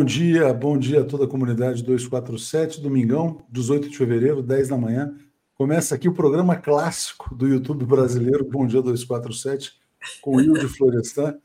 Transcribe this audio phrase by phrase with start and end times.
[0.00, 4.78] Bom dia, bom dia a toda a comunidade 247, domingão, 18 de fevereiro, 10 da
[4.78, 5.14] manhã.
[5.52, 9.78] Começa aqui o programa clássico do YouTube brasileiro, Bom Dia 247,
[10.22, 11.36] com o Hilde Florestan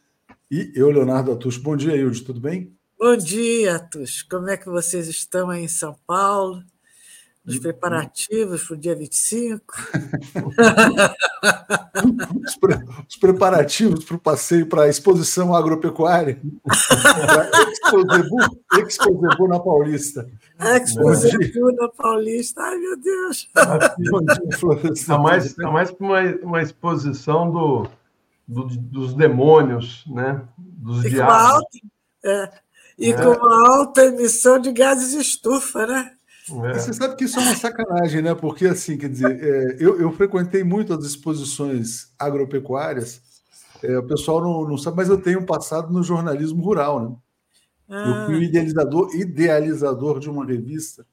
[0.50, 1.58] e eu, Leonardo Atush.
[1.58, 2.74] Bom dia, Hilde, tudo bem?
[2.98, 4.24] Bom dia, Atush.
[4.24, 6.64] Como é que vocês estão aí em São Paulo?
[7.46, 9.62] Nos preparativos para o dia 25?
[12.44, 12.74] os, pre
[13.08, 16.42] os preparativos para o passeio para a exposição agropecuária.
[18.80, 20.28] Exposebu na Paulista.
[20.82, 22.64] Exposebu na Paulista.
[22.64, 23.48] Ai, meu Deus.
[24.92, 27.88] Está mais, tá mais para uma, uma exposição do,
[28.48, 30.42] do, dos demônios, né?
[30.58, 31.36] dos e diabos.
[31.36, 31.78] Com alta,
[32.24, 32.50] é,
[32.98, 33.14] e é.
[33.14, 36.15] com uma alta emissão de gases de estufa, né?
[36.48, 36.74] É.
[36.74, 38.36] Você sabe que isso é uma sacanagem, né?
[38.36, 43.22] Porque, assim, quer dizer, é, eu, eu, frequentei muito as exposições agropecuárias,
[43.82, 47.16] é, o pessoal não, não, sabe, mas eu tenho passado no jornalismo rural, né?
[47.90, 48.08] Ah.
[48.08, 51.06] Eu fui o idealizador, idealizador de uma revista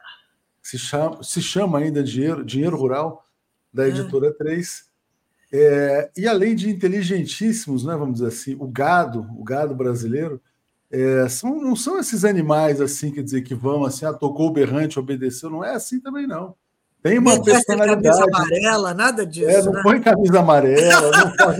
[0.62, 3.26] que se chama, se chama ainda Dinheiro, Dinheiro Rural,
[3.72, 3.88] da ah.
[3.88, 4.34] editora ah.
[4.34, 4.84] 3.
[5.54, 10.40] É, e além de inteligentíssimos, né, vamos dizer assim, o gado, o gado brasileiro,
[10.92, 14.52] é, são, não são esses animais assim, quer dizer, que vão assim, ah, tocou o
[14.52, 16.54] berrante, obedeceu, não é assim também, não.
[17.02, 18.02] Tem uma não personalidade.
[18.02, 19.50] camisa amarela, nada disso.
[19.50, 19.80] É, não né?
[19.82, 21.58] põe camisa amarela, não, faz,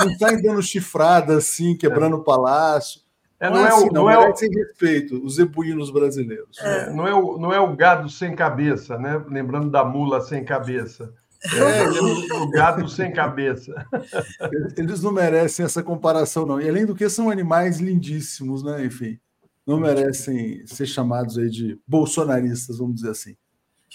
[0.00, 3.00] não sai dando chifrada assim, quebrando o palácio.
[3.38, 4.34] É, não, não, é, assim, não, não é o...
[4.34, 6.56] sem respeito, os zebuínos brasileiros.
[6.58, 9.22] É, não, é o, não é o gado sem cabeça, né?
[9.28, 11.12] Lembrando da mula sem cabeça.
[11.44, 13.72] É, o gato sem cabeça.
[14.76, 16.60] Eles não merecem essa comparação, não.
[16.60, 18.84] E além do que, são animais lindíssimos, né?
[18.84, 19.18] Enfim,
[19.66, 23.36] não merecem ser chamados aí de bolsonaristas, vamos dizer assim.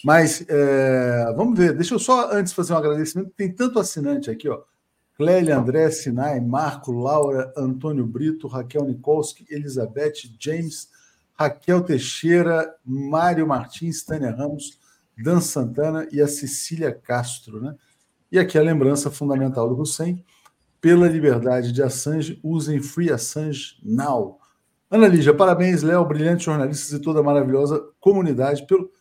[0.03, 3.31] Mas é, vamos ver, deixa eu só antes fazer um agradecimento.
[3.35, 4.61] Tem tanto assinante aqui, ó.
[5.15, 10.89] Clélia André Sinai, Marco, Laura, Antônio Brito, Raquel Nikolski, Elizabeth, James,
[11.33, 14.79] Raquel Teixeira, Mário Martins, Tânia Ramos,
[15.21, 17.61] Dan Santana e a Cecília Castro.
[17.61, 17.75] Né?
[18.31, 20.23] E aqui a lembrança fundamental do Hussein:
[20.79, 24.39] pela liberdade de Assange, usem Free Assange Now.
[24.89, 28.91] Ana Lígia, parabéns, Léo, brilhantes jornalistas e toda a maravilhosa comunidade pelo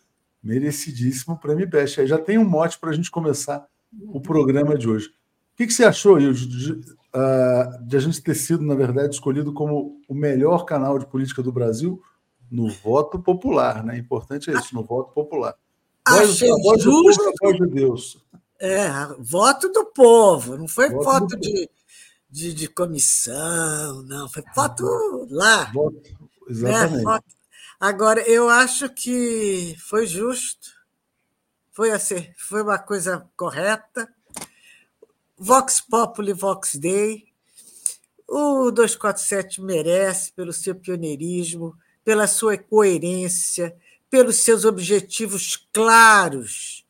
[0.43, 2.01] merecidíssimo Prêmio Best.
[2.01, 3.67] Aí já tem um mote para a gente começar
[4.13, 5.09] o programa de hoje.
[5.09, 9.15] O que, que você achou, Ilde, de, uh, de a gente ter sido, na verdade,
[9.15, 12.01] escolhido como o melhor canal de política do Brasil
[12.51, 13.99] no voto popular, né?
[13.99, 15.55] Importante é isso, no voto popular.
[16.05, 17.33] Achei voz justo.
[17.41, 18.19] Voz de Deus.
[18.59, 18.89] É,
[19.19, 21.71] voto do povo, não foi voto, voto de,
[22.29, 25.65] de, de, comissão, não, foi voto lá.
[25.73, 27.05] Voto, né, exatamente.
[27.05, 27.25] Voto.
[27.81, 30.69] Agora, eu acho que foi justo,
[31.73, 34.07] foi, assim, foi uma coisa correta.
[35.39, 37.25] Vox Populi, Vox Dei.
[38.29, 41.75] O 247 merece pelo seu pioneirismo,
[42.05, 43.75] pela sua coerência,
[44.11, 46.85] pelos seus objetivos claros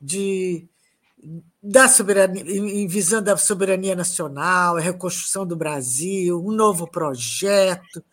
[0.00, 0.68] de
[1.60, 2.44] da soberania,
[2.88, 8.04] visando a soberania nacional, a reconstrução do Brasil, um novo projeto.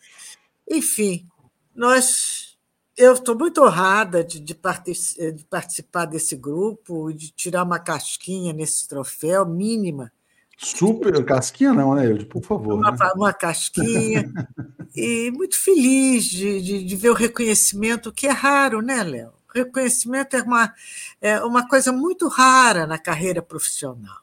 [0.67, 1.27] Enfim,
[1.75, 2.57] nós
[2.97, 9.45] eu estou muito honrada de, de, participar desse grupo de tirar uma casquinha nesse troféu
[9.45, 10.11] mínima
[10.57, 12.25] Super casquinha, não, né, Eude?
[12.25, 12.75] Por favor.
[12.75, 13.11] Uma, né?
[13.15, 14.31] uma casquinha.
[14.95, 19.33] e muito feliz de, de, de, ver o reconhecimento, que é raro, né, Léo?
[19.53, 20.73] Reconhecimento é uma,
[21.21, 24.19] é uma coisa muito rara na carreira profissional.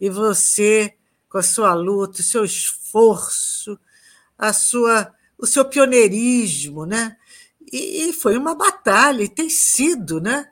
[0.00, 0.94] E você,
[1.28, 3.78] com a sua luta, o seu esforço,
[4.38, 7.16] a sua, o seu pioneirismo, né?
[7.72, 10.48] E, e foi uma batalha, e tem sido, né?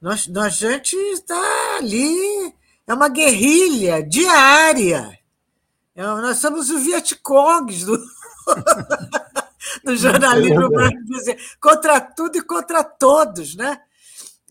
[0.00, 2.54] Nós, nós a gente está ali
[2.86, 5.18] é uma guerrilha diária.
[5.94, 7.98] É, nós somos os Vietcongs do,
[9.84, 13.80] do jornalismo brasileiro, contra tudo e contra todos, né?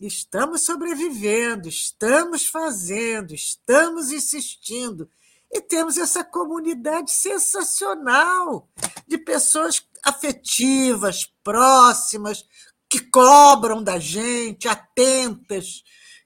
[0.00, 5.08] Estamos sobrevivendo, estamos fazendo, estamos insistindo.
[5.50, 8.68] E temos essa comunidade sensacional
[9.06, 12.44] de pessoas afetivas, próximas,
[12.88, 15.82] que cobram da gente, atentas,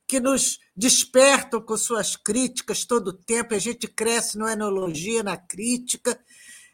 [0.07, 5.37] que nos despertam com suas críticas todo o tempo, a gente cresce no enologia, na
[5.37, 6.19] crítica.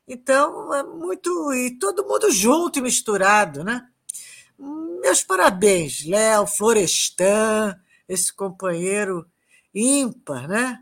[0.06, 1.52] Então, é muito.
[1.52, 3.84] E todo mundo junto e misturado, né?
[5.02, 7.76] Meus parabéns, Léo, Florestan,
[8.08, 9.26] esse companheiro
[9.74, 10.78] ímpar, né?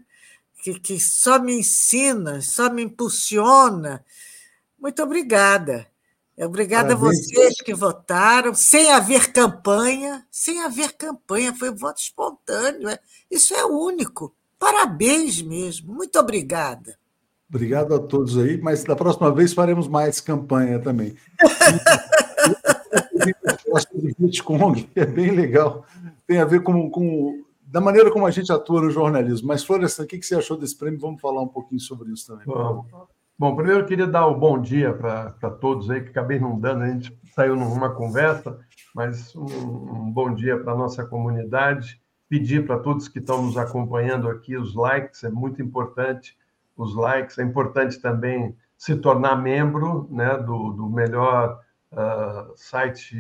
[0.63, 4.05] Que, que só me ensina, só me impulsiona.
[4.79, 5.91] Muito obrigada.
[6.37, 7.17] Obrigada Parabéns.
[7.17, 12.89] a vocês que votaram, sem haver campanha, sem haver campanha, foi voto espontâneo.
[12.89, 12.99] É.
[13.31, 14.35] Isso é único.
[14.59, 15.95] Parabéns mesmo.
[15.95, 16.99] Muito obrigada.
[17.49, 21.15] Obrigado a todos aí, mas da próxima vez faremos mais campanha também.
[23.79, 25.87] sobre Vietcong, é bem legal.
[26.27, 29.47] Tem a ver com, com da maneira como a gente atua no jornalismo.
[29.47, 30.99] Mas, Florestan, o que você achou desse prêmio?
[30.99, 32.47] Vamos falar um pouquinho sobre isso também.
[32.47, 32.87] Bom,
[33.39, 36.59] bom primeiro eu queria dar o um bom dia para todos aí, que acabei não
[36.59, 38.59] dando, a gente saiu numa conversa,
[38.95, 42.01] mas um, um bom dia para a nossa comunidade.
[42.29, 46.37] Pedir para todos que estão nos acompanhando aqui os likes, é muito importante
[46.77, 51.61] os likes, é importante também se tornar membro né, do, do melhor
[51.93, 53.17] uh, site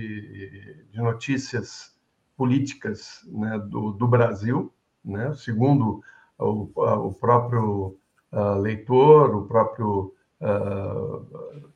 [0.90, 1.94] de notícias
[2.36, 4.72] políticas né, do, do, Brasil,
[5.04, 6.02] né, segundo
[6.38, 7.96] o, o próprio
[8.34, 11.70] uh, leitor, o próprio uh,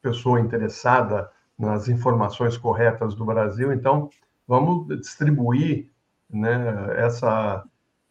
[0.00, 3.72] pessoa interessada nas informações corretas do Brasil.
[3.72, 4.10] Então,
[4.46, 5.90] vamos distribuir
[6.30, 7.64] né, essa,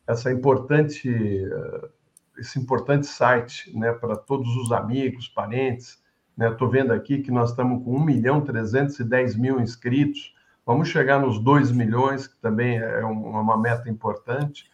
[0.07, 1.89] essa importante, uh,
[2.37, 6.03] esse importante site né, para todos os amigos, parentes.
[6.37, 6.79] Estou né?
[6.79, 10.35] vendo aqui que nós estamos com 1 milhão 310 mil inscritos.
[10.65, 14.69] Vamos chegar nos 2 milhões, que também é uma meta importante.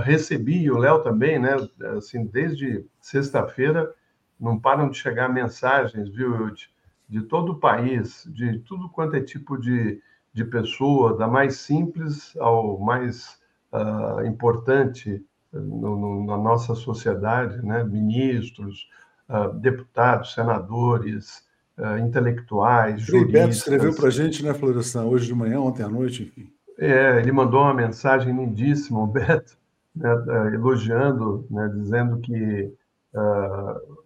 [0.00, 1.56] Recebi, e o Léo também, né?
[1.96, 3.92] Assim, desde sexta-feira,
[4.40, 6.70] não param de chegar mensagens, viu, Eude?
[7.08, 10.00] De todo o país, de tudo quanto é tipo de,
[10.32, 13.38] de pessoa, da mais simples ao mais
[13.70, 15.22] uh, importante
[15.52, 17.84] no, no, na nossa sociedade, né?
[17.84, 18.88] Ministros,
[19.28, 21.46] uh, deputados, senadores,
[21.76, 23.32] uh, intelectuais, juristas.
[23.32, 26.50] Beto escreveu para a gente, né, Florestan, hoje de manhã, ontem à noite, enfim.
[26.78, 29.56] É, ele mandou uma mensagem lindíssima, o Beto,
[29.94, 32.74] né, uh, elogiando, né, dizendo que
[33.14, 33.96] uh,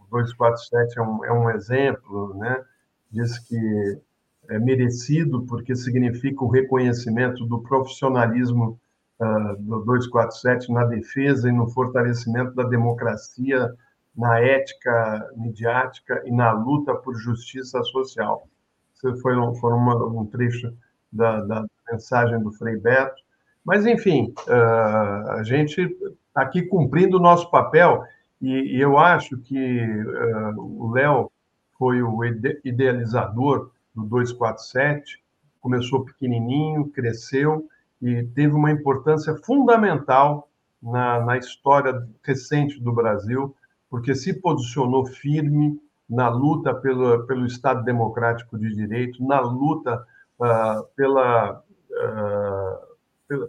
[0.00, 2.64] o 247 é um, é um exemplo, né,
[3.10, 4.00] diz que
[4.48, 8.80] é merecido porque significa o reconhecimento do profissionalismo
[9.20, 13.74] uh, do 247 na defesa e no fortalecimento da democracia
[14.18, 18.48] na ética midiática e na luta por justiça social.
[18.92, 20.76] Isso foi um, foi uma, um trecho
[21.12, 23.22] da, da, mensagem do Frei Beto.
[23.64, 28.02] Mas, enfim, uh, a gente está aqui cumprindo o nosso papel
[28.40, 31.30] e, e eu acho que uh, o Léo
[31.78, 32.24] foi o
[32.64, 35.22] idealizador do 247,
[35.60, 37.68] começou pequenininho, cresceu
[38.00, 40.48] e teve uma importância fundamental
[40.82, 43.54] na, na história recente do Brasil,
[43.90, 50.06] porque se posicionou firme na luta pelo, pelo Estado Democrático de Direito, na luta
[50.38, 51.62] uh, pela,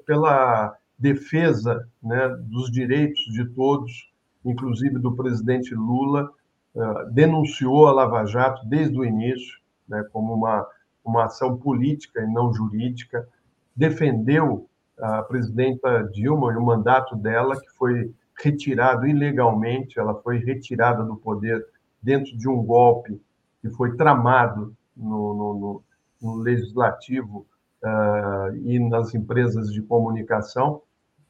[0.05, 4.11] pela, defesa né, dos direitos de todos,
[4.43, 6.29] inclusive do presidente Lula,
[6.75, 10.67] uh, denunciou a Lava Jato desde o início, né, como uma,
[11.03, 13.27] uma ação política e não jurídica,
[13.73, 14.67] defendeu
[14.99, 21.15] a presidenta Dilma e o mandato dela, que foi retirado ilegalmente, ela foi retirada do
[21.15, 21.65] poder
[22.01, 23.21] dentro de um golpe
[23.61, 25.83] que foi tramado no, no,
[26.21, 27.45] no legislativo
[27.83, 30.81] uh, e nas empresas de comunicação.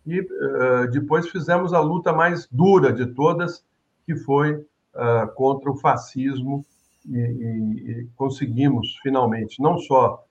[0.05, 3.63] E uh, depois fizemos a luta mais dura de todas,
[4.05, 6.65] que foi uh, contra o fascismo,
[7.07, 10.23] e, e, e, conseguimos finalmente não só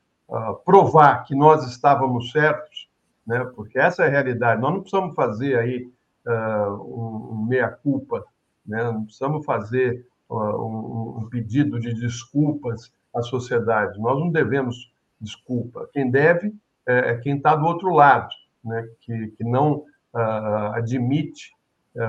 [0.62, 2.88] provar que nós estávamos certos,
[3.26, 5.90] né, porque essa é a realidade, nós não precisamos fazer aí
[6.28, 8.24] uh, um, meia-culpa,
[8.66, 8.84] né?
[8.84, 13.98] não precisamos fazer um, um, pedido de desculpas à sociedade.
[13.98, 15.88] Nós não devemos desculpa.
[15.92, 16.54] Quem deve
[16.86, 18.28] é, é quem está do outro lado,
[18.64, 18.86] né?
[19.00, 19.84] que, que não
[20.14, 21.52] uh, admite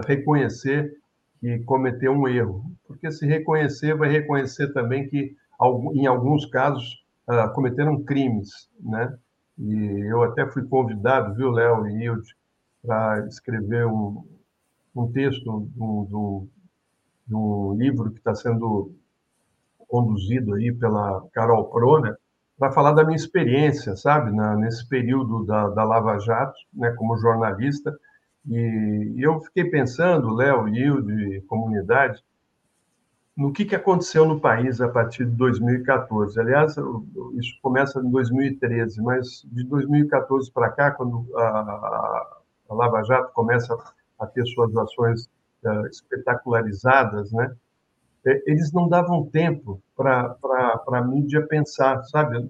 [0.06, 0.94] reconhecer
[1.40, 2.64] que cometeu um erro.
[2.86, 5.36] Porque se reconhecer, vai reconhecer também que,
[5.94, 7.04] em alguns casos,
[7.56, 8.70] cometeram crimes.
[8.80, 9.18] Né?
[9.58, 12.36] E eu até fui convidado, viu, Léo e Hilde,
[12.82, 14.24] para escrever um,
[14.96, 16.48] um texto do,
[17.28, 18.94] do, livro que está sendo
[19.88, 22.16] conduzido aí pela Carol Pro, né,
[22.60, 27.18] para falar da minha experiência, sabe, na, nesse período da, da Lava Jato, né, como
[27.18, 27.98] jornalista.
[28.46, 32.22] E, e eu fiquei pensando, Léo, Hilde, comunidade,
[33.36, 36.38] no que, que aconteceu no país a partir de 2014.
[36.38, 36.76] Aliás,
[37.40, 43.74] isso começa em 2013, mas de 2014 para cá, quando a, a Lava Jato começa
[44.20, 45.30] a ter suas ações
[45.64, 47.56] uh, espetacularizadas, né?
[48.26, 50.36] É, eles não davam tempo para
[50.88, 52.50] a mídia pensar, sabe?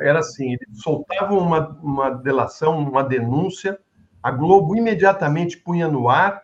[0.00, 3.78] Era assim, eles soltavam uma, uma delação, uma denúncia,
[4.22, 6.42] a Globo imediatamente punha no ar,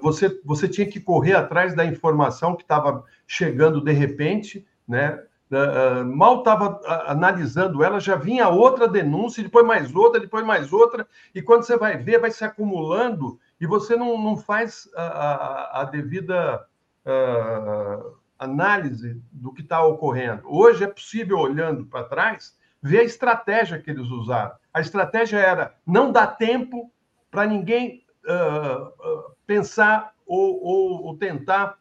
[0.00, 5.22] você, você tinha que correr atrás da informação que estava chegando de repente, né?
[5.50, 11.08] Uh, mal estava analisando ela, já vinha outra denúncia, depois mais outra, depois mais outra,
[11.34, 15.80] e quando você vai ver, vai se acumulando e você não, não faz a, a,
[15.80, 16.62] a devida
[17.08, 20.42] uh, análise do que está ocorrendo.
[20.44, 24.54] Hoje é possível, olhando para trás, ver a estratégia que eles usaram.
[24.72, 26.92] A estratégia era não dar tempo
[27.30, 31.78] para ninguém uh, uh, pensar ou, ou, ou tentar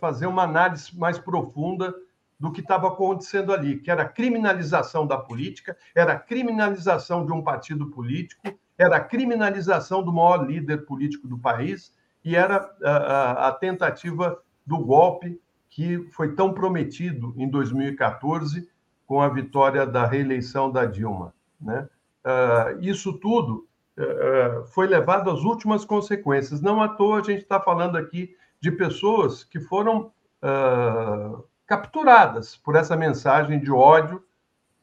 [0.00, 1.92] fazer uma análise mais profunda
[2.38, 7.32] do que estava acontecendo ali, que era a criminalização da política, era a criminalização de
[7.32, 8.40] um partido político,
[8.78, 11.92] era a criminalização do maior líder político do país
[12.24, 18.68] e era a, a, a tentativa do golpe que foi tão prometido em 2014
[19.06, 21.32] com a vitória da reeleição da Dilma.
[21.60, 21.88] Né?
[22.24, 26.60] Uh, isso tudo uh, foi levado às últimas consequências.
[26.60, 32.74] Não à toa a gente está falando aqui de pessoas que foram uh, capturadas por
[32.74, 34.22] essa mensagem de ódio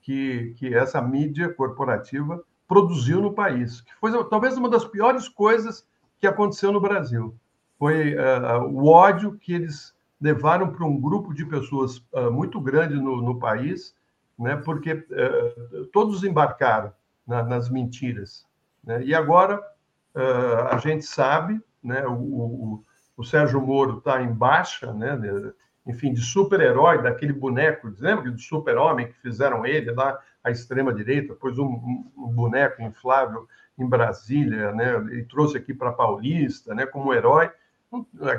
[0.02, 5.86] que, que essa mídia corporativa produziu no país, que foi talvez uma das piores coisas
[6.20, 7.36] que aconteceu no Brasil.
[7.78, 12.96] Foi uh, o ódio que eles levaram para um grupo de pessoas uh, muito grande
[12.96, 13.96] no, no, país,
[14.40, 16.92] né, porque uh, todos embarcaram
[17.28, 18.46] na, nas mentiras.
[18.84, 19.04] Né?
[19.04, 19.62] E agora
[20.72, 22.84] a gente sabe, né, o, o,
[23.18, 25.20] o Sérgio Moro está em baixa, né,
[25.86, 31.58] enfim, de super-herói, daquele boneco, lembra do super-homem que fizeram ele lá, à extrema-direita, pôs
[31.58, 37.50] um, um, boneco inflável em Brasília, né, e trouxe aqui para Paulista, né, como herói.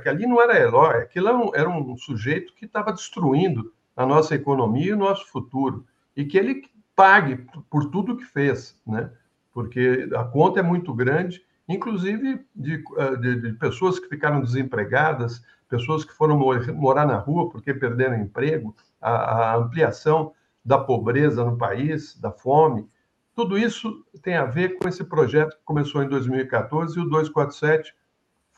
[0.07, 4.35] Ali não era herói, aquilo era um, era um sujeito que estava destruindo a nossa
[4.35, 5.85] economia e o nosso futuro,
[6.17, 6.63] e que ele
[6.95, 9.11] pague por tudo que fez, né,
[9.53, 12.83] porque a conta é muito grande, inclusive de,
[13.21, 18.75] de, de pessoas que ficaram desempregadas, pessoas que foram morar na rua porque perderam emprego,
[19.01, 20.33] a, a ampliação
[20.65, 22.89] da pobreza no país, da fome.
[23.35, 27.95] Tudo isso tem a ver com esse projeto que começou em 2014 e o 247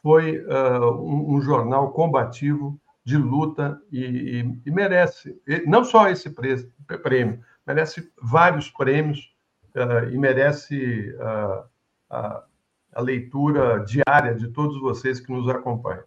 [0.00, 6.30] foi uh, um, um, jornal combativo de luta e, e, e merece, não só esse
[6.30, 9.34] prêmio, merece vários prêmios
[9.74, 11.64] uh, e merece uh,
[12.92, 16.04] a, leitura diária de todos vocês que nos acompanham.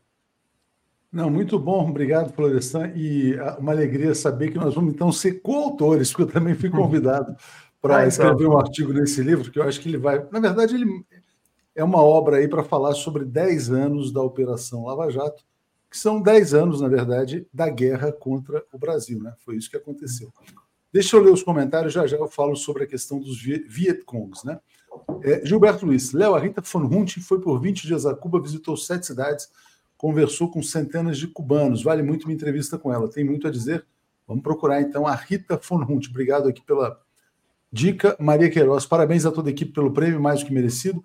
[1.11, 2.91] Não, muito bom, obrigado, Florestan.
[2.95, 6.69] E ah, uma alegria saber que nós vamos então ser coautores, porque eu também fui
[6.69, 7.35] convidado
[7.81, 8.07] para ah, então.
[8.07, 10.25] escrever um artigo nesse livro, que eu acho que ele vai.
[10.31, 11.05] Na verdade, ele
[11.75, 15.43] é uma obra aí para falar sobre 10 anos da Operação Lava Jato,
[15.89, 19.33] que são 10 anos, na verdade, da guerra contra o Brasil, né?
[19.39, 20.31] Foi isso que aconteceu.
[20.93, 24.59] Deixa eu ler os comentários, já já eu falo sobre a questão dos Vietcongs, né?
[25.23, 28.75] É, Gilberto Luiz, Léo, a Rita von Hunt foi por 20 dias a Cuba, visitou
[28.75, 29.49] sete cidades
[30.01, 31.83] conversou com centenas de cubanos.
[31.83, 33.85] Vale muito uma entrevista com ela, tem muito a dizer.
[34.27, 36.07] Vamos procurar então a Rita von Hunt.
[36.09, 36.99] Obrigado aqui pela
[37.71, 38.17] dica.
[38.19, 41.03] Maria Queiroz, parabéns a toda a equipe pelo prêmio, mais do que merecido.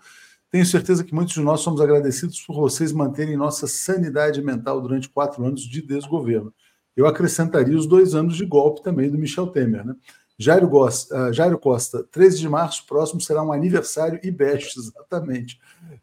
[0.51, 5.11] Tenho certeza que muitos de nós somos agradecidos por vocês manterem nossa sanidade mental durante
[5.11, 6.51] quatro anos de desgoverno.
[6.97, 9.85] Eu acrescentaria os dois anos de golpe também do Michel Temer.
[9.85, 9.95] Né?
[10.39, 15.59] Jairo, Costa, uh, Jairo Costa, 13 de março próximo será um aniversário e best, exatamente.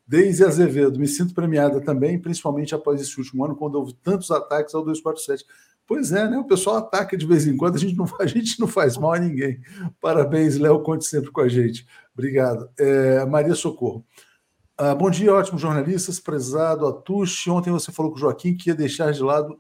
[0.08, 4.74] Deise Azevedo, me sinto premiada também, principalmente após esse último ano, quando houve tantos ataques
[4.74, 5.46] ao 247.
[5.86, 6.38] Pois é, né?
[6.38, 9.14] O pessoal ataca de vez em quando, a gente não, a gente não faz mal
[9.14, 9.60] a ninguém.
[10.02, 11.86] Parabéns, Léo, conte sempre com a gente.
[12.14, 12.70] Obrigado.
[12.78, 14.04] É, Maria Socorro.
[14.76, 17.52] Ah, bom dia, ótimos jornalistas, prezado Atushi.
[17.52, 19.60] Ontem você falou com o Joaquim que ia deixar de lado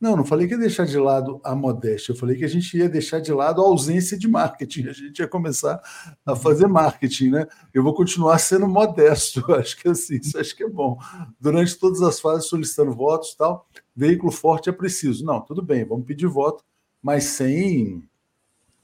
[0.00, 2.74] não, não falei que ia deixar de lado a modéstia, eu falei que a gente
[2.74, 5.78] ia deixar de lado a ausência de marketing, a gente ia começar
[6.24, 7.46] a fazer marketing, né?
[7.74, 10.98] Eu vou continuar sendo modesto, acho que assim, isso acho que é bom.
[11.38, 15.22] Durante todas as fases solicitando votos tal, veículo forte é preciso.
[15.22, 16.64] Não, tudo bem, vamos pedir voto,
[17.02, 18.02] mas sem.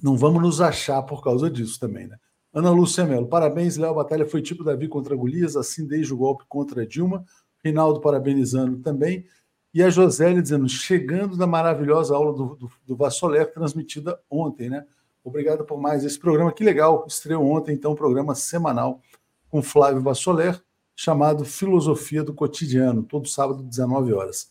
[0.03, 2.19] Não vamos nos achar por causa disso também, né?
[2.53, 3.91] Ana Lúcia Mello, parabéns, Léo.
[3.91, 7.25] A batalha foi tipo Davi contra Golias, assim desde o golpe contra Dilma.
[7.65, 9.27] Rinaldo parabenizando também.
[9.77, 14.87] E a Josélia dizendo, chegando da maravilhosa aula do, do, do Vassoler, transmitida ontem, né?
[15.23, 16.51] Obrigado por mais esse programa.
[16.51, 19.03] Que legal, estreou ontem, então, um programa semanal
[19.51, 20.59] com Flávio Vassoler,
[20.95, 24.51] chamado Filosofia do Cotidiano, todo sábado, 19 horas.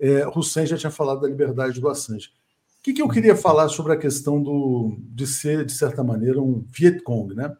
[0.00, 2.30] É, Hussein já tinha falado da liberdade do Assange.
[2.80, 6.42] O que, que eu queria falar sobre a questão do, de ser, de certa maneira,
[6.42, 7.56] um Vietcong, né?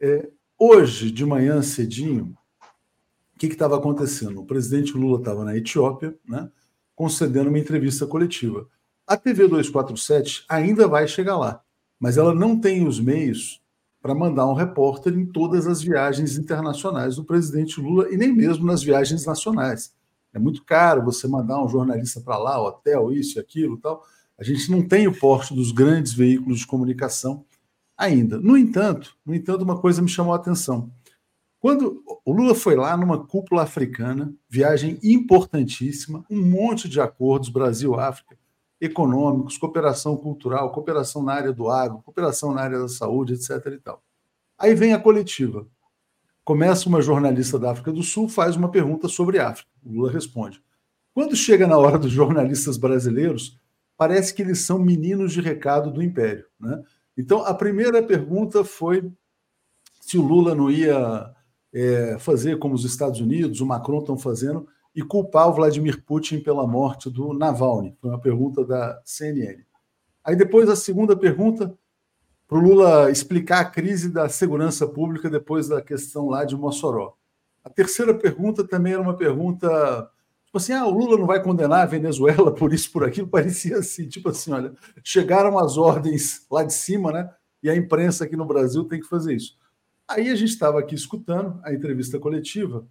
[0.00, 0.26] É,
[0.58, 2.34] hoje, de manhã cedinho,
[3.48, 4.40] que estava acontecendo?
[4.40, 6.50] O presidente Lula estava na Etiópia, né,
[6.94, 8.68] concedendo uma entrevista coletiva.
[9.06, 11.62] A TV 247 ainda vai chegar lá,
[11.98, 13.60] mas ela não tem os meios
[14.02, 18.64] para mandar um repórter em todas as viagens internacionais do presidente Lula e nem mesmo
[18.64, 19.94] nas viagens nacionais.
[20.32, 24.04] É muito caro você mandar um jornalista para lá, hotel, isso aquilo tal.
[24.38, 27.44] A gente não tem o porte dos grandes veículos de comunicação
[27.96, 28.38] ainda.
[28.38, 30.90] No entanto, no entanto, uma coisa me chamou a atenção.
[31.60, 38.38] Quando o Lula foi lá numa cúpula africana, viagem importantíssima, um monte de acordos Brasil-África,
[38.80, 43.74] econômicos, cooperação cultural, cooperação na área do agro, cooperação na área da saúde, etc.
[43.74, 44.02] E tal.
[44.58, 45.66] Aí vem a coletiva.
[46.42, 49.70] Começa uma jornalista da África do Sul, faz uma pergunta sobre África.
[49.84, 50.62] O Lula responde.
[51.12, 53.60] Quando chega na hora dos jornalistas brasileiros,
[53.98, 56.46] parece que eles são meninos de recado do Império.
[56.58, 56.82] Né?
[57.18, 59.12] Então, a primeira pergunta foi
[60.00, 61.34] se o Lula não ia
[61.72, 66.40] é, fazer como os Estados Unidos, o Macron estão fazendo, e culpar o Vladimir Putin
[66.40, 67.96] pela morte do Navalny.
[68.00, 69.62] Foi uma pergunta da CNN.
[70.24, 71.76] Aí depois a segunda pergunta,
[72.46, 77.14] para o Lula explicar a crise da segurança pública depois da questão lá de Mossoró.
[77.62, 79.68] A terceira pergunta também era uma pergunta,
[80.44, 83.78] tipo assim, ah, o Lula não vai condenar a Venezuela por isso, por aquilo, parecia
[83.78, 84.72] assim, tipo assim, olha,
[85.04, 87.30] chegaram as ordens lá de cima, né?
[87.62, 89.56] E a imprensa aqui no Brasil tem que fazer isso.
[90.10, 92.84] Aí a gente estava aqui escutando a entrevista coletiva,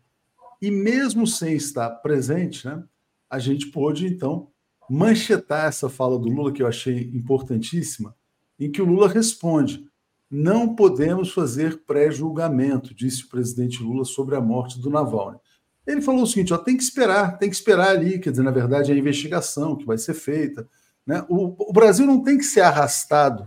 [0.61, 2.81] e mesmo sem estar presente, né,
[3.29, 4.47] a gente pôde, então,
[4.89, 8.15] manchetar essa fala do Lula, que eu achei importantíssima,
[8.57, 9.85] em que o Lula responde:
[10.31, 15.39] não podemos fazer pré-julgamento, disse o presidente Lula sobre a morte do Navalny.
[15.85, 18.51] Ele falou o seguinte: ó, tem que esperar, tem que esperar ali, quer dizer, na
[18.51, 20.65] verdade, é a investigação que vai ser feita.
[21.05, 21.21] Né?
[21.27, 23.45] O, o Brasil não tem que ser arrastado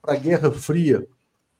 [0.00, 1.04] para a Guerra Fria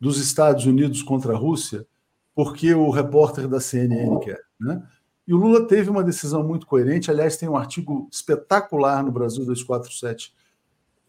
[0.01, 1.87] dos Estados Unidos contra a Rússia,
[2.35, 4.41] porque o repórter da CNN quer.
[4.61, 4.83] Né?
[5.27, 7.11] E o Lula teve uma decisão muito coerente.
[7.11, 10.33] Aliás, tem um artigo espetacular no Brasil 247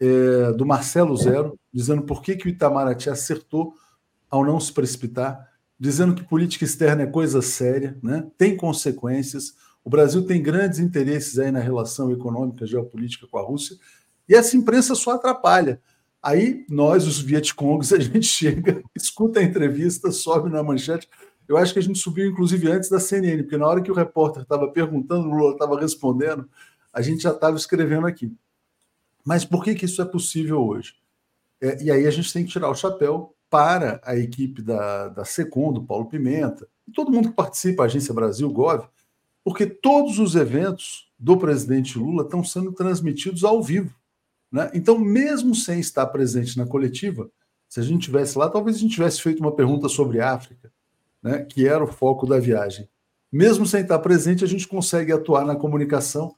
[0.00, 3.74] é, do Marcelo Zero, dizendo por que, que o Itamaraty acertou
[4.28, 8.26] ao não se precipitar, dizendo que política externa é coisa séria, né?
[8.36, 9.54] tem consequências.
[9.84, 13.76] O Brasil tem grandes interesses aí na relação econômica, geopolítica com a Rússia,
[14.28, 15.80] e essa imprensa só atrapalha.
[16.22, 21.08] Aí nós, os Vietcongs, a gente chega, escuta a entrevista, sobe na manchete.
[21.48, 23.94] Eu acho que a gente subiu, inclusive, antes da CNN, porque na hora que o
[23.94, 26.48] repórter estava perguntando, o Lula estava respondendo,
[26.92, 28.32] a gente já estava escrevendo aqui.
[29.24, 30.94] Mas por que, que isso é possível hoje?
[31.60, 35.24] É, e aí a gente tem que tirar o chapéu para a equipe da, da
[35.24, 38.84] SECOM, do Paulo Pimenta, e todo mundo que participa, Agência Brasil, Gov,
[39.44, 43.94] porque todos os eventos do presidente Lula estão sendo transmitidos ao vivo.
[44.50, 44.70] Né?
[44.74, 47.30] Então, mesmo sem estar presente na coletiva,
[47.68, 50.72] se a gente tivesse lá, talvez a gente tivesse feito uma pergunta sobre África,
[51.22, 51.42] né?
[51.42, 52.88] que era o foco da viagem.
[53.30, 56.34] Mesmo sem estar presente, a gente consegue atuar na comunicação,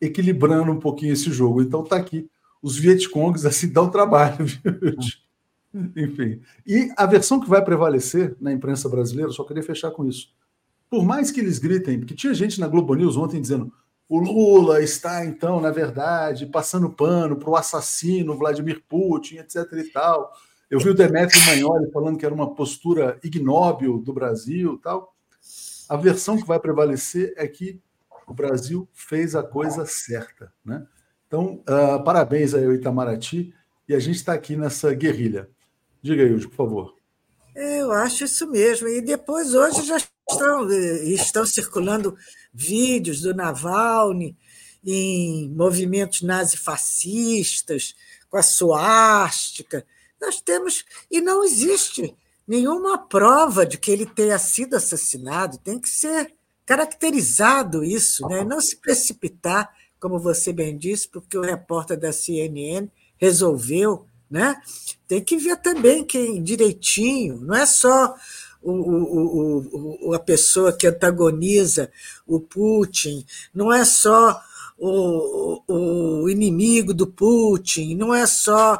[0.00, 1.60] equilibrando um pouquinho esse jogo.
[1.60, 2.30] Então, está aqui.
[2.62, 4.46] Os Vietcongs assim dão trabalho.
[5.94, 6.40] Enfim.
[6.66, 10.32] E a versão que vai prevalecer na imprensa brasileira, só queria fechar com isso.
[10.88, 13.72] Por mais que eles gritem, porque tinha gente na Globo News ontem dizendo
[14.10, 19.72] o Lula está, então, na verdade, passando pano para o assassino Vladimir Putin, etc.
[19.74, 20.32] e tal.
[20.68, 25.14] Eu vi o Demetrio Magnoli falando que era uma postura ignóbil do Brasil tal.
[25.88, 27.80] A versão que vai prevalecer é que
[28.26, 30.52] o Brasil fez a coisa certa.
[30.64, 30.84] Né?
[31.28, 33.54] Então, uh, parabéns aí ao Itamaraty
[33.88, 35.48] e a gente está aqui nessa guerrilha.
[36.02, 36.96] Diga aí, por favor.
[37.54, 38.88] Eu acho isso mesmo.
[38.88, 42.16] E depois, hoje, já estão, estão circulando
[42.52, 44.36] vídeos do Navalny
[44.84, 47.94] em movimentos nazifascistas,
[48.28, 49.84] com a suástica.
[50.20, 50.84] Nós temos.
[51.10, 52.14] E não existe
[52.46, 55.58] nenhuma prova de que ele tenha sido assassinado.
[55.58, 56.34] Tem que ser
[56.64, 58.44] caracterizado isso, né?
[58.44, 64.06] não se precipitar, como você bem disse, porque o repórter da CNN resolveu.
[64.30, 64.60] Né?
[65.08, 68.14] Tem que ver também quem direitinho, não é só
[68.62, 71.90] o, o, o, a pessoa que antagoniza
[72.26, 74.40] o Putin, não é só
[74.78, 78.78] o, o inimigo do Putin, não é só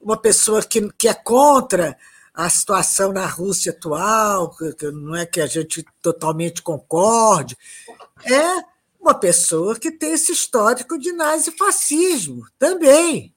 [0.00, 1.96] uma pessoa que, que é contra
[2.32, 7.56] a situação na Rússia atual, que não é que a gente totalmente concorde,
[8.24, 8.62] é
[9.00, 13.34] uma pessoa que tem esse histórico de nazifascismo também.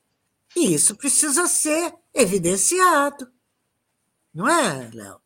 [0.55, 3.31] E isso precisa ser evidenciado.
[4.33, 5.21] Não é, Léo?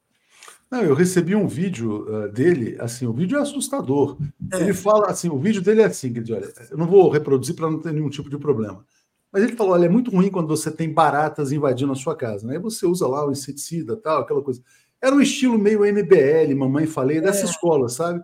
[0.74, 4.18] Não, eu recebi um vídeo uh, dele, assim, o vídeo é assustador.
[4.52, 4.60] É.
[4.60, 7.70] Ele fala assim, o vídeo dele é assim, que olha, eu não vou reproduzir para
[7.70, 8.84] não ter nenhum tipo de problema.
[9.32, 12.48] Mas ele falou, olha, é muito ruim quando você tem baratas invadindo a sua casa,
[12.48, 12.56] né?
[12.56, 14.64] Aí você usa lá o inseticida, tal, aquela coisa.
[15.00, 17.50] Era um estilo meio MBL, mamãe falei, dessa é.
[17.52, 18.24] escola, sabe?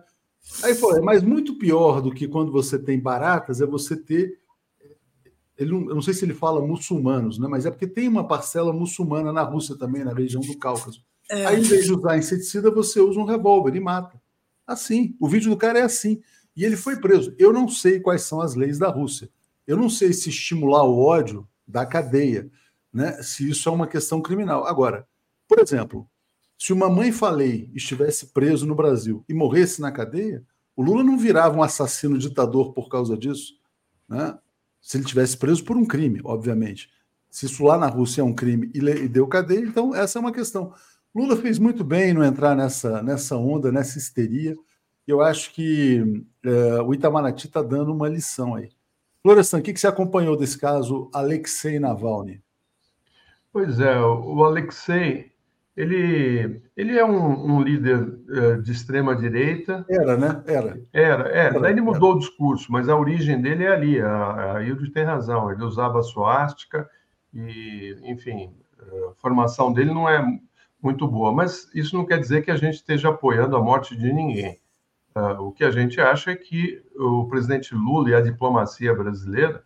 [0.64, 4.40] Aí falou, é mais muito pior do que quando você tem baratas é você ter
[5.56, 7.46] ele não, eu não sei se ele fala muçulmanos, né?
[7.46, 11.04] Mas é porque tem uma parcela muçulmana na Rússia também, na região do Cáucaso.
[11.30, 11.46] É.
[11.46, 14.20] Aí, em vez de usar inseticida, você usa um revólver e mata.
[14.66, 15.16] Assim.
[15.18, 16.20] O vídeo do cara é assim.
[16.56, 17.34] E ele foi preso.
[17.38, 19.30] Eu não sei quais são as leis da Rússia.
[19.66, 22.50] Eu não sei se estimular o ódio da cadeia,
[22.92, 23.22] né?
[23.22, 24.66] Se isso é uma questão criminal.
[24.66, 25.06] Agora,
[25.46, 26.08] por exemplo,
[26.62, 30.44] Se uma mãe falei estivesse preso no Brasil e morresse na cadeia,
[30.76, 33.54] o Lula não virava um assassino ditador por causa disso,
[34.06, 34.38] né?
[34.78, 36.90] Se ele tivesse preso por um crime, obviamente.
[37.30, 40.32] Se isso lá na Rússia é um crime e deu cadeia, então essa é uma
[40.32, 40.74] questão.
[41.14, 44.56] Lula fez muito bem em não entrar nessa, nessa onda, nessa histeria.
[45.06, 48.68] Eu acho que é, o Itamaraty está dando uma lição aí.
[49.22, 52.40] Florestan, o que, que você acompanhou desse caso Alexei Navalny?
[53.52, 55.32] Pois é, o Alexei,
[55.76, 59.84] ele, ele é um, um líder uh, de extrema direita.
[59.90, 60.42] Era, né?
[60.46, 60.80] Era.
[60.92, 61.60] Era, era.
[61.60, 62.16] Daí ele mudou era.
[62.16, 64.00] o discurso, mas a origem dele é ali.
[64.00, 65.50] A, a Hilde tem razão.
[65.50, 66.88] Ele usava a suástica
[67.34, 70.24] e, enfim, a formação dele não é
[70.82, 71.32] muito boa.
[71.32, 74.58] Mas isso não quer dizer que a gente esteja apoiando a morte de ninguém.
[75.14, 79.64] Uh, o que a gente acha é que o presidente Lula e a diplomacia brasileira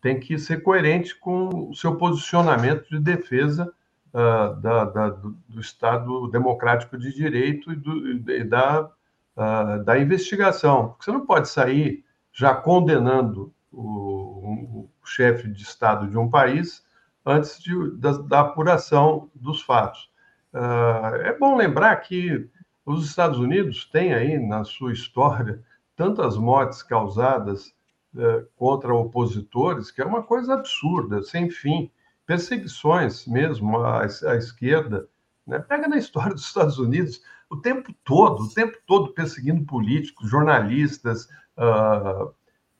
[0.00, 3.72] tem que ser coerente com o seu posicionamento de defesa
[4.12, 8.90] uh, da, da, do, do, Estado democrático de direito e, do, e da,
[9.36, 10.88] uh, da investigação.
[10.88, 16.84] Porque você não pode sair já condenando o, o chefe de Estado de um país
[17.24, 20.09] antes de, da, da apuração dos fatos.
[20.52, 22.48] Uh, é bom lembrar que
[22.84, 25.62] os Estados Unidos têm aí na sua história
[25.94, 27.74] tantas mortes causadas
[28.16, 31.90] é, contra opositores, que é uma coisa absurda, sem fim.
[32.26, 35.08] Perseguições mesmo à, à esquerda.
[35.46, 35.58] Né?
[35.58, 41.28] Pega na história dos Estados Unidos o tempo todo, o tempo todo perseguindo políticos, jornalistas.
[41.56, 42.32] Uh,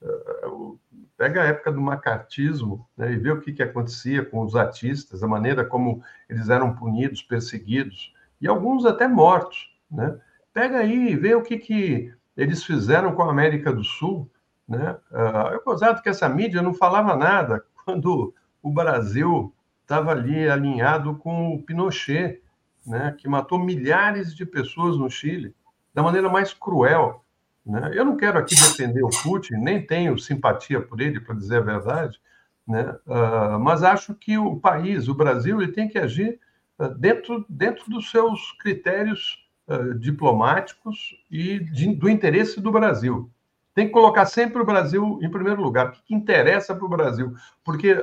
[0.02, 0.80] uh,
[1.20, 5.22] pega a época do macartismo né, e vê o que, que acontecia com os artistas,
[5.22, 9.70] a maneira como eles eram punidos, perseguidos, e alguns até mortos.
[9.90, 10.18] Né?
[10.54, 14.30] Pega aí e vê o que, que eles fizeram com a América do Sul,
[14.66, 14.96] né?
[15.11, 21.16] Uh, eu gozado que essa mídia não falava nada quando o Brasil estava ali alinhado
[21.16, 22.40] com o Pinochet,
[22.87, 23.14] né?
[23.18, 25.54] que matou milhares de pessoas no Chile,
[25.92, 27.22] da maneira mais cruel.
[27.70, 27.92] Né?
[27.94, 31.61] Eu não quero aqui defender o Putin, nem tenho simpatia por ele, para dizer a
[31.61, 32.20] verdade,
[32.66, 32.96] né?
[33.06, 36.40] Uh, mas acho que o país, o Brasil, ele tem que agir
[36.80, 43.30] uh, dentro, dentro dos seus critérios uh, diplomáticos e de, do interesse do Brasil
[43.72, 45.90] tem que colocar sempre o Brasil em primeiro lugar.
[45.90, 47.33] O que, interessa para o Brasil?
[47.64, 47.96] Porque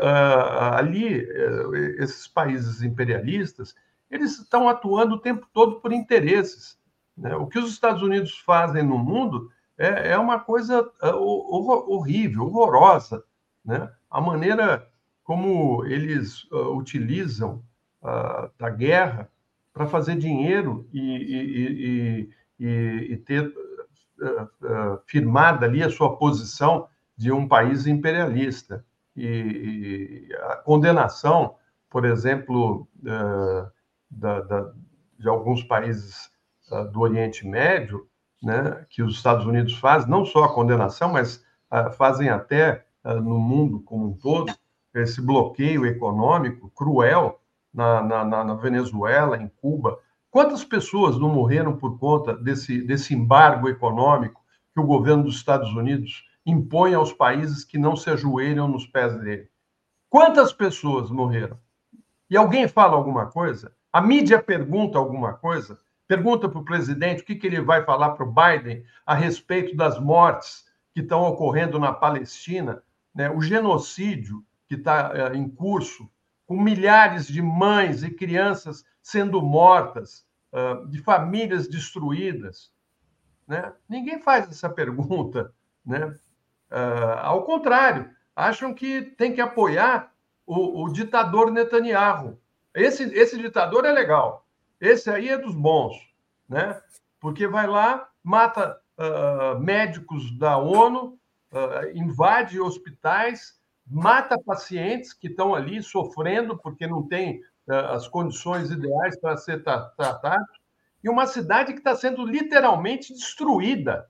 [0.72, 3.76] ali, uh, esses países imperialistas,
[4.10, 6.80] eles estão atuando o tempo todo por interesses.
[7.18, 7.36] Né?
[7.36, 13.24] O que os Estados Unidos fazem no mundo é, é uma coisa uh, horrível, horrorosa.
[13.64, 13.90] Né?
[14.10, 14.88] A maneira
[15.24, 17.62] como eles utilizam
[18.58, 19.30] da guerra
[19.74, 23.54] para fazer dinheiro e, e, e, e ter
[24.22, 28.86] uh, firmada ali a sua posição de um país imperialista.
[29.16, 31.56] E, a condenação,
[31.90, 33.72] por exemplo, uh,
[34.10, 34.72] da, da,
[35.18, 36.32] de alguns países
[36.72, 38.08] uh, do Oriente Médio,
[38.42, 41.44] né, que os Estados Unidos fazem, não só a condenação, mas
[41.98, 44.54] fazem até no mundo como um todo,
[44.96, 47.40] esse bloqueio econômico cruel
[47.74, 50.00] na, na, na Venezuela, em Cuba,
[50.38, 54.40] Quantas pessoas não morreram por conta desse, desse embargo econômico
[54.72, 59.18] que o governo dos Estados Unidos impõe aos países que não se ajoelham nos pés
[59.20, 59.50] dele?
[60.10, 61.58] Quantas pessoas morreram?
[62.30, 63.74] E alguém fala alguma coisa?
[63.92, 65.80] A mídia pergunta alguma coisa?
[66.08, 69.76] Pergunta para o presidente o que, que ele vai falar para o Biden a respeito
[69.76, 72.82] das mortes que estão ocorrendo na Palestina,
[73.14, 73.30] né?
[73.30, 76.10] o genocídio que está é, em curso,
[76.46, 80.26] com milhares de mães e crianças sendo mortas,
[80.90, 82.72] de famílias destruídas?
[83.46, 83.72] Né?
[83.88, 85.54] Ninguém faz essa pergunta.
[85.86, 86.16] Né?
[87.22, 90.12] ao contrário, acham que tem que apoiar
[90.46, 92.40] o, o ditador Netanyahu.
[92.74, 94.47] Esse, esse ditador é legal.
[94.80, 95.96] Esse aí é dos bons,
[96.48, 96.80] né?
[97.20, 101.20] Porque vai lá, mata uh, médicos da ONU,
[101.52, 103.58] uh, invade hospitais,
[103.90, 109.64] mata pacientes que estão ali sofrendo porque não tem eh, as condições ideais para ser
[109.64, 110.46] tratado,
[111.04, 114.10] e uma cidade que está sendo literalmente destruída.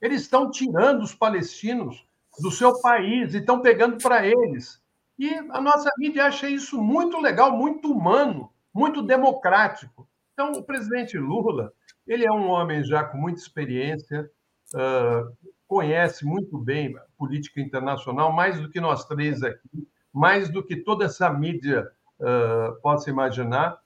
[0.00, 2.06] Eles estão tirando os palestinos
[2.38, 4.82] do seu país e estão pegando para eles.
[5.18, 10.08] E a nossa mídia acha isso muito legal, muito humano, muito democrático.
[10.32, 11.72] Então, o presidente Lula,
[12.06, 14.30] ele é um homem já com muita experiência,
[14.74, 20.64] uh, conhece muito bem a política internacional, mais do que nós três aqui, mais do
[20.64, 21.86] que toda essa mídia
[22.18, 23.78] uh, possa imaginar,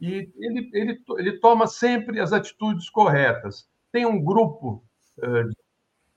[0.00, 3.68] e ele, ele, ele toma sempre as atitudes corretas.
[3.92, 4.82] Tem um grupo
[5.18, 5.48] uh,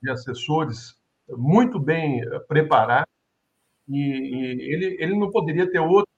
[0.02, 0.98] de assessores
[1.28, 3.06] muito bem preparado,
[3.88, 6.13] e, e, ele, ele não poderia ter outra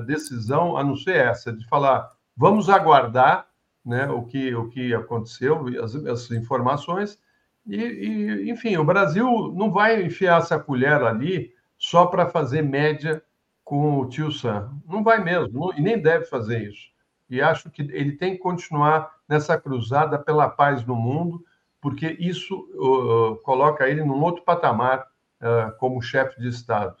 [0.00, 3.48] decisão a não ser essa, de falar: vamos aguardar
[3.84, 7.18] né, o, que, o que aconteceu, as, as informações,
[7.66, 13.22] e, e, enfim, o Brasil não vai enfiar essa colher ali só para fazer média
[13.64, 14.70] com o tio Sam.
[14.86, 16.88] Não vai mesmo, não, e nem deve fazer isso.
[17.28, 21.44] E acho que ele tem que continuar nessa cruzada pela paz no mundo,
[21.80, 25.00] porque isso uh, coloca ele num outro patamar
[25.40, 26.96] uh, como chefe de Estado.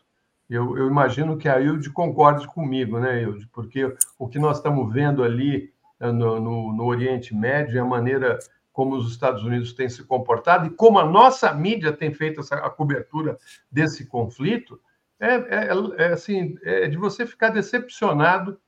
[0.48, 3.48] Eu, eu, imagino que a Ilde concorde comigo, né, Ilde?
[3.52, 7.84] Porque o que nós estamos vendo ali uh, no, no, no Oriente Médio é a
[7.84, 8.38] maneira
[8.72, 12.56] como os Estados Unidos têm se comportado e como a nossa mídia tem feito essa,
[12.56, 13.38] a cobertura
[13.72, 14.78] desse conflito,
[15.18, 18.60] é, é, é assim, é de você ficar decepcionado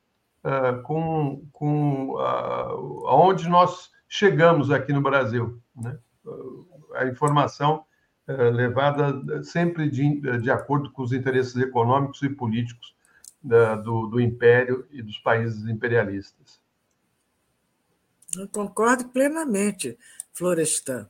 [0.43, 5.61] uh, com, com uh, aonde nós chegamos aqui no Brasil.
[5.77, 5.99] Né?
[6.95, 7.85] A informação uh,
[8.29, 12.95] levada sempre de, de acordo com os interesses econômicos e políticos
[13.43, 16.61] do, do império e dos países imperialistas.
[18.37, 19.99] Eu concordo plenamente,
[20.35, 21.09] Florestan.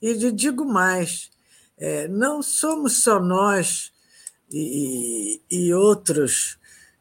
[0.00, 1.30] E digo mais:
[1.76, 3.92] é, não somos só nós
[4.50, 6.58] e, e, outros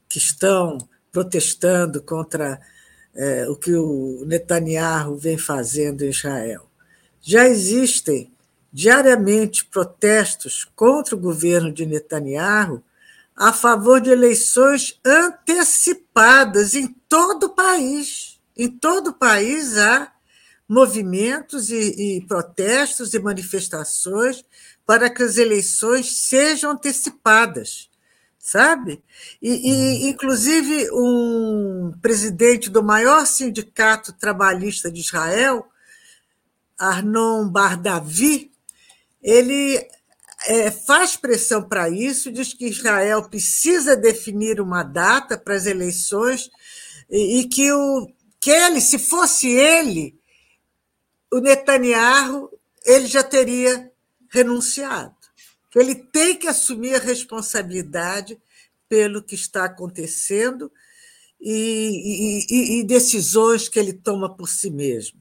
[0.09, 0.77] que estão
[1.11, 2.59] protestando contra
[3.13, 6.67] é, o que o Netanyahu vem fazendo em Israel.
[7.21, 8.30] Já existem
[8.71, 12.83] diariamente protestos contra o governo de Netanyahu
[13.35, 18.39] a favor de eleições antecipadas em todo o país.
[18.55, 20.11] Em todo o país há
[20.67, 24.45] movimentos e, e protestos e manifestações
[24.85, 27.89] para que as eleições sejam antecipadas,
[28.37, 29.01] sabe?
[29.41, 30.09] E, e, uhum.
[30.09, 35.65] inclusive, um presidente do maior sindicato trabalhista de Israel,
[36.77, 38.50] Arnon Bardavi,
[39.21, 39.77] ele
[40.47, 46.49] é, faz pressão para isso, diz que Israel precisa definir uma data para as eleições
[47.09, 48.07] e, e que o
[48.49, 50.19] ele, se fosse ele,
[51.31, 52.49] o Netanyahu,
[52.83, 53.91] ele já teria
[54.29, 55.15] renunciado.
[55.75, 58.41] Ele tem que assumir a responsabilidade
[58.89, 60.71] pelo que está acontecendo
[61.39, 65.20] e, e, e, decisões que ele toma por si mesmo.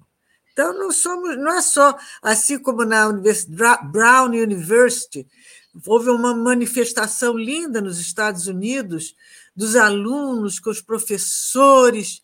[0.61, 5.27] Então, não, somos, não é só assim como na Brown University,
[5.87, 9.17] houve uma manifestação linda nos Estados Unidos
[9.57, 12.23] dos alunos com os professores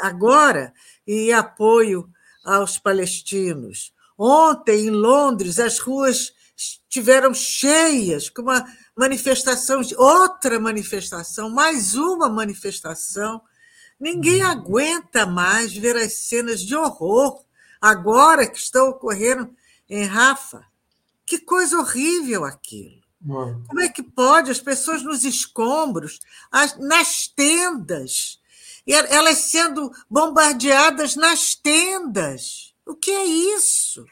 [0.00, 0.72] agora
[1.04, 2.08] em apoio
[2.44, 3.92] aos palestinos.
[4.16, 13.42] Ontem, em Londres, as ruas estiveram cheias, com uma manifestação, outra manifestação, mais uma manifestação.
[14.00, 14.50] Ninguém uhum.
[14.50, 17.44] aguenta mais ver as cenas de horror
[17.80, 19.54] agora que estão ocorrendo
[19.88, 20.64] em Rafa.
[21.26, 23.00] Que coisa horrível aquilo.
[23.68, 24.50] Como é que pode?
[24.50, 26.20] As pessoas nos escombros,
[26.78, 28.40] nas tendas,
[28.86, 32.74] elas sendo bombardeadas nas tendas.
[32.86, 34.06] O que é isso?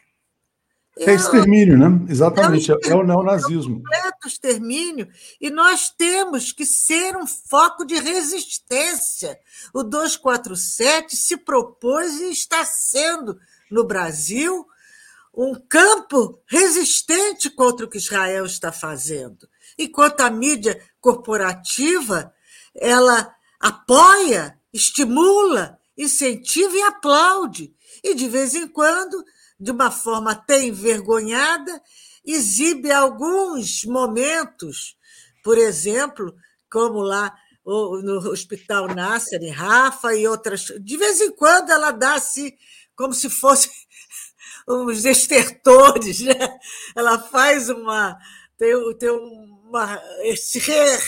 [0.99, 2.05] É extermínio, né?
[2.09, 3.81] Exatamente, é, um é o neonazismo.
[3.93, 5.07] É completo extermínio.
[5.39, 9.39] E nós temos que ser um foco de resistência.
[9.73, 13.39] O 247 se propôs e está sendo,
[13.71, 14.67] no Brasil,
[15.33, 19.47] um campo resistente contra o que Israel está fazendo.
[19.77, 22.33] Enquanto a mídia corporativa
[22.75, 27.73] ela apoia estimula, incentiva e aplaude.
[28.03, 29.23] E, de vez em quando,
[29.59, 31.81] de uma forma até envergonhada,
[32.25, 34.95] exibe alguns momentos,
[35.43, 36.33] por exemplo,
[36.71, 40.65] como lá no Hospital Nasser, em Rafa e outras.
[40.81, 42.57] De vez em quando ela dá-se
[42.95, 43.69] como se fosse
[44.67, 46.59] os estertores, né?
[46.95, 48.17] ela faz uma.
[48.57, 50.01] tem, tem uma.
[50.37, 50.59] se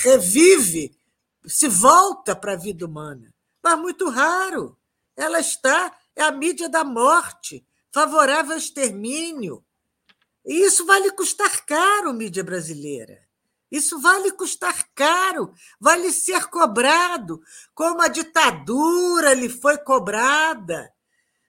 [0.04, 0.96] revive,
[1.46, 3.32] se volta para a vida humana
[3.64, 4.78] mas muito raro.
[5.16, 9.63] Ela está, é a mídia da morte, favorável ao extermínio.
[10.45, 13.19] E isso vai lhe custar caro, mídia brasileira.
[13.71, 17.41] Isso vai lhe custar caro, vai lhe ser cobrado,
[17.73, 20.91] como a ditadura lhe foi cobrada.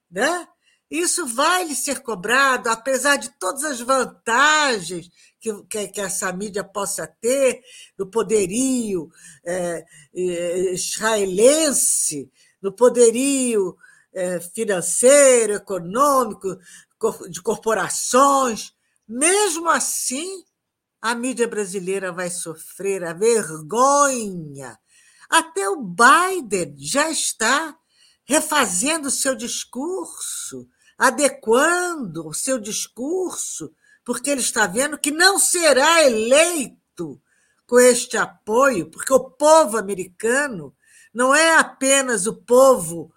[0.09, 0.47] Né?
[0.89, 6.63] Isso vai lhe ser cobrado, apesar de todas as vantagens que, que, que essa mídia
[6.63, 7.61] possa ter
[7.99, 9.11] no poderio
[9.45, 9.85] é,
[10.75, 13.77] israelense, no poderio
[14.55, 16.59] financeiro, econômico,
[17.29, 18.73] de corporações.
[19.09, 20.45] Mesmo assim,
[21.01, 24.79] a mídia brasileira vai sofrer a vergonha.
[25.29, 27.77] Até o Biden já está
[28.25, 36.03] refazendo o seu discurso, adequando o seu discurso porque ele está vendo que não será
[36.03, 37.21] eleito
[37.67, 40.75] com este apoio, porque o povo americano
[41.15, 43.13] não é apenas o povo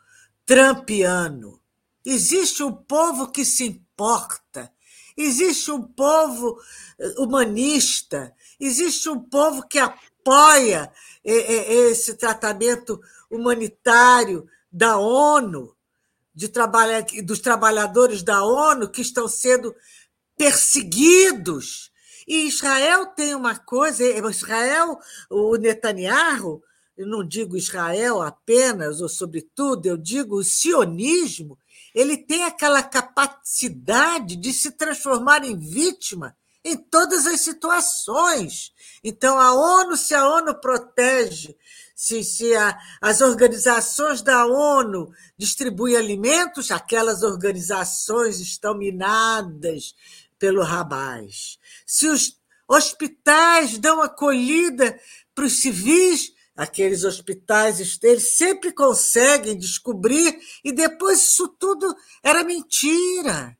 [0.45, 1.59] trampiano.
[2.05, 4.71] Existe um povo que se importa,
[5.17, 6.59] existe um povo
[6.99, 10.91] eh, humanista, existe um povo que apoia
[11.23, 15.75] eh, eh, esse tratamento humanitário da ONU,
[16.33, 19.73] de trabalha, dos trabalhadores da ONU que estão sendo
[20.37, 21.91] perseguidos.
[22.27, 26.61] E Israel tem uma coisa, Israel, o Netanyahu,
[26.97, 31.57] eu não digo Israel apenas ou sobretudo, eu digo o sionismo,
[31.93, 38.73] ele tem aquela capacidade de se transformar em vítima em todas as situações.
[39.03, 41.55] Então, a ONU, se a ONU protege,
[41.95, 49.95] se, se a, as organizações da ONU distribuem alimentos, aquelas organizações estão minadas
[50.39, 51.59] pelo rabaz.
[51.85, 54.99] Se os hospitais dão acolhida
[55.35, 63.57] para os civis, aqueles hospitais, eles sempre conseguem descobrir, e depois isso tudo era mentira.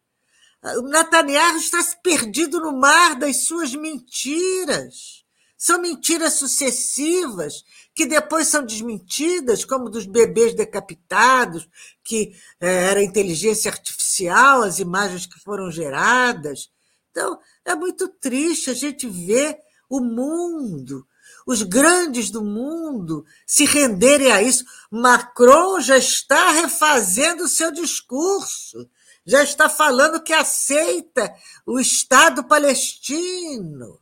[0.77, 5.23] O Netanyahu está perdido no mar das suas mentiras.
[5.57, 11.67] São mentiras sucessivas que depois são desmentidas, como dos bebês decapitados,
[12.03, 16.69] que é, era inteligência artificial, as imagens que foram geradas.
[17.11, 19.57] Então, é muito triste a gente ver
[19.89, 21.07] o mundo
[21.45, 24.65] os grandes do mundo se renderem a isso.
[24.89, 28.89] Macron já está refazendo o seu discurso,
[29.25, 31.33] já está falando que aceita
[31.65, 33.99] o Estado palestino.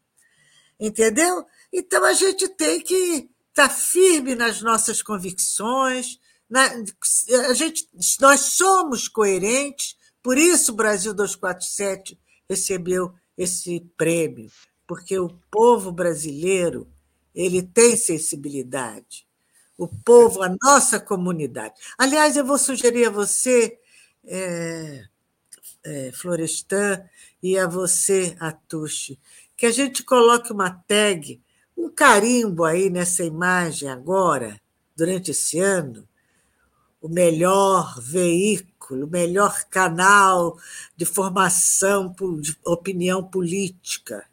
[0.79, 1.45] Entendeu?
[1.71, 6.19] Então a gente tem que estar firme nas nossas convicções.
[6.49, 6.69] Na,
[7.49, 7.87] a gente,
[8.19, 14.51] nós somos coerentes, por isso o Brasil 247 recebeu esse prêmio,
[14.87, 16.87] porque o povo brasileiro
[17.33, 19.25] ele tem sensibilidade.
[19.77, 21.73] O povo, a nossa comunidade.
[21.97, 23.77] Aliás, eu vou sugerir a você,
[24.25, 25.03] é,
[25.83, 27.03] é, Florestan,
[27.41, 29.19] e a você, Atushi,
[29.57, 31.41] que a gente coloque uma tag,
[31.75, 34.61] um carimbo aí nessa imagem agora,
[34.95, 36.07] durante esse ano,
[37.01, 40.57] o melhor veículo, o melhor canal
[40.95, 44.25] de formação de opinião política.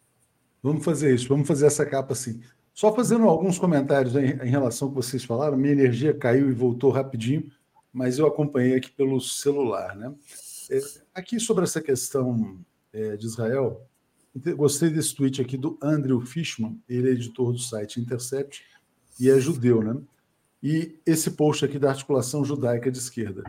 [0.62, 2.40] Vamos fazer isso, vamos fazer essa capa assim.
[2.80, 6.54] Só fazendo alguns comentários em, em relação ao que vocês falaram, minha energia caiu e
[6.54, 7.52] voltou rapidinho,
[7.92, 9.94] mas eu acompanhei aqui pelo celular.
[9.94, 10.10] Né?
[10.70, 10.80] É,
[11.14, 12.58] aqui sobre essa questão
[12.90, 13.86] é, de Israel,
[14.56, 18.64] gostei desse tweet aqui do Andrew Fishman, ele é editor do site Intercept
[19.20, 20.00] e é judeu, né?
[20.62, 23.44] E esse post aqui da articulação judaica de esquerda.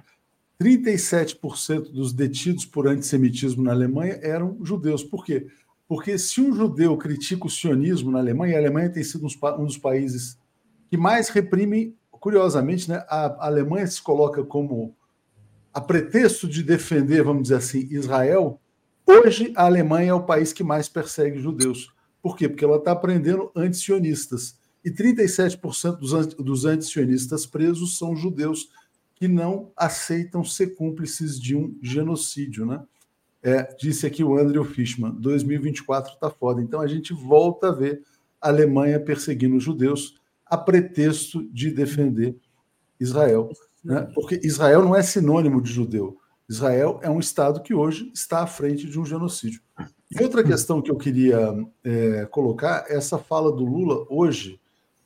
[0.62, 5.06] 37% dos detidos por antissemitismo na Alemanha eram judeus.
[5.06, 5.48] Por quê?
[5.92, 9.28] Porque se um judeu critica o sionismo na Alemanha, a Alemanha tem sido
[9.60, 10.40] um dos países
[10.90, 14.96] que mais reprimem, curiosamente, né, a Alemanha se coloca como
[15.74, 18.58] a pretexto de defender, vamos dizer assim, Israel.
[19.06, 21.94] Hoje, a Alemanha é o país que mais persegue judeus.
[22.22, 22.48] Por quê?
[22.48, 24.58] Porque ela está prendendo antisionistas.
[24.86, 28.70] E 37% dos, dos antisionistas presos são judeus
[29.14, 32.82] que não aceitam ser cúmplices de um genocídio, né?
[33.44, 36.62] É, disse aqui o Andrew Fishman, 2024 está foda.
[36.62, 38.04] Então a gente volta a ver
[38.40, 42.36] a Alemanha perseguindo os judeus a pretexto de defender
[43.00, 43.50] Israel.
[43.84, 44.08] Né?
[44.14, 46.18] Porque Israel não é sinônimo de judeu.
[46.48, 49.62] Israel é um Estado que hoje está à frente de um genocídio.
[50.12, 54.60] E outra questão que eu queria é, colocar é essa fala do Lula hoje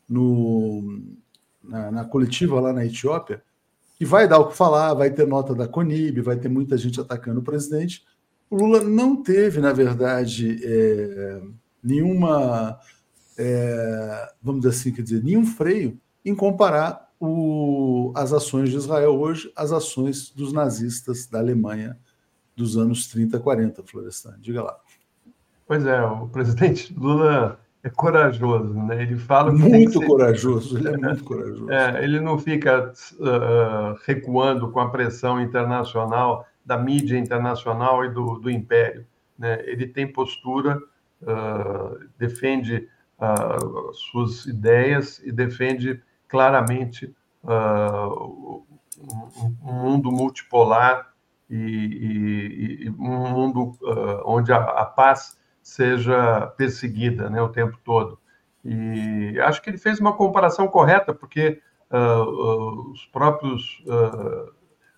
[0.10, 1.00] no,
[1.63, 3.43] na, na coletiva lá na Etiópia,
[3.98, 7.00] que vai dar o que falar, vai ter nota da CONIB, vai ter muita gente
[7.00, 8.04] atacando o presidente,
[8.56, 11.41] o Lula não teve, na verdade, é,
[11.84, 12.80] nenhuma,
[13.38, 19.20] é, vamos dizer assim, quer dizer, nenhum freio em comparar o, as ações de Israel
[19.20, 21.99] hoje às ações dos nazistas da Alemanha
[22.56, 24.38] dos anos 30, 40, Florestan.
[24.39, 24.80] Diga lá.
[25.68, 29.01] Pois é, o presidente Lula é corajoso, né?
[29.01, 30.08] Ele fala muito ser...
[30.08, 31.70] corajoso, ele é muito corajoso.
[31.70, 38.39] É, ele não fica uh, recuando com a pressão internacional da mídia internacional e do,
[38.39, 39.05] do império.
[39.38, 39.61] Né?
[39.66, 40.82] Ele tem postura,
[41.22, 42.89] uh, defende
[43.20, 48.63] uh, suas ideias e defende claramente uh,
[48.99, 51.13] um, um, mundo multipolar
[51.49, 53.78] e, e, e um mundo
[54.26, 58.20] onde a, a, paz seja perseguida né, o tempo todo.
[58.63, 61.61] E acho que ele fez uma comparação correta, porque
[61.91, 63.84] os próprios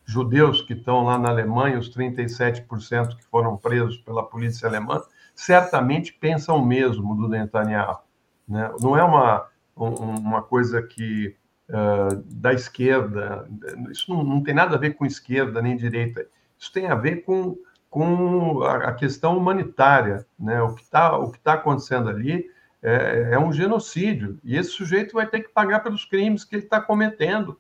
[0.08, 5.02] judeus que estão lá na Alemanha, os 37% que foram presos pela polícia alemã,
[5.36, 8.00] certamente pensam o mesmo do Netanyahu.
[8.48, 8.74] Né?
[8.80, 9.46] Não é uma,
[9.76, 11.36] uma coisa que
[11.70, 13.48] uh, da esquerda.
[13.92, 16.26] Isso não, não, tem nada a ver com esquerda nem direita.
[16.58, 17.58] Isso tem a ver com,
[17.90, 20.26] com a, questão humanitária.
[20.40, 20.62] Né?
[20.62, 21.12] O que está
[21.44, 22.50] tá acontecendo ali
[22.82, 24.40] é, é, um genocídio.
[24.44, 27.60] E esse sujeito vai ter que pagar pelos crimes que ele está cometendo.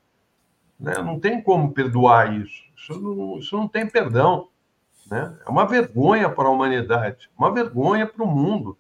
[0.79, 0.93] Né?
[0.99, 2.63] Não tem como perdoar isso.
[2.75, 4.49] Isso não, isso não tem perdão.
[5.09, 5.37] Né?
[5.45, 8.77] É uma vergonha para a humanidade, uma vergonha para o mundo.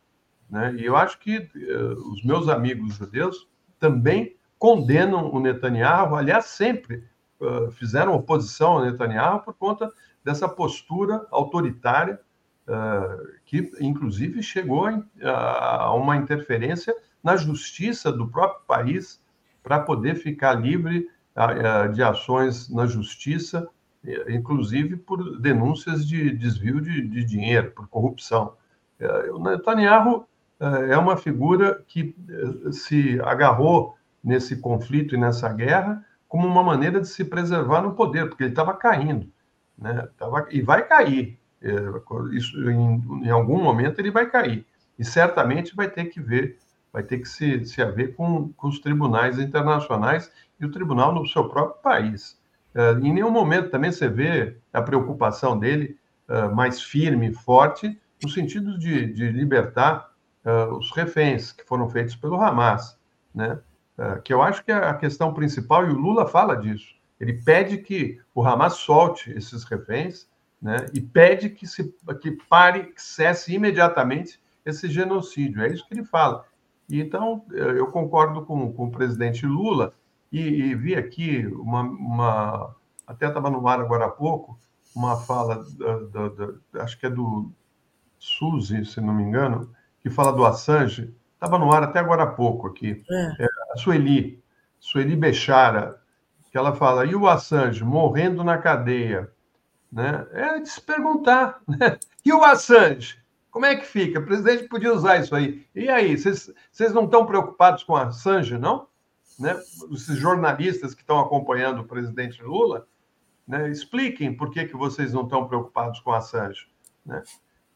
[0.49, 0.75] Né?
[0.75, 3.47] E eu acho que uh, os meus amigos judeus
[3.79, 7.03] também condenam o Netanyahu, aliás, sempre
[7.39, 9.91] uh, fizeram oposição ao Netanyahu por conta
[10.23, 12.19] dessa postura autoritária,
[12.67, 16.93] uh, que inclusive chegou a, a uma interferência
[17.23, 19.21] na justiça do próprio país
[19.63, 21.09] para poder ficar livre
[21.93, 23.69] de ações na justiça
[24.29, 28.53] inclusive por denúncias de desvio de, de dinheiro, por corrupção.
[28.99, 30.25] É, o Netanyahu
[30.59, 36.63] é, é uma figura que é, se agarrou nesse conflito e nessa guerra como uma
[36.63, 39.31] maneira de se preservar no poder, porque ele estava caindo,
[39.77, 40.09] né?
[40.17, 41.39] Tava, e vai cair.
[42.33, 44.65] Isso, em, em, algum momento ele vai cair.
[44.99, 46.59] E certamente vai ter que ver,
[46.91, 50.29] vai ter que se, se haver com, com os tribunais internacionais
[50.59, 52.39] e o tribunal no seu próprio país.
[52.75, 55.97] Uh, em nenhum momento também você vê a preocupação dele
[56.29, 60.11] uh, mais firme, forte, no sentido de, de libertar
[60.45, 62.97] uh, os reféns que foram feitos pelo Hamas,
[63.33, 63.59] né?
[64.23, 66.93] que eu acho que é a questão principal, e o Lula fala disso.
[67.19, 70.29] Ele pede que o Hamas solte esses reféns
[70.61, 70.85] né?
[70.93, 71.91] e pede que, se,
[72.21, 75.63] que pare, que cesse imediatamente esse genocídio.
[75.63, 76.45] É isso que ele fala.
[76.87, 79.95] E, então, eu concordo com, com o presidente Lula
[80.31, 82.75] e, e vi aqui uma, uma
[83.05, 84.59] até estava no ar agora há pouco,
[84.95, 87.51] uma fala, da, da, da, acho que é do
[88.19, 89.71] Suzy, se não me engano,
[90.01, 93.43] que fala do Assange, estava no ar até agora há pouco aqui, é.
[93.43, 94.43] É, a Sueli,
[94.79, 96.01] Sueli Bechara,
[96.51, 99.31] que ela fala, e o Assange morrendo na cadeia?
[99.91, 100.27] Né?
[100.33, 101.97] É de se perguntar, né?
[102.25, 103.17] e o Assange?
[103.49, 104.19] Como é que fica?
[104.19, 105.65] O presidente podia usar isso aí.
[105.73, 108.87] E aí, vocês não estão preocupados com Assange, não?
[109.39, 109.59] Né,
[109.91, 112.87] esses jornalistas que estão acompanhando o presidente Lula,
[113.47, 116.67] né, expliquem por que, que vocês não estão preocupados com Assange.
[117.05, 117.23] Né?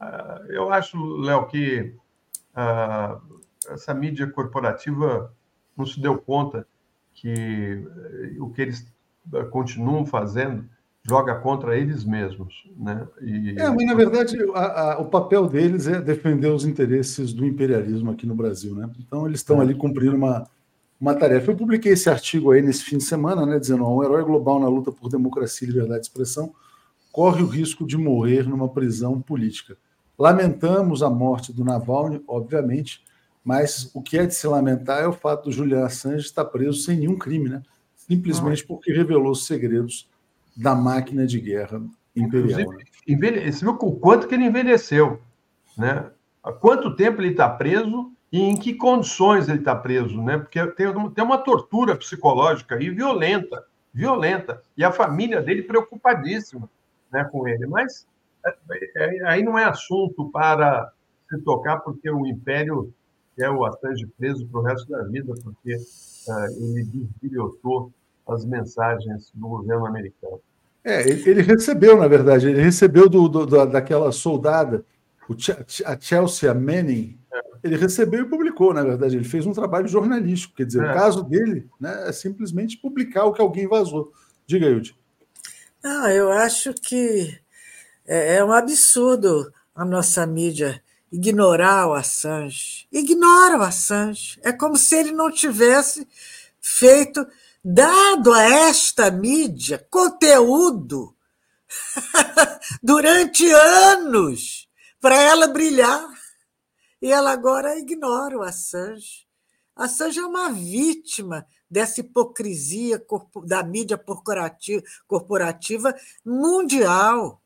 [0.01, 1.95] Uh, eu acho, Léo, que
[2.55, 3.21] uh,
[3.69, 5.33] essa mídia corporativa
[5.77, 6.67] não se deu conta
[7.13, 7.85] que
[8.37, 8.91] uh, o que eles
[9.33, 10.67] ah, continuam fazendo
[11.03, 12.69] joga contra eles mesmos.
[12.77, 13.07] Né?
[13.21, 13.59] E...
[13.59, 18.11] É, mas na verdade a, a, o papel deles é defender os interesses do imperialismo
[18.11, 18.75] aqui no Brasil.
[18.75, 18.89] Né?
[18.99, 19.61] Então eles estão é.
[19.61, 20.47] ali cumprindo uma,
[21.01, 21.51] uma tarefa.
[21.51, 24.59] Eu publiquei esse artigo aí nesse fim de semana, né, dizendo: ó, um herói global
[24.59, 26.53] na luta por democracia, liberdade de expressão
[27.11, 29.77] corre o risco de morrer numa prisão política.
[30.17, 33.03] Lamentamos a morte do Navalny, obviamente,
[33.43, 36.79] mas o que é de se lamentar é o fato do Julian Assange estar preso
[36.79, 37.61] sem nenhum crime, né?
[37.95, 40.09] Simplesmente porque revelou os segredos
[40.55, 41.81] da máquina de guerra
[42.15, 42.71] imperial.
[42.71, 42.85] Né?
[43.51, 45.19] Você viu o quanto que ele envelheceu,
[45.77, 46.09] né?
[46.43, 50.37] Há quanto tempo ele está preso e em que condições ele está preso, né?
[50.37, 56.69] Porque tem, tem uma tortura psicológica e violenta, violenta, e a família dele preocupadíssima
[57.11, 57.67] né, com ele.
[57.67, 58.07] Mas
[58.45, 60.91] é, é, aí não é assunto para
[61.29, 62.93] se tocar, porque o Império
[63.35, 67.91] quer o Assange preso para o resto da vida, porque uh, ele desbilhotou
[68.27, 70.39] as mensagens do governo americano.
[70.83, 74.83] É, ele recebeu, na verdade, ele recebeu do, do daquela soldada,
[75.85, 77.20] a Chelsea Manning,
[77.63, 79.15] ele recebeu e publicou, na verdade.
[79.15, 80.55] Ele fez um trabalho jornalístico.
[80.55, 80.91] Quer dizer, é.
[80.91, 84.11] o caso dele né, é simplesmente publicar o que alguém vazou.
[84.45, 84.95] Diga, Hilde.
[85.83, 87.39] Não, eu acho que
[88.05, 90.81] é, é um absurdo a nossa mídia
[91.11, 92.87] ignorar o Assange.
[92.91, 94.39] Ignora o Assange.
[94.43, 96.07] É como se ele não tivesse
[96.59, 97.25] feito,
[97.63, 101.15] dado a esta mídia, conteúdo
[102.81, 104.67] durante anos
[104.99, 106.07] para ela brilhar.
[107.01, 109.25] E ela agora ignora o Assange.
[109.75, 113.03] Assange é uma vítima dessa hipocrisia
[113.45, 113.99] da mídia
[115.07, 117.41] corporativa, mundial.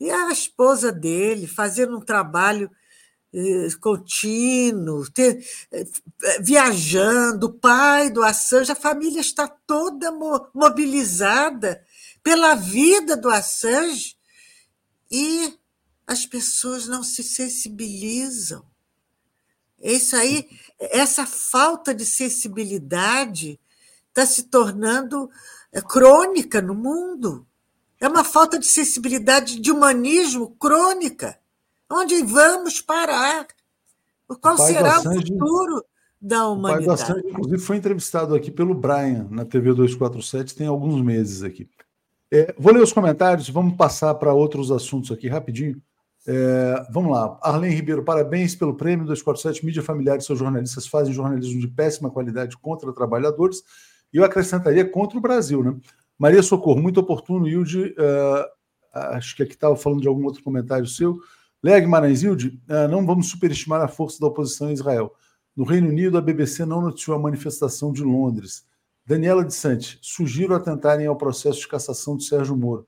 [0.00, 2.70] E a esposa dele fazendo um trabalho
[3.32, 5.46] eh, contínuo, eh,
[6.40, 10.10] viajando, o pai do Assange, a família está toda
[10.54, 11.84] mobilizada
[12.22, 14.16] pela vida do Assange
[15.10, 15.56] e
[16.06, 18.69] as pessoas não se sensibilizam.
[19.80, 23.58] Isso aí, essa falta de sensibilidade
[24.08, 25.30] está se tornando
[25.72, 27.46] é, crônica no mundo.
[28.00, 31.38] É uma falta de sensibilidade, de humanismo crônica.
[31.88, 33.46] Onde vamos parar?
[34.40, 35.84] Qual será o futuro
[36.20, 37.12] da humanidade.
[37.12, 41.68] O inclusive, foi entrevistado aqui pelo Brian na TV 247, tem alguns meses aqui.
[42.30, 45.80] É, vou ler os comentários, vamos passar para outros assuntos aqui rapidinho.
[46.26, 47.38] É, vamos lá.
[47.42, 49.64] Arlen Ribeiro, parabéns pelo prêmio 247.
[49.64, 53.62] Mídia familiar e seus jornalistas fazem jornalismo de péssima qualidade contra trabalhadores.
[54.12, 55.76] E eu acrescentaria contra o Brasil, né?
[56.18, 57.48] Maria Socorro, muito oportuno.
[57.48, 58.44] Hilde, uh,
[58.92, 61.18] acho que aqui estava falando de algum outro comentário seu.
[61.62, 65.14] Leg Guimarães, Hilde, uh, não vamos superestimar a força da oposição em Israel.
[65.56, 68.64] No Reino Unido, a BBC não noticiou a manifestação de Londres.
[69.04, 72.86] Daniela de Sante, sugiro atentarem ao processo de cassação de Sérgio Moro,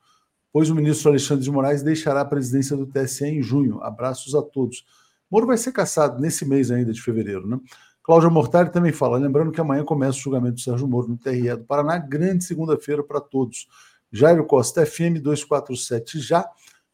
[0.53, 3.83] pois o ministro Alexandre de Moraes deixará a presidência do TSE em junho.
[3.83, 4.85] Abraços a todos.
[5.31, 7.59] Moro vai ser cassado nesse mês ainda de fevereiro, né?
[8.03, 11.57] Cláudia Mortari também fala, lembrando que amanhã começa o julgamento do Sérgio Moro no TRE
[11.57, 13.69] do Paraná, grande segunda-feira para todos.
[14.11, 16.45] Jairo Costa, FM 247 já.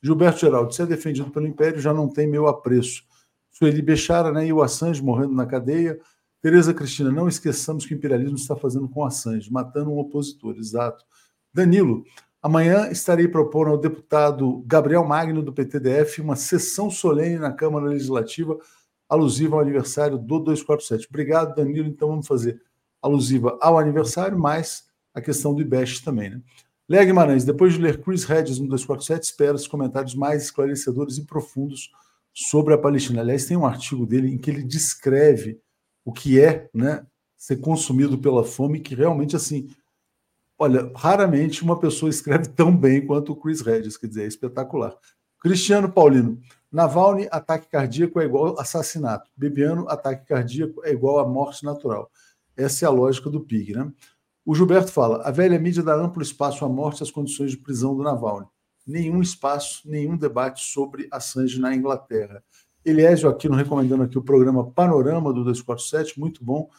[0.01, 3.03] Gilberto Geraldo, se é defendido pelo Império, já não tem meu apreço.
[3.51, 5.99] Sueli Bechara né, e o Assange morrendo na cadeia.
[6.41, 11.05] Tereza Cristina, não esqueçamos que o imperialismo está fazendo com Assange, matando um opositor, exato.
[11.53, 12.05] Danilo,
[12.43, 18.59] amanhã estarei propondo ao deputado Gabriel Magno, do PTDF, uma sessão solene na Câmara Legislativa
[19.09, 21.07] alusiva ao aniversário do 247.
[21.09, 21.89] Obrigado, Danilo.
[21.89, 22.61] Então vamos fazer
[23.01, 24.85] alusiva ao aniversário, mais
[25.15, 26.43] a questão do IBEST também, né?
[26.89, 31.27] Léa Guimarães, depois de ler Chris Hedges no 247, espera os comentários mais esclarecedores e
[31.27, 31.91] profundos
[32.33, 33.21] sobre a Palestina.
[33.21, 35.61] Aliás, tem um artigo dele em que ele descreve
[36.03, 39.69] o que é né, ser consumido pela fome, que realmente, assim,
[40.59, 44.95] olha, raramente uma pessoa escreve tão bem quanto o Chris Hedges, quer dizer, é espetacular.
[45.41, 46.41] Cristiano Paulino,
[46.71, 49.31] Navalny, ataque cardíaco é igual assassinato.
[49.37, 52.11] Bebiano, ataque cardíaco é igual a morte natural.
[52.57, 53.91] Essa é a lógica do PIG, né?
[54.45, 57.57] O Gilberto fala: a velha mídia dá amplo espaço à morte e às condições de
[57.57, 58.49] prisão do Navalny
[58.89, 62.43] nenhum espaço, nenhum debate sobre Assange na Inglaterra.
[62.85, 66.71] Eliésio Aquino recomendando aqui o programa Panorama do 247, muito bom,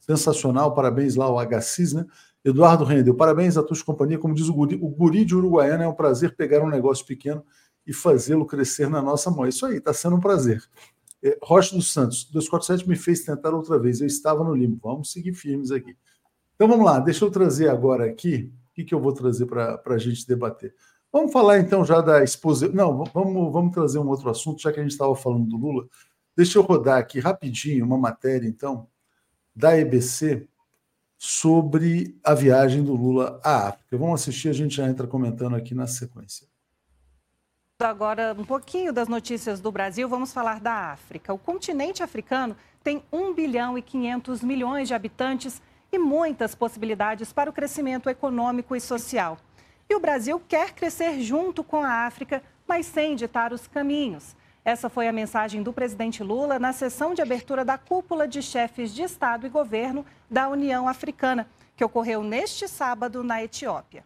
[0.00, 2.06] sensacional, parabéns lá ao HCIS, né?
[2.44, 5.88] Eduardo Rendel, parabéns a tua companhia, como diz o guri, o guri de Uruguaiana é
[5.88, 7.44] um prazer pegar um negócio pequeno
[7.86, 9.46] e fazê-lo crescer na nossa mão.
[9.46, 10.62] Isso aí, está sendo um prazer.
[11.22, 15.12] É, Rocha dos Santos, 247 me fez tentar outra vez, eu estava no limbo, vamos
[15.12, 15.96] seguir firmes aqui.
[16.54, 19.80] Então vamos lá, deixa eu trazer agora aqui, o que, que eu vou trazer para
[19.84, 20.74] a gente debater?
[21.12, 22.72] Vamos falar então já da exposição.
[22.74, 25.88] Não, vamos, vamos trazer um outro assunto, já que a gente estava falando do Lula.
[26.36, 28.86] Deixa eu rodar aqui rapidinho uma matéria, então,
[29.56, 30.46] da EBC
[31.18, 33.98] sobre a viagem do Lula à África.
[33.98, 36.46] Vamos assistir, a gente já entra comentando aqui na sequência.
[37.80, 41.32] Agora, um pouquinho das notícias do Brasil, vamos falar da África.
[41.32, 45.60] O continente africano tem 1 bilhão e 500 milhões de habitantes
[45.92, 49.38] e muitas possibilidades para o crescimento econômico e social.
[49.88, 54.36] E o Brasil quer crescer junto com a África, mas sem ditar os caminhos.
[54.68, 58.94] Essa foi a mensagem do presidente Lula na sessão de abertura da cúpula de chefes
[58.94, 64.04] de Estado e governo da União Africana, que ocorreu neste sábado na Etiópia.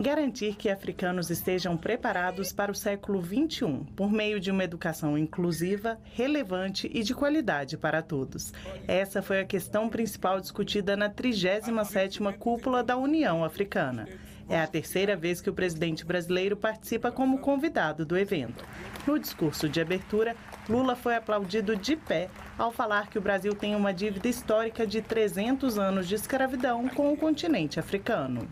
[0.00, 6.00] Garantir que africanos estejam preparados para o século XXI, por meio de uma educação inclusiva,
[6.14, 8.54] relevante e de qualidade para todos.
[8.88, 14.08] Essa foi a questão principal discutida na 37ª Cúpula da União Africana.
[14.50, 18.64] É a terceira vez que o presidente brasileiro participa como convidado do evento.
[19.06, 20.34] No discurso de abertura,
[20.68, 22.28] Lula foi aplaudido de pé
[22.58, 27.12] ao falar que o Brasil tem uma dívida histórica de 300 anos de escravidão com
[27.12, 28.50] o continente africano.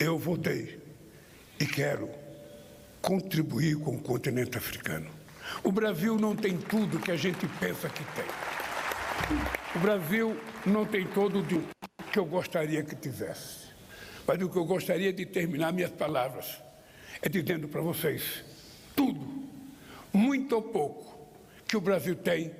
[0.00, 0.82] Eu votei
[1.60, 2.08] e quero
[3.02, 5.10] contribuir com o continente africano.
[5.62, 8.24] O Brasil não tem tudo que a gente pensa que tem.
[9.76, 13.63] O Brasil não tem todo o que eu gostaria que tivesse.
[14.26, 16.60] Mas o que eu gostaria de terminar minhas palavras
[17.20, 18.44] é dizendo para vocês:
[18.96, 19.20] tudo,
[20.12, 21.28] muito ou pouco,
[21.66, 22.52] que o Brasil tem,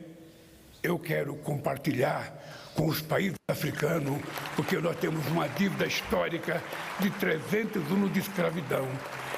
[0.83, 2.33] eu quero compartilhar
[2.75, 4.21] com os países africanos,
[4.57, 6.63] porque nós temos uma dívida histórica
[7.01, 8.87] de 300 anos de escravidão.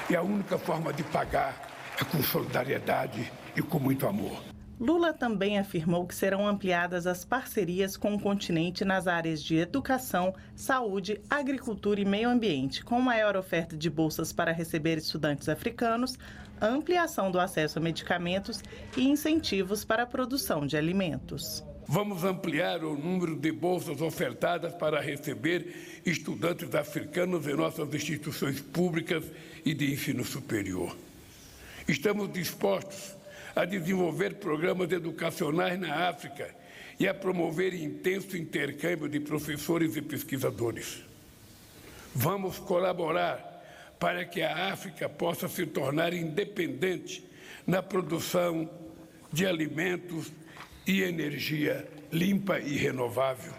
[0.09, 1.69] E a única forma de pagar
[1.99, 4.56] é com solidariedade e com muito amor.
[4.79, 10.35] Lula também afirmou que serão ampliadas as parcerias com o continente nas áreas de educação,
[10.55, 16.19] saúde, agricultura e meio ambiente, com maior oferta de bolsas para receber estudantes africanos,
[16.61, 18.63] ampliação do acesso a medicamentos
[18.95, 21.63] e incentivos para a produção de alimentos.
[21.87, 29.23] Vamos ampliar o número de bolsas ofertadas para receber estudantes africanos em nossas instituições públicas
[29.65, 30.95] e de ensino superior.
[31.87, 33.16] Estamos dispostos
[33.57, 36.55] a desenvolver programas educacionais na África
[36.99, 41.03] e a promover intenso intercâmbio de professores e pesquisadores.
[42.13, 43.43] Vamos colaborar
[43.99, 47.27] para que a África possa se tornar independente
[47.65, 48.69] na produção
[49.31, 50.31] de alimentos
[50.85, 53.53] e energia limpa e renovável.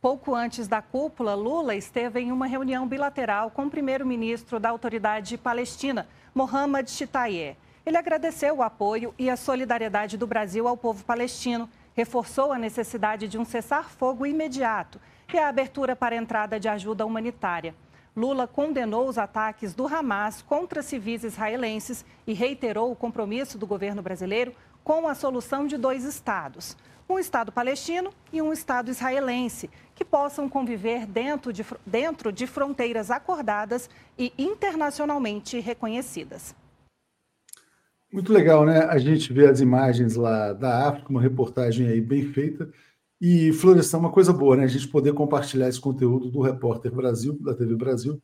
[0.00, 5.36] Pouco antes da cúpula, Lula esteve em uma reunião bilateral com o primeiro-ministro da autoridade
[5.36, 7.56] palestina, Mohammad Shitaye.
[7.88, 13.26] Ele agradeceu o apoio e a solidariedade do Brasil ao povo palestino, reforçou a necessidade
[13.26, 15.00] de um cessar-fogo imediato
[15.32, 17.74] e a abertura para a entrada de ajuda humanitária.
[18.14, 24.02] Lula condenou os ataques do Hamas contra civis israelenses e reiterou o compromisso do governo
[24.02, 26.76] brasileiro com a solução de dois estados
[27.08, 33.10] um Estado palestino e um Estado israelense, que possam conviver dentro de, dentro de fronteiras
[33.10, 36.54] acordadas e internacionalmente reconhecidas.
[38.12, 38.80] Muito legal, né?
[38.84, 42.70] A gente vê as imagens lá da África, uma reportagem aí bem feita.
[43.20, 44.64] E, Florestan, uma coisa boa, né?
[44.64, 48.22] A gente poder compartilhar esse conteúdo do Repórter Brasil, da TV Brasil,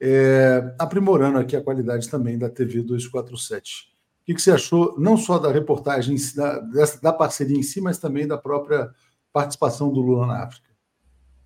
[0.00, 3.98] é, aprimorando aqui a qualidade também da TV 247
[4.28, 6.60] que, que você achou, não só da reportagem, da,
[7.02, 8.90] da parceria em si, mas também da própria
[9.32, 10.68] participação do Lula na África?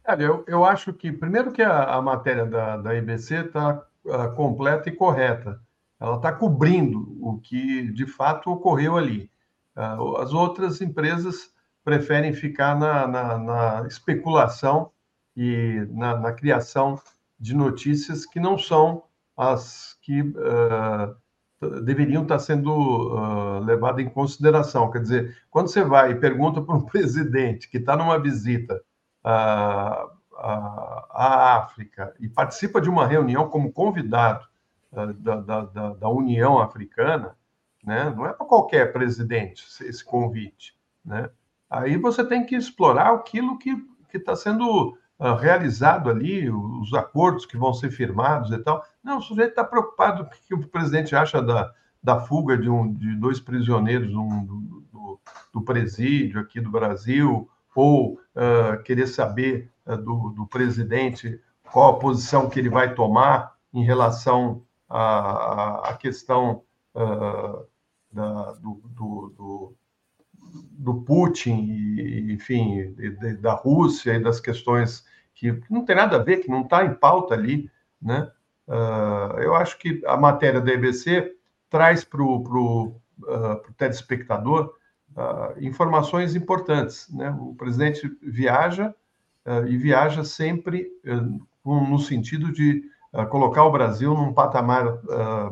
[0.02, 4.12] Cara, eu, eu acho que, primeiro, que a, a matéria da, da IBC está uh,
[4.12, 5.60] ah, completa e correta.
[6.02, 9.30] Ela está cobrindo o que de fato ocorreu ali.
[9.76, 11.52] Uh, as outras empresas
[11.84, 14.90] preferem ficar na, na, na especulação
[15.36, 17.00] e na, na, criação
[17.38, 19.04] de notícias que não são
[19.36, 24.90] as que uh, deveriam estar sendo uh, levadas em consideração.
[24.90, 28.82] Quer dizer, quando você vai e pergunta para um presidente que está numa visita
[29.22, 34.51] à, à, à, África e participa de uma reunião como convidado
[34.92, 37.36] uh, da, da, da, União Africana,
[37.84, 38.12] né?
[38.16, 40.76] não é para qualquer presidente esse convite.
[41.04, 41.28] Né?
[41.68, 43.74] Aí você tem que explorar aquilo que
[44.14, 48.84] está sendo uh, realizado ali, os acordos que vão ser firmados e tal.
[49.02, 51.72] Não, o sujeito está preocupado com o que o presidente acha da,
[52.02, 55.20] da fuga de, um, de dois prisioneiros um, do, do,
[55.54, 61.40] do, presídio aqui do Brasil, ou uh, querer saber uh, do, do, presidente
[61.70, 64.62] qual a posição que ele vai tomar em relação
[64.92, 66.62] à, à questão
[66.94, 67.66] uh,
[68.12, 69.74] da, do, do,
[70.70, 72.94] do, Putin, e, enfim,
[73.40, 76.94] da Rússia e das questões que não tem nada a ver, que não está em
[76.94, 77.70] pauta ali,
[78.00, 78.30] né?
[78.66, 81.34] Uh, eu acho que a matéria da EBC
[81.68, 84.74] traz para o uh, telespectador
[85.16, 87.08] uh, informações importantes.
[87.10, 87.30] Né?
[87.38, 88.94] O presidente viaja
[89.66, 90.88] e viaja sempre
[91.64, 92.84] no sentido de
[93.30, 94.98] colocar o Brasil num patamar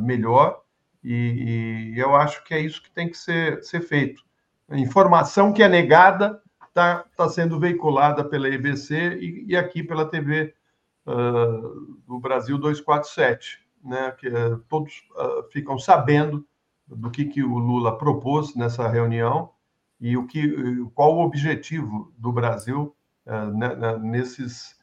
[0.00, 0.62] melhor,
[1.02, 4.22] e, e, eu acho que é isso que tem que ser, ser feito.
[4.68, 10.08] A informação que é negada está tá sendo veiculada pela EBC e, e aqui pela
[10.08, 10.54] TV
[11.06, 16.46] uh, do Brasil 247, né, que uh, todos uh, ficam sabendo
[16.86, 19.50] do que, que o Lula propôs nessa reunião
[20.00, 22.96] e o que, qual o objetivo do Brasil
[23.54, 24.79] né, nesses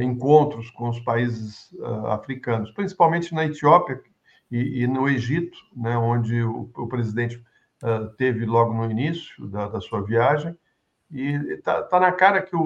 [0.00, 1.74] encontros com os países
[2.06, 4.00] africanos, principalmente na Etiópia
[4.50, 7.42] e, e no Egito, né, onde o, o presidente
[8.16, 10.56] teve logo no início da, da sua viagem,
[11.10, 12.62] e está tá na cara que o,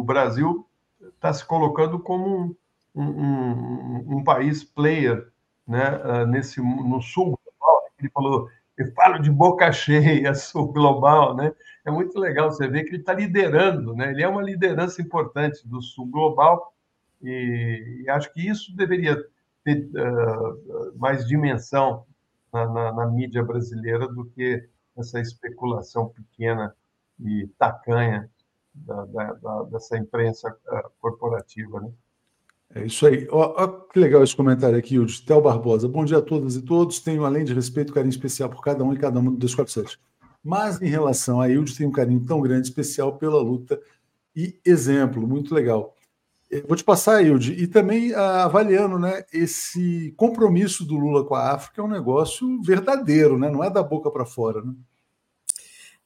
[0.00, 0.66] o Brasil
[1.14, 2.56] está se colocando como
[2.94, 5.28] um, um, um, país player
[5.66, 7.82] né, nesse, no sul global.
[7.98, 11.34] Ele falou, eu falo de boca cheia, sul global.
[11.34, 11.52] Né?
[11.86, 14.10] É muito legal você ver que ele está liderando, né?
[14.10, 16.74] ele é uma liderança importante do sul global
[17.22, 19.24] e, e acho que isso deveria
[19.62, 22.04] ter uh, mais dimensão
[22.52, 26.74] na, na, na mídia brasileira do que essa especulação pequena
[27.20, 28.28] e tacanha
[28.74, 31.80] da, da, da, dessa imprensa uh, corporativa.
[31.82, 31.90] Né?
[32.74, 33.28] É isso aí.
[33.30, 35.88] Ó, ó, que legal esse comentário aqui, o de Barbosa.
[35.88, 36.98] Bom dia a todas e todos.
[36.98, 40.00] Tenho, além de respeito, carinho especial por cada um e cada uma do 247.
[40.46, 43.80] Mas em relação a Hilde, tenho um carinho tão grande, especial pela luta
[44.34, 45.26] e exemplo.
[45.26, 45.92] Muito legal.
[46.48, 51.34] Eu vou te passar, Hilde, e também ah, avaliando né, esse compromisso do Lula com
[51.34, 53.50] a África é um negócio verdadeiro, né?
[53.50, 54.62] não é da boca para fora.
[54.62, 54.72] Né?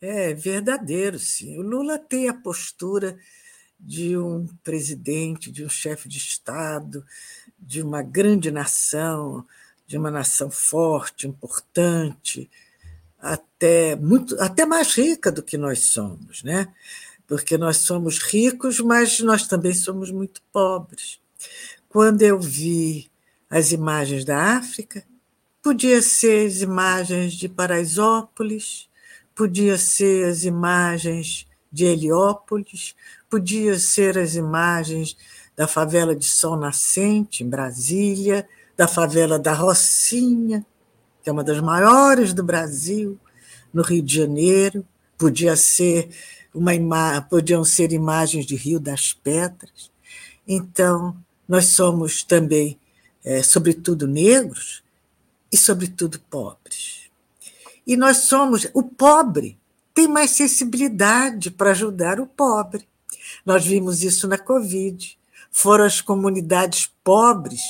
[0.01, 1.59] É verdadeiro, sim.
[1.59, 3.19] O Lula tem a postura
[3.79, 7.05] de um presidente, de um chefe de Estado,
[7.59, 9.45] de uma grande nação,
[9.87, 12.51] de uma nação forte, importante,
[13.21, 16.69] até muito, até mais rica do que nós somos, né?
[17.27, 21.21] Porque nós somos ricos, mas nós também somos muito pobres.
[21.89, 23.11] Quando eu vi
[23.49, 25.05] as imagens da África,
[25.63, 28.89] podia ser as imagens de Paraisópolis,
[29.35, 32.95] podia ser as imagens de Heliópolis,
[33.29, 35.17] podia ser as imagens
[35.57, 40.65] da favela de Sol Nascente, em Brasília, da favela da Rocinha,
[41.23, 43.19] que é uma das maiores do Brasil,
[43.73, 44.85] no Rio de Janeiro,
[45.17, 46.09] podia ser
[46.53, 49.91] uma ima podiam ser imagens de Rio das Pedras.
[50.47, 51.17] Então,
[51.49, 52.79] nós somos também,
[53.25, 54.83] é, sobretudo, negros
[55.53, 57.11] e, sobretudo, pobres.
[57.87, 58.69] E nós somos.
[58.75, 59.59] O pobre
[59.95, 62.89] tem mais sensibilidade para ajudar o pobre.
[63.45, 65.19] Nós vimos isso na Covid.
[65.51, 67.61] Foram as comunidades pobres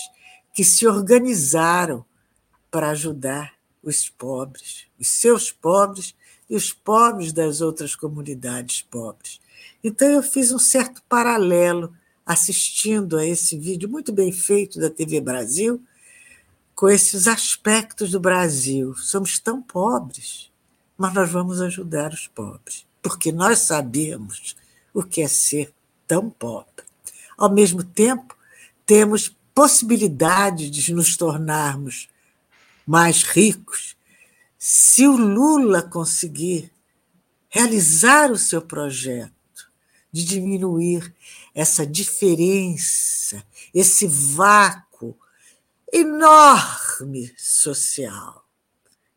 [0.55, 2.05] que se organizaram
[2.71, 6.14] para ajudar os pobres, os seus pobres
[6.49, 9.41] e os pobres das outras comunidades pobres.
[9.83, 11.93] Então, eu fiz um certo paralelo
[12.25, 15.83] assistindo a esse vídeo muito bem feito da TV Brasil,
[16.75, 18.95] com esses aspectos do Brasil.
[18.97, 20.51] Somos tão pobres,
[20.97, 24.55] mas nós vamos ajudar os pobres, porque nós sabemos
[24.93, 25.73] o que é ser
[26.07, 26.85] tão pobre.
[27.37, 28.37] Ao mesmo tempo,
[28.85, 32.09] temos possibilidade de nos tornarmos
[32.91, 33.97] mais ricos
[34.59, 36.72] se o Lula conseguir
[37.49, 39.32] realizar o seu projeto
[40.11, 41.14] de diminuir
[41.55, 45.16] essa diferença, esse vácuo
[45.93, 48.45] enorme social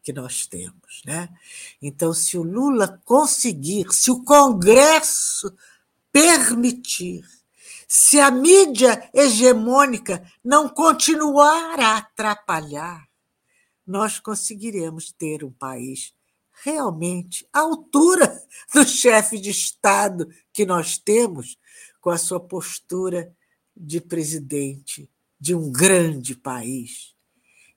[0.04, 1.28] que nós temos, né?
[1.82, 5.52] Então, se o Lula conseguir, se o Congresso
[6.12, 7.26] permitir,
[7.88, 13.12] se a mídia hegemônica não continuar a atrapalhar,
[13.86, 16.14] nós conseguiremos ter um país
[16.64, 18.42] realmente à altura
[18.74, 21.58] do chefe de Estado que nós temos,
[22.00, 23.34] com a sua postura
[23.76, 25.10] de presidente
[25.40, 27.14] de um grande país.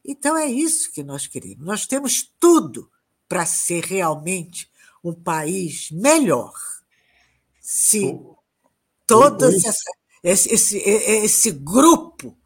[0.04, 1.64] Então é isso que nós queremos.
[1.64, 2.90] Nós temos tudo
[3.28, 4.70] para ser realmente
[5.02, 6.52] um país melhor.
[7.60, 8.18] Se
[9.06, 9.90] todos essa,
[10.22, 12.36] esse, esse, esse grupo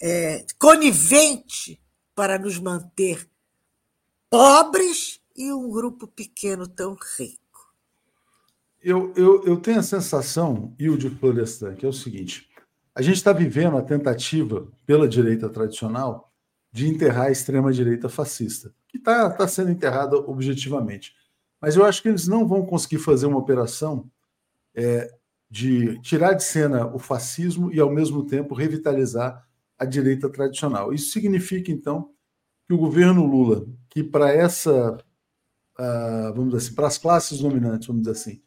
[0.00, 1.80] é, conivente
[2.16, 3.28] para nos manter
[4.30, 7.74] pobres e um grupo pequeno tão rico.
[8.82, 12.48] Eu, eu, eu tenho a sensação, Hilde Florestan, que é o seguinte:
[12.94, 16.32] a gente está vivendo a tentativa pela direita tradicional
[16.72, 21.14] de enterrar a extrema-direita fascista, que está tá sendo enterrada objetivamente.
[21.60, 24.10] Mas eu acho que eles não vão conseguir fazer uma operação
[24.74, 25.12] é,
[25.50, 29.45] de tirar de cena o fascismo e, ao mesmo tempo, revitalizar
[29.78, 30.92] a direita tradicional.
[30.92, 32.10] Isso significa, então,
[32.66, 34.96] que o governo Lula, que para essa,
[35.78, 38.42] uh, vamos dizer assim, para as classes dominantes, vamos dizer assim,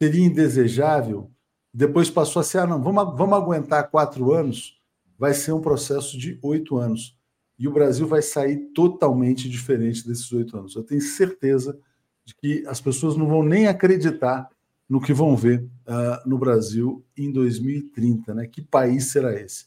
[0.00, 1.30] seria indesejável,
[1.72, 4.80] depois passou a ser, ah, não, vamos, vamos aguentar quatro anos,
[5.18, 7.16] vai ser um processo de oito anos.
[7.58, 10.76] E o Brasil vai sair totalmente diferente desses oito anos.
[10.76, 11.78] Eu tenho certeza
[12.24, 14.48] de que as pessoas não vão nem acreditar
[14.88, 18.34] no que vão ver uh, no Brasil em 2030.
[18.34, 18.46] Né?
[18.46, 19.66] Que país será esse?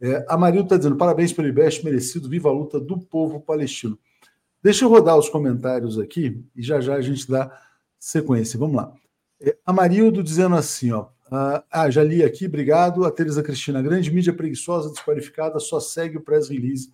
[0.00, 3.98] É, a Marilda está dizendo: parabéns pelo IBEST, merecido, viva a luta do povo palestino.
[4.62, 7.50] Deixa eu rodar os comentários aqui e já já a gente dá
[7.98, 8.58] sequência.
[8.58, 8.92] Vamos lá.
[9.40, 13.04] É, a Marildo dizendo assim: ó, ah, ah, já li aqui, obrigado.
[13.04, 16.92] A Teresa Cristina, grande mídia preguiçosa, desqualificada, só segue o press release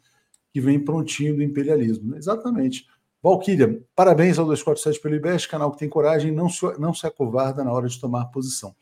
[0.53, 2.17] que vem prontinho do imperialismo.
[2.17, 2.87] Exatamente.
[3.23, 7.65] Valquíria, parabéns ao 247 pelo IBEST, canal que tem coragem, não se, não se acovarda
[7.65, 8.75] na hora de tomar posição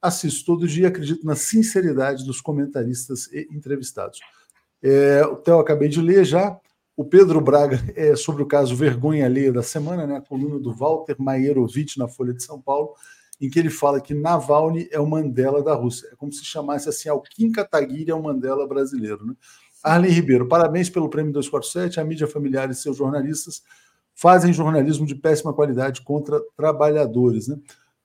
[0.00, 4.20] assisto todo dia, acredito na sinceridade dos comentaristas e entrevistados.
[4.82, 6.58] É, o Theo acabei de ler já.
[6.96, 10.72] O Pedro Braga é sobre o caso Vergonha Alheia da semana, né, a coluna do
[10.72, 12.94] Walter Maierovitch na Folha de São Paulo,
[13.40, 16.08] em que ele fala que Navalny é o Mandela da Rússia.
[16.12, 19.24] É como se chamasse assim, Alquim Kataguiri é o Mandela brasileiro.
[19.24, 19.34] Né?
[19.82, 22.00] Arlen Ribeiro, parabéns pelo prêmio 247.
[22.00, 23.62] A mídia familiar e seus jornalistas
[24.12, 27.46] fazem jornalismo de péssima qualidade contra trabalhadores.
[27.46, 27.56] Né?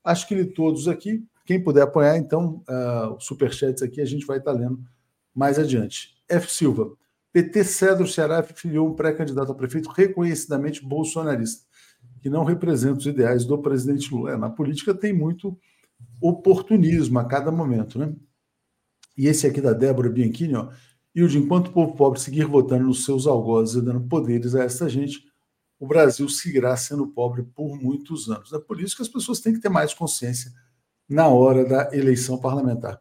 [0.04, 1.24] Acho que li todos aqui.
[1.46, 4.82] Quem puder apoiar, então, uh, superchats aqui a gente vai estar lendo
[5.36, 6.16] mais adiante.
[6.30, 6.50] F.
[6.50, 6.96] Silva.
[7.34, 11.66] PT Cedro Ceará filiou um pré-candidato a prefeito reconhecidamente bolsonarista,
[12.22, 14.32] que não representa os ideais do presidente Lula.
[14.32, 15.58] É, na política tem muito
[16.22, 18.14] oportunismo a cada momento, né?
[19.18, 20.70] E esse aqui da Débora Bianchini, ó.
[21.14, 24.56] E o de enquanto o povo pobre seguir votando nos seus algozes e dando poderes
[24.56, 25.24] a essa gente,
[25.80, 28.54] o Brasil seguirá sendo pobre por muitos anos.
[28.54, 30.52] É por isso que as pessoas têm que ter mais consciência
[31.10, 33.00] na hora da eleição parlamentar.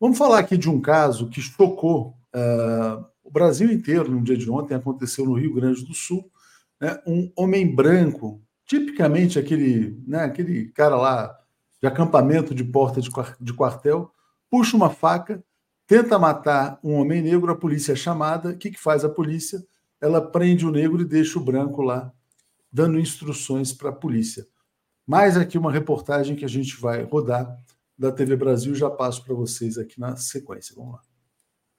[0.00, 4.50] Vamos falar aqui de um caso que chocou uh, o Brasil inteiro no dia de
[4.50, 6.30] ontem, aconteceu no Rio Grande do Sul.
[6.80, 11.38] Né, um homem branco, tipicamente aquele, né, aquele cara lá
[11.80, 14.10] de acampamento de porta de quartel,
[14.50, 15.42] puxa uma faca,
[15.86, 18.50] tenta matar um homem negro, a polícia é chamada.
[18.50, 19.64] O que, que faz a polícia?
[20.00, 22.12] Ela prende o negro e deixa o branco lá,
[22.72, 24.46] dando instruções para a polícia.
[25.10, 27.58] Mais aqui uma reportagem que a gente vai rodar
[27.98, 30.72] da TV Brasil, já passo para vocês aqui na sequência.
[30.76, 31.00] Vamos lá.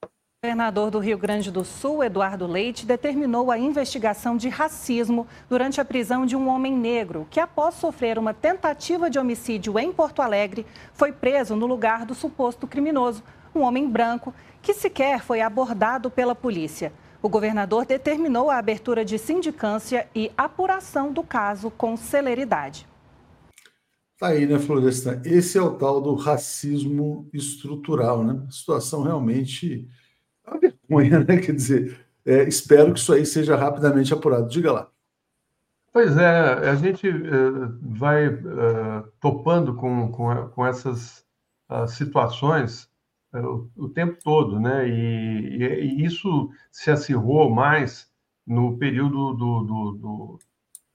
[0.04, 0.10] O
[0.44, 5.86] governador do Rio Grande do Sul, Eduardo Leite, determinou a investigação de racismo durante a
[5.86, 10.66] prisão de um homem negro que, após sofrer uma tentativa de homicídio em Porto Alegre,
[10.94, 13.24] foi preso no lugar do suposto criminoso,
[13.56, 16.92] um homem branco que sequer foi abordado pela polícia.
[17.22, 22.91] O governador determinou a abertura de sindicância e apuração do caso com celeridade.
[24.22, 25.20] Tá aí, né, Florestan?
[25.26, 28.46] Esse é o tal do racismo estrutural, né?
[28.52, 29.90] Situação realmente
[30.46, 31.38] uma vergonha, né?
[31.38, 34.48] Quer dizer, é, espero que isso aí seja rapidamente apurado.
[34.48, 34.92] Diga lá.
[35.92, 41.26] Pois é, a gente uh, vai uh, topando com, com, com essas
[41.68, 42.88] uh, situações
[43.34, 44.88] o, o, tempo todo, né?
[44.88, 48.08] E, e, e, isso se acirrou mais
[48.46, 50.40] no período do, do, do,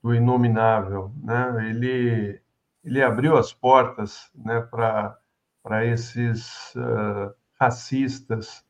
[0.01, 1.71] do inominável, né?
[1.71, 2.41] Ele,
[2.87, 6.73] ele abriu as portas né, para esses
[7.59, 8.65] racistas,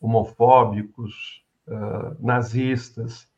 [0.00, 3.28] homofóbicos, uh, nazistas,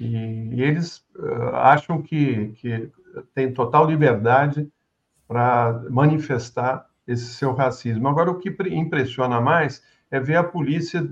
[0.00, 2.90] e, eles uh, acham que, que
[3.34, 4.70] tem total liberdade
[5.26, 8.08] para manifestar esse seu racismo.
[8.08, 11.06] Agora, o que impressiona mais é ver a polícia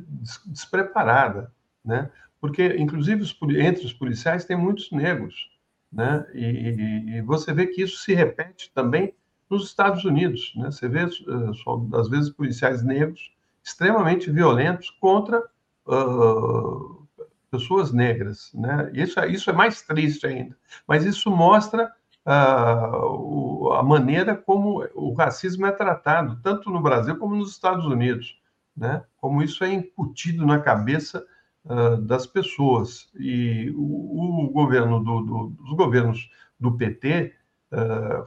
[0.47, 1.53] despreparada,
[1.85, 2.11] né?
[2.41, 5.51] Porque, inclusive, os, entre os policiais tem muitos negros,
[5.93, 6.27] né?
[6.35, 9.15] E, e, você vê que isso se repete também
[9.49, 10.71] nos Estados Unidos, né?
[10.71, 13.33] Você vê, uh, às vezes, policiais negros
[13.63, 15.43] extremamente violentos contra
[15.87, 17.07] uh,
[17.51, 18.53] pessoas negras.
[18.55, 18.91] Né?
[18.95, 20.57] Isso, é, isso é mais triste ainda,
[20.87, 21.93] mas isso mostra
[22.25, 27.85] uh, o, a maneira como o racismo é tratado, tanto no Brasil como nos Estados
[27.85, 28.41] Unidos,
[28.77, 29.03] né?
[29.21, 31.25] como isso é incutido na cabeça
[31.67, 33.09] uh, das pessoas.
[33.15, 37.35] E o, o governo do, do, os governos do PT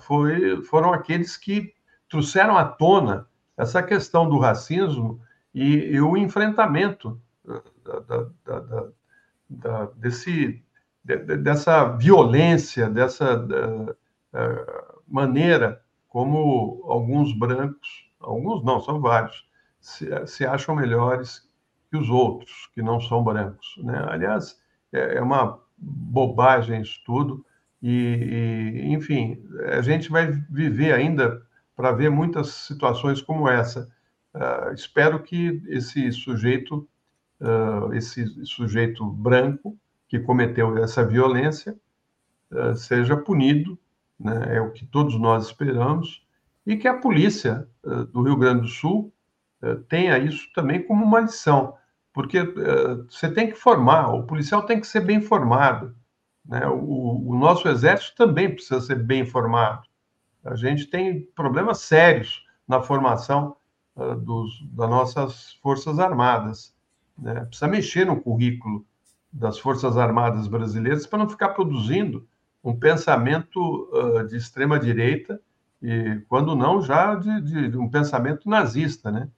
[0.02, 1.74] foi, foram aqueles que
[2.10, 3.26] trouxeram à tona
[3.58, 5.20] essa questão do racismo
[5.56, 7.20] e, e o enfrentamento
[7.84, 8.88] da, da,
[9.50, 10.62] da, desse,
[11.04, 13.48] dessa violência, dessa
[15.08, 19.48] maneira como alguns brancos, alguns não, são vários,
[19.80, 21.48] se, se, acham melhores
[21.90, 23.76] que os outros, que não são brancos.
[23.84, 24.06] Né?
[24.08, 24.60] Aliás,
[24.92, 27.46] é, é uma bobagem isso tudo,
[27.82, 29.42] e, e, enfim,
[29.78, 31.42] a gente vai viver ainda
[31.76, 33.90] para ver muitas situações como essa.
[34.34, 36.88] Uh, espero que esse sujeito,
[37.40, 39.78] uh, esse sujeito branco
[40.08, 41.76] que cometeu essa violência,
[42.52, 43.80] uh, seja punido,
[44.20, 44.58] né?
[44.58, 46.26] é o que todos nós esperamos,
[46.66, 47.68] e que a polícia
[48.12, 49.12] do Rio Grande do Sul
[49.88, 51.74] tenha isso também como uma lição,
[52.20, 52.44] porque
[53.10, 55.96] você tem que formar, o policial tem que ser bem formado,
[56.46, 56.68] né?
[56.68, 59.88] o, o nosso exército também precisa ser bem formado.
[60.44, 63.56] A gente tem problemas sérios na formação
[63.96, 66.76] uh, dos, das nossas Forças Armadas.
[67.18, 67.46] Né?
[67.46, 68.86] Precisa mexer no currículo
[69.32, 72.28] das Forças Armadas brasileiras para não ficar produzindo
[72.62, 75.40] um pensamento uh, de extrema-direita
[75.82, 79.30] e, quando não, já de, de, de, um pensamento nazista, né?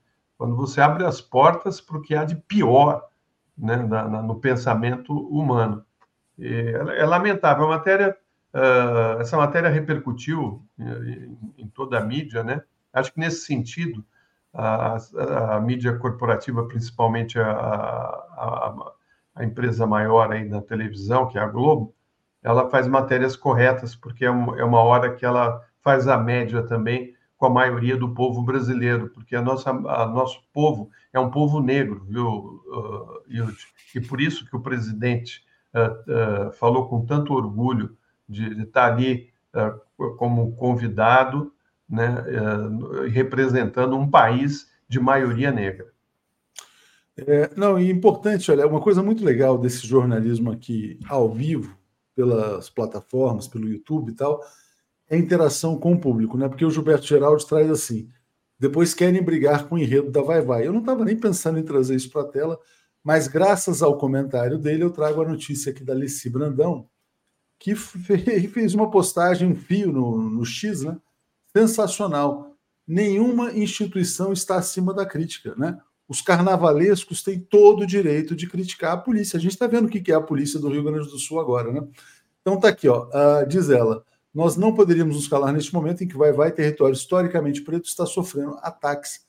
[0.42, 3.08] Quando você abre as portas para o que há de pior
[3.56, 5.86] né, na, na, no pensamento humano.
[6.36, 7.66] É, é lamentável.
[7.66, 8.16] A matéria,
[8.52, 12.60] uh, essa matéria repercutiu em, em toda a mídia, né?
[12.92, 14.04] Acho que nesse sentido
[14.52, 18.92] a, a, a mídia corporativa, principalmente a, a,
[19.36, 21.94] a, empresa maior aí da televisão, que é a Globo,
[22.42, 27.14] ela faz matérias corretas, porque é, é uma hora que ela faz a média também
[27.42, 31.60] com a maioria do povo brasileiro, porque a nossa, a nosso povo é um povo
[31.60, 33.56] negro, viu, uh, Yud?
[33.96, 35.42] E por isso que o presidente
[35.74, 37.96] uh, uh, falou com tanto orgulho
[38.28, 41.52] de, de estar ali uh, como convidado
[41.88, 42.24] né,
[43.10, 45.92] representando um país de maioria negra.
[47.16, 51.76] É, não, e importante, olha, uma coisa muito legal desse jornalismo aqui ao vivo,
[52.14, 54.40] pelas plataformas, pelo YouTube e tal,
[55.12, 56.48] é interação com o público, né?
[56.48, 58.08] Porque o Gilberto Geraldo traz assim:
[58.58, 60.66] depois querem brigar com o enredo da Vai Vai.
[60.66, 62.58] Eu não estava nem pensando em trazer isso para a tela,
[63.04, 66.88] mas graças ao comentário dele, eu trago a notícia aqui da Alice Brandão,
[67.60, 67.74] que
[68.48, 70.96] fez uma postagem, um fio no, no X, né?
[71.54, 72.56] sensacional.
[72.88, 75.78] Nenhuma instituição está acima da crítica, né?
[76.08, 79.36] Os carnavalescos têm todo o direito de criticar a polícia.
[79.36, 81.70] A gente está vendo o que é a polícia do Rio Grande do Sul agora,
[81.70, 81.86] né?
[82.40, 83.08] Então tá aqui, ó.
[83.08, 84.04] Uh, diz ela:
[84.34, 88.06] nós não poderíamos nos calar neste momento em que vai vai território historicamente preto está
[88.06, 89.20] sofrendo ataques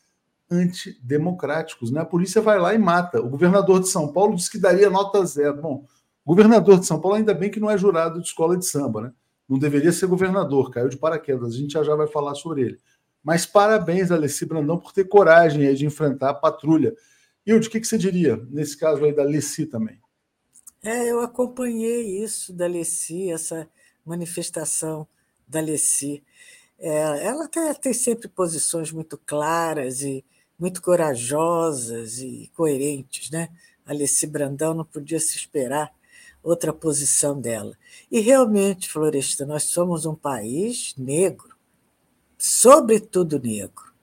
[0.50, 2.02] antidemocráticos, né?
[2.02, 3.20] A polícia vai lá e mata.
[3.20, 5.62] O governador de São Paulo disse que daria nota zero.
[5.62, 5.86] Bom,
[6.24, 9.02] o governador de São Paulo ainda bem que não é jurado de escola de samba,
[9.02, 9.14] né?
[9.48, 11.54] não deveria ser governador, caiu de paraquedas.
[11.54, 12.80] A gente já já vai falar sobre ele.
[13.24, 16.94] Mas parabéns, Alessi Brandão, por ter coragem de enfrentar a patrulha.
[17.46, 20.00] E o que, que você diria nesse caso aí da Leci também?
[20.82, 23.70] É, eu acompanhei isso da Leci, essa
[24.06, 25.08] manifestação
[25.48, 26.24] da Leci.
[26.80, 30.24] É, ela tem, sempre posições muito claras e
[30.60, 33.50] muito corajosas e coerentes, né?
[33.86, 35.94] A Leci Brandão não podia se esperar
[36.42, 37.78] outra posição dela.
[38.12, 41.56] E realmente, Floresta, nós somos um país negro,
[42.38, 43.94] sobretudo negro,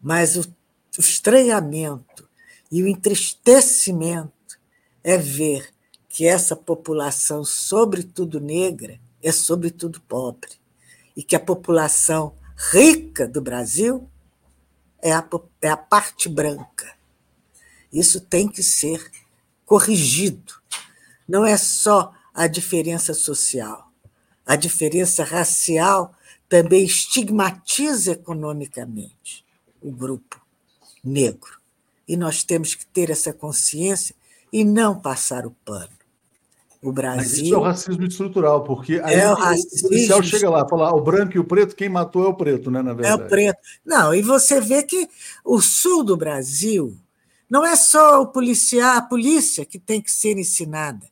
[0.00, 2.28] mas o, o estranhamento
[2.70, 4.58] e o entristecimento
[5.02, 5.68] é ver
[6.08, 10.52] que essa população, sobretudo negra, é sobretudo pobre,
[11.16, 12.36] e que a população
[12.72, 14.08] rica do Brasil
[15.00, 15.26] é a,
[15.62, 16.94] é a parte branca.
[17.90, 19.10] Isso tem que ser
[19.64, 20.54] corrigido.
[21.26, 23.90] Não é só a diferença social.
[24.44, 26.14] A diferença racial
[26.48, 29.44] também estigmatiza economicamente
[29.80, 30.40] o grupo
[31.02, 31.60] negro.
[32.06, 34.14] E nós temos que ter essa consciência
[34.52, 36.03] e não passar o pano.
[36.84, 37.22] O Brasil.
[37.22, 40.68] Mas isso é o racismo estrutural, porque aí é o, o policial chega lá e
[40.68, 42.82] fala: ah, o branco e o preto, quem matou é o preto, né?
[42.82, 43.22] Na verdade.
[43.22, 43.58] É o preto.
[43.84, 45.08] Não, e você vê que
[45.44, 46.96] o sul do Brasil
[47.48, 51.08] não é só o policial, a polícia que tem que ser ensinada.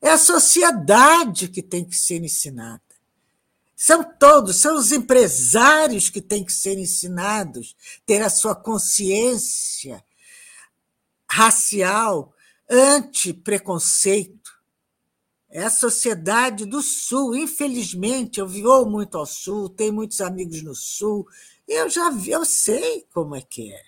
[0.00, 2.80] É a sociedade que tem que ser ensinada.
[3.74, 10.02] São todos, são os empresários que têm que ser ensinados, ter a sua consciência
[11.30, 12.32] racial,
[12.68, 14.37] anti-preconceito.
[15.50, 17.34] É a sociedade do Sul.
[17.34, 21.26] Infelizmente, eu vou muito ao Sul, tenho muitos amigos no Sul,
[21.66, 23.82] eu já vi, eu sei como é que é.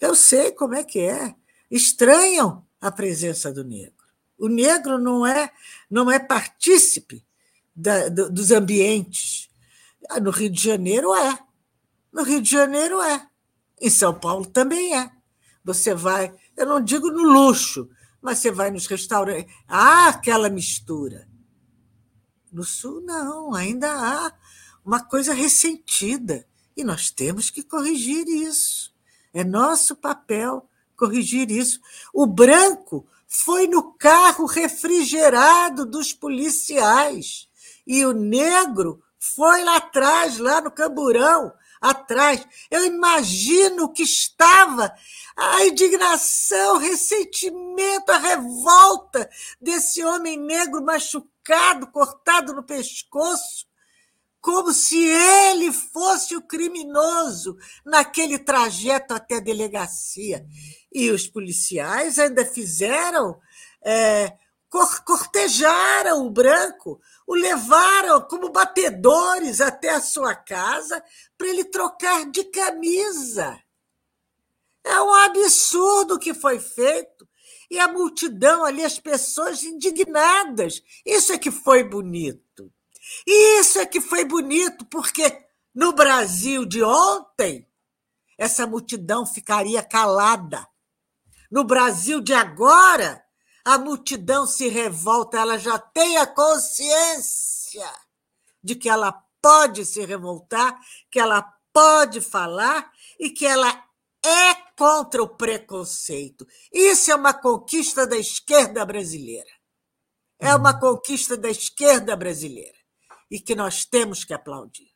[0.00, 1.34] Eu sei como é que é.
[1.70, 4.04] Estranham a presença do negro.
[4.38, 5.52] O negro não é,
[5.88, 7.24] não é partícipe
[7.76, 9.48] da, do, dos ambientes.
[10.08, 11.38] Ah, no Rio de Janeiro é.
[12.12, 13.26] No Rio de Janeiro é.
[13.80, 15.10] Em São Paulo também é.
[15.64, 17.88] Você vai, eu não digo no luxo,
[18.22, 19.52] mas você vai nos restaurantes.
[19.66, 21.28] Há aquela mistura.
[22.52, 24.32] No Sul, não, ainda há
[24.84, 26.46] uma coisa ressentida.
[26.76, 28.94] E nós temos que corrigir isso.
[29.34, 31.80] É nosso papel corrigir isso.
[32.14, 37.48] O branco foi no carro refrigerado dos policiais.
[37.86, 42.46] E o negro foi lá atrás, lá no camburão, atrás.
[42.70, 44.92] Eu imagino que estava
[45.36, 49.28] a indignação, o ressentimento, a revolta
[49.60, 53.66] desse homem negro machucado, cortado no pescoço,
[54.40, 60.44] como se ele fosse o criminoso naquele trajeto até a delegacia.
[60.92, 63.40] E os policiais ainda fizeram,
[63.84, 64.36] é,
[65.06, 71.02] cortejaram o branco, o levaram como batedores até a sua casa
[71.38, 73.61] para ele trocar de camisa.
[74.84, 77.28] É um absurdo o que foi feito.
[77.70, 80.82] E a multidão ali, as pessoas indignadas.
[81.06, 82.72] Isso é que foi bonito.
[83.26, 87.66] E isso é que foi bonito, porque no Brasil de ontem,
[88.36, 90.66] essa multidão ficaria calada.
[91.50, 93.22] No Brasil de agora,
[93.64, 97.90] a multidão se revolta, ela já tem a consciência
[98.62, 100.78] de que ela pode se revoltar,
[101.10, 103.82] que ela pode falar e que ela
[104.24, 106.46] é contra o preconceito.
[106.72, 109.50] Isso é uma conquista da esquerda brasileira.
[110.38, 112.76] É uma conquista da esquerda brasileira
[113.30, 114.90] e que nós temos que aplaudir.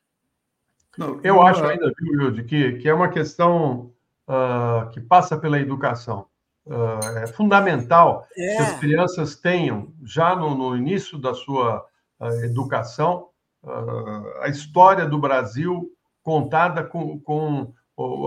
[0.99, 3.93] Não, eu acho ainda, Wilde, que, que é uma questão
[4.27, 6.27] uh, que passa pela educação.
[6.67, 8.57] Uh, é fundamental é.
[8.57, 11.87] que as crianças tenham, já no, no início da sua
[12.19, 13.29] uh, educação,
[13.63, 15.89] uh, a história do Brasil
[16.23, 17.73] contada com, com,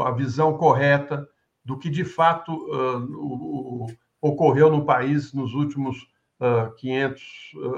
[0.05, 1.27] a visão correta
[1.63, 3.87] do que de fato o,
[4.21, 6.07] ocorreu no país nos últimos
[6.77, 7.21] 500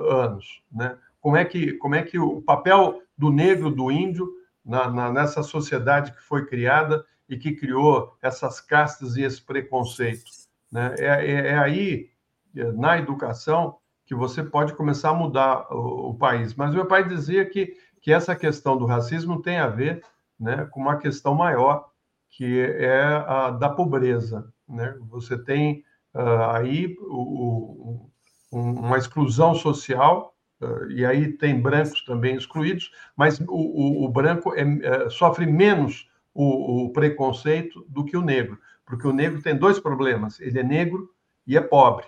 [0.09, 0.63] anos.
[0.71, 0.97] Né?
[1.19, 4.27] Como, é que, como é que o papel do negro, do índio,
[4.65, 10.29] na, na, nessa sociedade que foi criada e que criou essas castas e esse preconceito.
[10.71, 10.95] Né?
[10.99, 12.09] É, é, é aí,
[12.55, 16.53] é, na educação, que você pode começar a mudar o, o, país.
[16.53, 20.03] Mas meu pai dizia que, que essa questão do racismo tem a ver
[20.41, 21.87] né, com uma questão maior,
[22.29, 24.51] que é a da pobreza.
[24.67, 24.97] Né?
[25.09, 25.83] Você tem
[26.15, 28.09] uh, aí o,
[28.51, 34.53] o, uma exclusão social, uh, e aí tem brancos também excluídos, mas o, o branco
[34.55, 38.57] é, é, sofre menos o, preconceito do que o negro
[38.91, 41.09] porque o negro tem dois problemas: ele é negro
[41.47, 42.05] e é pobre.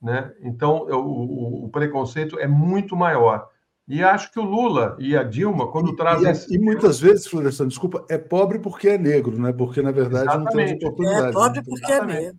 [0.00, 0.34] Né?
[0.42, 3.48] Então, o, o preconceito é muito maior.
[3.88, 6.26] E acho que o Lula e a Dilma, quando e, trazem.
[6.26, 6.54] E, esse...
[6.54, 9.52] e, muitas vezes, Florestan, desculpa, é pobre porque é negro, né?
[9.52, 10.72] Porque, na verdade, Exatamente.
[10.72, 11.28] não tem oportunidade.
[11.28, 12.38] É pobre porque é negro.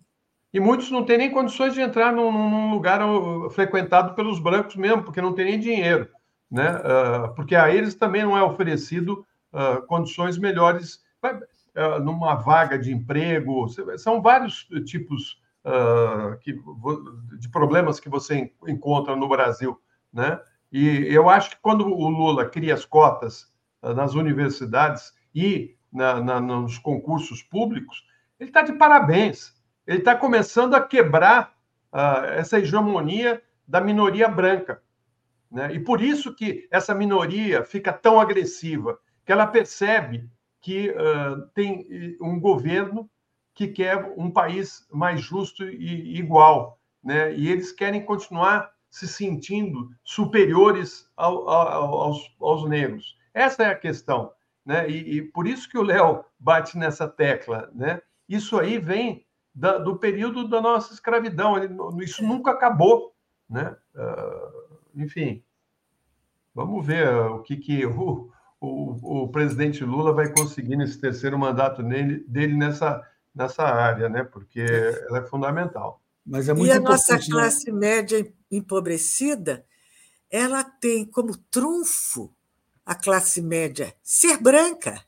[0.52, 3.00] E muitos não têm nem condições de entrar num, num lugar
[3.50, 6.08] frequentado pelos brancos mesmo, porque não tem nem dinheiro.
[6.50, 6.70] Né?
[6.70, 12.92] Uh, porque a eles também não é oferecido uh, condições melhores uh, numa vaga de
[12.92, 13.66] emprego.
[13.98, 15.40] São vários tipos
[16.40, 16.58] que,
[17.38, 19.78] de problemas que você encontra no Brasil.
[20.10, 20.40] Né?
[20.70, 23.50] E eu acho que quando o Lula cria as cotas
[23.82, 28.04] nas universidades e na, na, nos concursos públicos,
[28.38, 29.54] ele está de parabéns.
[29.86, 31.54] Ele está começando a quebrar
[31.92, 34.82] uh, essa hegemonia da minoria branca.
[35.50, 35.74] Né?
[35.74, 40.28] E por isso que essa minoria fica tão agressiva, que ela percebe
[40.60, 43.08] que uh, tem um governo
[43.54, 46.78] que quer um país mais justo e igual.
[47.02, 47.34] Né?
[47.34, 53.16] E eles querem continuar se sentindo superiores ao, ao, aos, aos negros.
[53.34, 54.32] Essa é a questão.
[54.64, 54.88] Né?
[54.90, 57.70] E, e por isso que o Léo bate nessa tecla.
[57.74, 58.00] Né?
[58.28, 59.24] Isso aí vem
[59.54, 61.54] da, do período da nossa escravidão.
[62.00, 63.14] Isso nunca acabou.
[63.48, 63.74] Né?
[63.94, 65.42] Uh, enfim,
[66.54, 68.30] vamos ver o que, que o,
[68.60, 73.02] o, o, presidente Lula vai conseguir nesse terceiro mandato nele, dele nessa,
[73.34, 74.22] nessa área, né?
[74.22, 74.60] porque
[75.08, 76.02] ela é fundamental.
[76.28, 77.24] Mas é muito e a nossa né?
[77.28, 79.64] classe média empobrecida,
[80.30, 82.34] ela tem como trunfo
[82.84, 85.02] a classe média ser branca.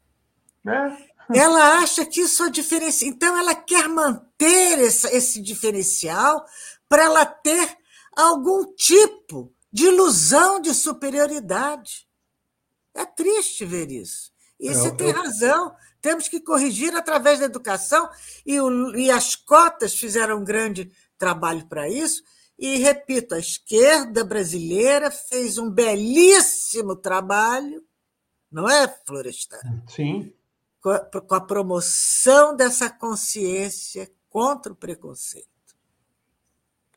[0.67, 1.39] É.
[1.39, 3.11] Ela acha que isso é diferencial.
[3.11, 6.45] Então, ela quer manter esse, esse diferencial
[6.89, 7.77] para ela ter
[8.17, 12.09] algum tipo de ilusão de superioridade.
[12.95, 14.33] É triste ver isso.
[14.59, 15.73] E é, você tem razão.
[16.03, 18.09] Temos que corrigir através da educação,
[18.45, 20.91] e, o, e as cotas fizeram um grande
[21.21, 22.23] trabalho para isso.
[22.59, 27.83] E, repito, a esquerda brasileira fez um belíssimo trabalho,
[28.51, 29.61] não é, Florestan?
[29.87, 30.33] Sim.
[30.83, 35.49] Com a, com a promoção dessa consciência contra o preconceito.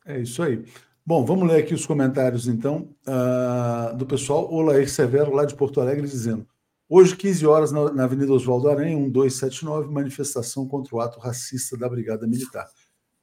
[0.05, 0.65] É isso aí.
[1.05, 4.51] Bom, vamos ler aqui os comentários, então, uh, do pessoal.
[4.51, 6.47] O Lair Severo, lá de Porto Alegre, dizendo:
[6.89, 11.89] Hoje, 15 horas, na, na Avenida Oswaldo Aranha, 1279, manifestação contra o ato racista da
[11.89, 12.69] Brigada Militar.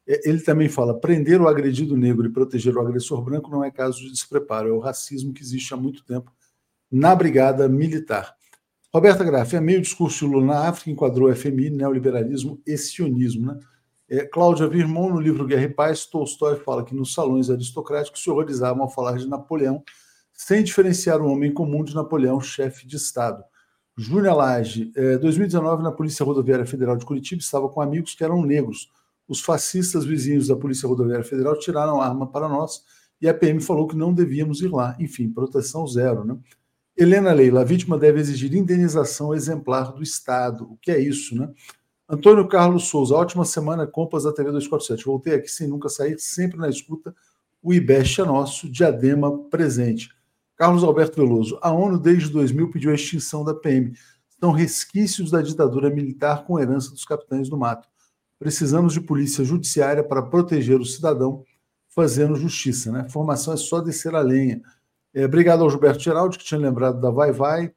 [0.06, 3.70] É, ele também fala: prender o agredido negro e proteger o agressor branco não é
[3.70, 6.32] caso de despreparo, é o racismo que existe há muito tempo
[6.90, 8.34] na Brigada Militar.
[8.92, 13.46] Roberta Graff, é meio discurso Lula na África, enquadrou FMI, neoliberalismo e sionismo.
[13.46, 13.60] Né?
[14.08, 18.28] É, Cláudia Virmon, no livro Guerra e Paz, Tolstói fala que nos salões aristocráticos se
[18.28, 19.84] horrorizavam ao falar de Napoleão,
[20.32, 23.44] sem diferenciar o homem comum de Napoleão, chefe de Estado.
[23.96, 28.42] Júlia Lage, é, 2019, na Polícia Rodoviária Federal de Curitiba, estava com amigos que eram
[28.44, 28.88] negros
[29.30, 32.82] os fascistas vizinhos da Polícia Rodoviária Federal tiraram a arma para nós
[33.22, 34.96] e a PM falou que não devíamos ir lá.
[34.98, 36.24] Enfim, proteção zero.
[36.24, 36.36] Né?
[36.98, 40.64] Helena Leila, a vítima deve exigir indenização exemplar do Estado.
[40.64, 41.48] O que é isso, né?
[42.08, 45.04] Antônio Carlos Souza, ótima semana, compas da TV 247.
[45.04, 47.14] Voltei aqui sem nunca sair, sempre na escuta.
[47.62, 50.10] O IBEST é nosso, diadema presente.
[50.56, 53.92] Carlos Alberto Veloso, a ONU desde 2000 pediu a extinção da PM.
[54.40, 57.88] São resquícios da ditadura militar com herança dos capitães do mato.
[58.40, 61.44] Precisamos de polícia judiciária para proteger o cidadão
[61.90, 62.90] fazendo justiça.
[62.90, 63.06] Né?
[63.10, 64.62] Formação é só descer a lenha.
[65.12, 67.70] É, obrigado ao Gilberto Geraldi, que tinha lembrado da Vai Vai.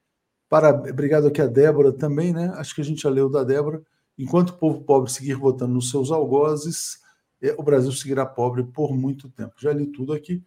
[0.48, 2.53] Para, obrigado aqui a Débora também, né?
[2.56, 3.81] Acho que a gente já leu da Débora.
[4.18, 6.99] Enquanto o povo pobre seguir votando nos seus algozes,
[7.41, 9.56] é, o Brasil seguirá pobre por muito tempo.
[9.60, 10.41] Já li tudo aqui.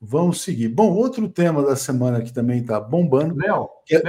[0.00, 0.68] Vamos seguir.
[0.68, 3.34] Bom, outro tema da semana que também está bombando.
[3.34, 4.00] Léo, é,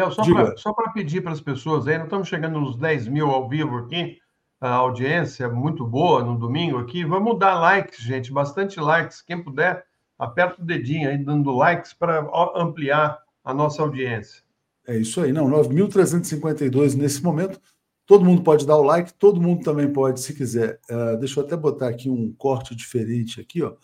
[0.58, 3.78] só para pedir para as pessoas aí, não estamos chegando nos 10 mil ao vivo
[3.78, 4.20] aqui
[4.60, 7.06] a audiência muito boa no domingo aqui.
[7.06, 9.22] Vamos dar likes, gente, bastante likes.
[9.22, 9.86] Quem puder,
[10.18, 14.44] aperta o dedinho aí dando likes para ampliar a nossa audiência.
[14.86, 17.60] É isso aí, não, 9.352 nesse momento.
[18.06, 20.80] Todo mundo pode dar o like, todo mundo também pode, se quiser.
[20.90, 23.76] Uh, deixa eu até botar aqui um corte diferente aqui, ó.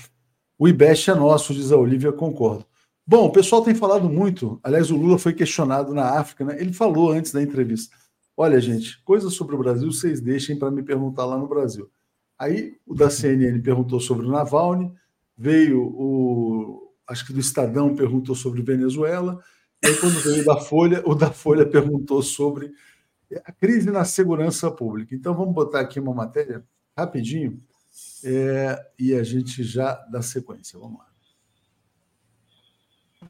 [0.59, 2.65] O IBEST é nosso, diz a Olivia, concordo.
[3.11, 4.61] Bom, o pessoal tem falado muito.
[4.63, 6.61] Aliás, o Lula foi questionado na África, né?
[6.61, 7.97] Ele falou antes da entrevista:
[8.37, 11.91] olha, gente, coisas sobre o Brasil vocês deixem para me perguntar lá no Brasil.
[12.39, 14.93] Aí o da CNN perguntou sobre o Navalny,
[15.35, 19.43] veio o, acho que do Estadão perguntou sobre Venezuela,
[19.83, 22.71] e aí quando veio da Folha, o da Folha perguntou sobre
[23.43, 25.15] a crise na segurança pública.
[25.15, 26.63] Então vamos botar aqui uma matéria
[26.95, 27.59] rapidinho
[28.23, 30.79] é, e a gente já dá sequência.
[30.79, 31.08] Vamos lá.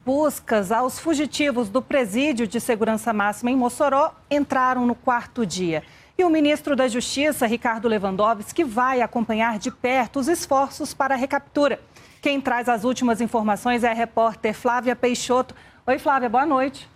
[0.05, 5.83] Buscas aos fugitivos do presídio de segurança máxima em Mossoró entraram no quarto dia.
[6.17, 11.17] E o ministro da Justiça, Ricardo Lewandowski, vai acompanhar de perto os esforços para a
[11.17, 11.79] recaptura.
[12.21, 15.53] Quem traz as últimas informações é a repórter Flávia Peixoto.
[15.85, 16.89] Oi, Flávia, boa noite.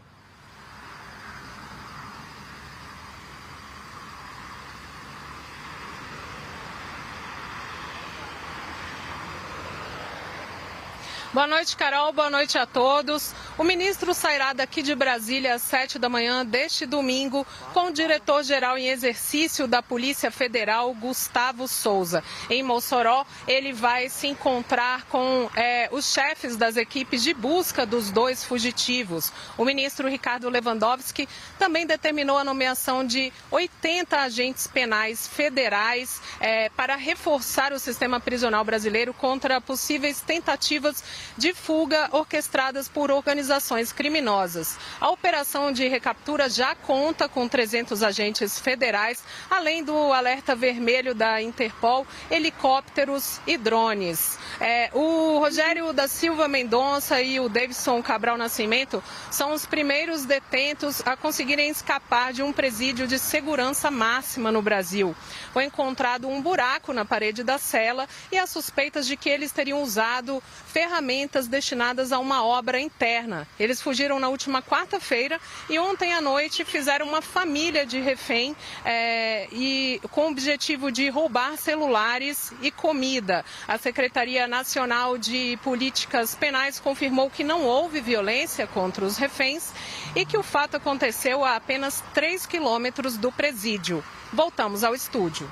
[11.33, 12.13] Boa noite, Carol.
[12.13, 13.33] Boa noite a todos.
[13.57, 17.43] O ministro sairá daqui de Brasília às sete da manhã deste domingo
[17.73, 22.23] com o diretor-geral em exercício da Polícia Federal, Gustavo Souza.
[22.51, 28.11] Em Mossoró, ele vai se encontrar com é, os chefes das equipes de busca dos
[28.11, 29.33] dois fugitivos.
[29.57, 31.27] O ministro Ricardo Lewandowski
[31.57, 38.63] também determinou a nomeação de 80 agentes penais federais é, para reforçar o sistema prisional
[38.63, 44.77] brasileiro contra possíveis tentativas de fuga orquestradas por organizações criminosas.
[44.99, 51.41] A operação de recaptura já conta com 300 agentes federais, além do alerta vermelho da
[51.41, 54.37] Interpol, helicópteros e drones.
[54.59, 61.01] É, o Rogério da Silva Mendonça e o Davidson Cabral Nascimento são os primeiros detentos
[61.05, 65.15] a conseguirem escapar de um presídio de segurança máxima no Brasil.
[65.53, 69.83] Foi encontrado um buraco na parede da cela e as suspeitas de que eles teriam
[69.83, 73.47] usado ferramentas destinadas a uma obra interna.
[73.59, 75.39] Eles fugiram na última quarta-feira
[75.69, 81.07] e ontem à noite fizeram uma família de refém é, e com o objetivo de
[81.09, 83.45] roubar celulares e comida.
[83.67, 89.71] A Secretaria Nacional de Políticas Penais confirmou que não houve violência contra os reféns
[90.15, 94.03] e que o fato aconteceu a apenas 3 quilômetros do presídio.
[94.35, 95.47] Voltamos ao estúdio.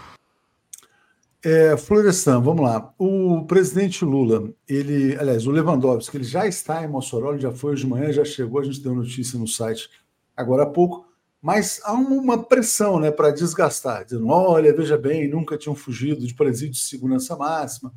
[1.44, 2.94] É, Florestan, vamos lá.
[2.98, 7.74] O presidente Lula, ele, aliás, o Lewandowski, ele já está em Mossoró, ele já foi
[7.74, 9.90] hoje de manhã, já chegou, a gente deu notícia no site
[10.36, 11.06] agora há pouco,
[11.42, 16.34] mas há uma pressão né, para desgastar, dizendo: olha, veja bem, nunca tinham fugido de
[16.34, 17.92] presídio de segurança máxima.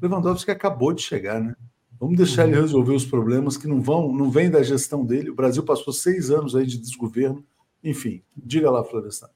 [0.00, 1.54] Lewandowski acabou de chegar, né?
[2.00, 2.62] Vamos deixar ele uhum.
[2.62, 5.30] resolver os problemas que não vão, não vêm da gestão dele.
[5.30, 7.44] O Brasil passou seis anos aí de desgoverno.
[7.82, 9.28] Enfim, diga lá, Florestan.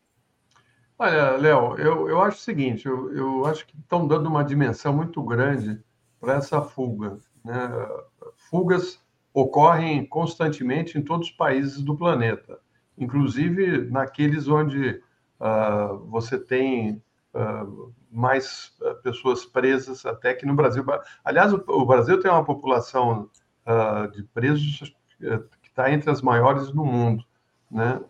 [1.03, 4.93] Olha, Léo, eu, eu acho o seguinte: eu, eu acho que estão dando uma dimensão
[4.93, 5.83] muito grande
[6.21, 7.19] para essa fuga.
[7.45, 7.89] Né?
[8.37, 9.03] Fugas
[9.35, 12.61] ocorrem constantemente em todos os países do planeta,
[12.97, 15.03] inclusive naqueles onde
[15.41, 17.03] uh, você tem
[17.35, 18.73] uh, mais
[19.03, 20.85] pessoas presas até que no Brasil.
[21.25, 23.29] Aliás, o, Brasil tem uma população
[23.67, 27.25] uh, de presos que está entre as maiores do mundo,
[27.69, 28.01] né?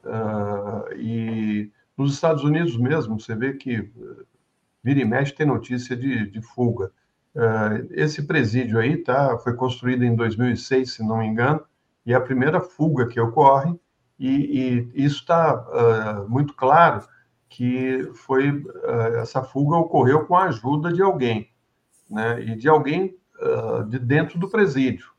[0.94, 4.24] e nos Estados Unidos mesmo, você vê que eh,
[4.82, 6.90] vira e mexe tem notícia de, de fuga.
[7.34, 11.62] Uh, esse presídio aí tá, foi construído em 2006, se não me engano,
[12.04, 13.74] e é a primeira fuga que ocorre,
[14.18, 17.02] e, e isso está uh, muito claro
[17.48, 18.62] que foi
[19.20, 21.50] essa fuga ocorreu com a ajuda de alguém,
[22.08, 22.42] né?
[22.42, 23.14] E de alguém
[23.88, 25.10] de dentro do presídio,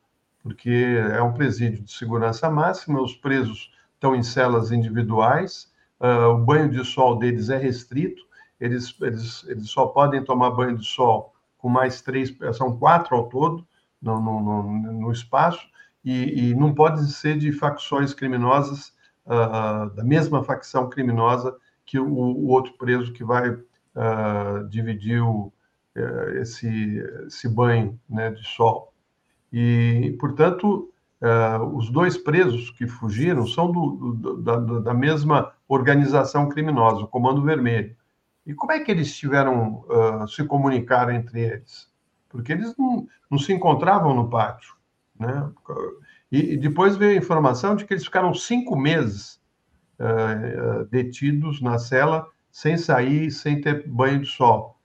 [0.42, 5.72] porque é um presídio de segurança máxima, os presos estão em celas individuais,
[6.04, 8.22] uh, o banho de sol deles é restrito,
[8.60, 13.30] eles, eles, eles só podem tomar banho de sol com mais três, são quatro ao
[13.30, 13.66] todo
[14.02, 15.66] no, no, no, no espaço,
[16.04, 18.94] e, e, não pode ser de facções criminosas,
[19.26, 21.56] uh, da mesma facção criminosa
[21.86, 25.52] que o, o outro preso que vai uh, dividir o,
[25.96, 28.94] uh, esse, esse banho né, de sol.
[29.52, 30.90] E, portanto,
[31.74, 37.42] os dois presos que fugiram são do, do, da, da, mesma organização criminosa, o Comando
[37.42, 37.96] Vermelho.
[38.46, 41.90] E como é que eles tiveram uh, se comunicar entre eles?
[42.28, 44.76] Porque eles não, não se encontravam no pátio.
[45.18, 45.50] Né?
[46.32, 49.40] E, e, depois veio a informação de que eles ficaram cinco meses
[50.00, 54.78] uh, detidos na cela, sem sair, sem ter banho de sol.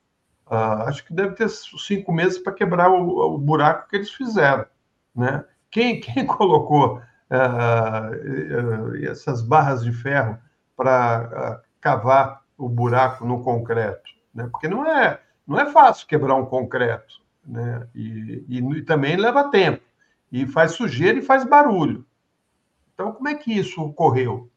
[0.87, 4.67] acho que deve ter cinco meses para quebrar o, o buraco que eles fizeram.
[5.15, 5.45] Né?
[5.71, 10.39] Quem, quem colocou uh, essas barras de ferro
[10.79, 14.11] para uh, cavar o buraco no concreto?
[14.33, 14.49] Né?
[14.51, 17.21] Porque não é, não é fácil quebrar um concreto.
[17.45, 17.89] Né?
[17.95, 19.83] E, e, e também leva tempo.
[20.31, 22.07] E faz sujeira e faz barulho.
[22.95, 24.49] Então, como é que isso ocorreu?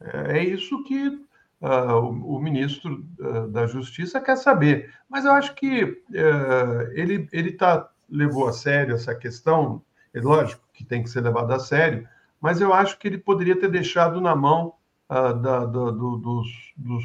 [0.00, 4.92] É, é isso que uh, o, o, ministro uh, da Justiça quer saber.
[5.08, 9.82] Mas eu acho que uh, ele, ele tá, levou a sério essa questão
[10.12, 12.08] é lógico que tem que ser levado a sério,
[12.40, 14.74] mas eu acho que ele poderia ter deixado na mão
[15.10, 17.04] uh, da, do, dos, dos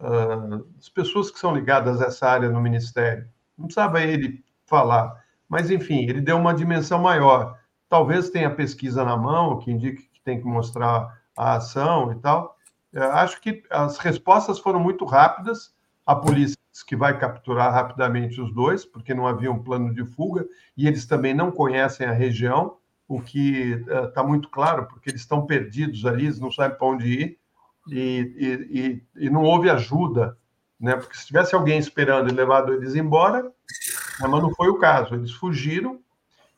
[0.00, 3.28] uh, as pessoas que são ligadas a essa área no Ministério.
[3.56, 7.58] Não precisava ele falar, mas, enfim, ele deu uma dimensão maior.
[7.88, 12.56] Talvez tenha pesquisa na mão que indique que tem que mostrar a ação e tal.
[12.92, 15.74] Eu acho que as respostas foram muito rápidas.
[16.06, 20.04] A polícia disse que vai capturar rapidamente os dois, porque não havia um plano de
[20.04, 20.46] fuga,
[20.76, 22.76] e eles também não conhecem a região,
[23.14, 26.86] o que está uh, muito claro, porque eles estão perdidos ali, eles não sabem para
[26.86, 27.38] onde ir
[27.86, 30.38] e, e, e, não houve ajuda,
[30.80, 30.96] né?
[30.96, 33.50] Porque se tivesse alguém esperando e levado eles embora, né,
[34.20, 35.14] mas não foi o caso.
[35.14, 36.00] Eles fugiram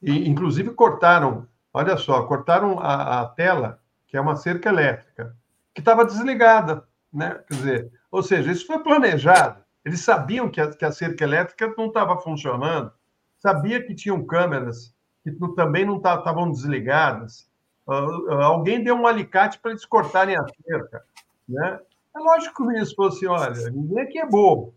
[0.00, 1.48] e, inclusive, cortaram.
[1.72, 5.34] Olha só, cortaram a, a tela, que é uma cerca elétrica,
[5.74, 7.40] que estava desligada, né?
[7.48, 9.64] Quer dizer, ou seja, isso foi planejado.
[9.84, 12.92] Eles sabiam que a, que a cerca elétrica não estava funcionando,
[13.38, 14.94] sabia que tinham câmeras
[15.24, 17.48] que também não estavam desligadas.
[17.86, 21.02] Uh, alguém deu um alicate para eles cortarem a cerca.
[21.48, 21.80] Né?
[22.14, 24.74] É lógico que o falou assim: olha, ninguém aqui é bobo.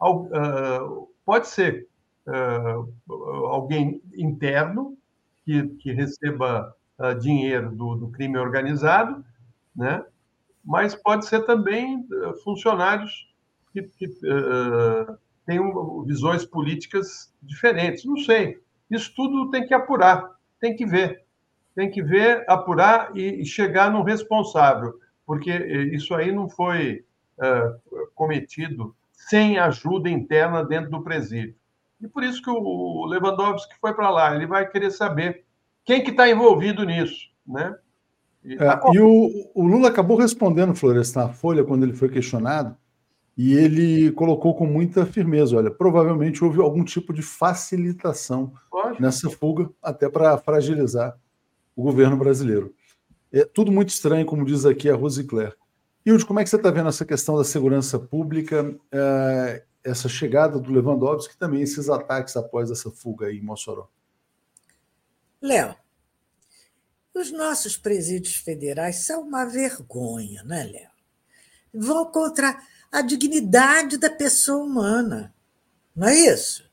[0.00, 1.88] Uh, pode ser
[2.26, 4.96] uh, alguém interno
[5.44, 9.24] que, que receba uh, dinheiro do, do, crime organizado,
[9.74, 10.04] né?
[10.64, 12.06] mas pode ser também
[12.44, 13.32] funcionários
[13.72, 14.06] que, que
[15.46, 18.04] tenham visões políticas diferentes.
[18.04, 18.60] Não sei.
[18.90, 21.24] Isso tudo tem que apurar, tem que ver.
[21.74, 24.98] Tem que ver, apurar e, chegar no responsável
[25.28, 27.04] porque eh, isso aí não foi
[27.38, 31.54] uh, cometido sem ajuda interna dentro do presídio.
[32.00, 35.44] E por isso que o Lewandowski foi para lá, ele vai querer saber
[35.84, 37.76] quem que está envolvido nisso, né?
[38.42, 42.08] E, é, tá e o, o, Lula acabou respondendo, Florestan, na Folha, quando ele foi
[42.08, 42.74] questionado,
[43.38, 49.00] e ele colocou com muita firmeza: olha, provavelmente houve algum tipo de facilitação Lógico.
[49.00, 51.16] nessa fuga, até para fragilizar
[51.76, 52.74] o governo brasileiro.
[53.32, 55.54] É tudo muito estranho, como diz aqui a Rose Claire.
[56.04, 60.58] Hilde, como é que você está vendo essa questão da segurança pública, é, essa chegada
[60.58, 63.88] do Lewandowski e também esses ataques após essa fuga aí em Mossoró?
[65.40, 65.76] Léo,
[67.14, 70.90] os nossos presídios federais são uma vergonha, né, Léo?
[71.72, 72.58] Vão contra
[72.90, 75.34] a dignidade da pessoa humana,
[75.94, 76.68] não é isso?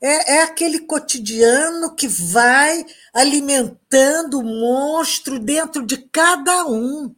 [0.00, 7.14] É, é aquele cotidiano que vai alimentando o monstro dentro de cada um.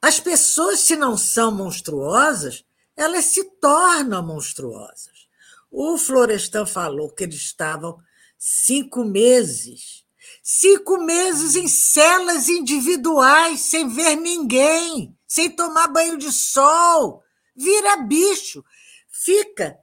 [0.00, 2.64] As pessoas, se não são monstruosas,
[2.96, 5.26] elas se tornam monstruosas.
[5.70, 7.98] O Florestan falou que eles estavam
[8.38, 10.04] cinco meses.
[10.40, 17.23] Cinco meses em celas individuais, sem ver ninguém, sem tomar banho de sol.
[17.54, 18.64] Vira bicho.
[19.08, 19.78] Fica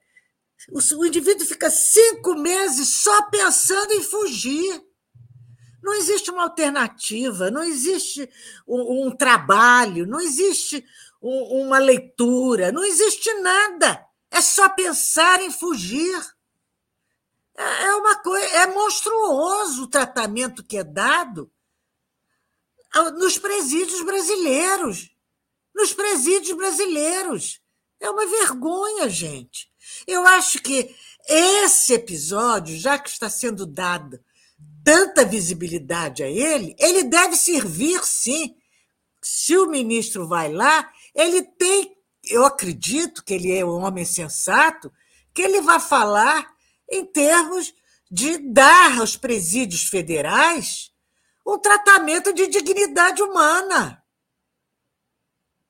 [0.69, 4.83] o, indivíduo fica cinco meses só pensando em fugir.
[5.81, 8.29] Não existe uma alternativa, não existe
[8.67, 10.85] um, um trabalho, não existe
[11.21, 14.05] um, uma leitura, não existe nada.
[14.29, 16.15] É só pensar em fugir.
[17.57, 21.51] É, é uma coisa, é monstruoso o tratamento que é dado
[23.17, 25.09] nos presídios brasileiros.
[25.73, 27.60] Nos presídios brasileiros.
[28.01, 29.71] É uma vergonha, gente.
[30.07, 30.93] Eu acho que
[31.29, 34.21] esse episódio, já que está sendo dada
[34.83, 38.55] tanta visibilidade a ele, ele deve servir, sim.
[39.21, 44.91] Se o ministro vai lá, ele tem, eu acredito que ele é um homem sensato,
[45.33, 46.51] que ele vai falar
[46.89, 47.73] em termos
[48.09, 50.91] de dar aos presídios federais
[51.45, 54.03] um tratamento de dignidade humana.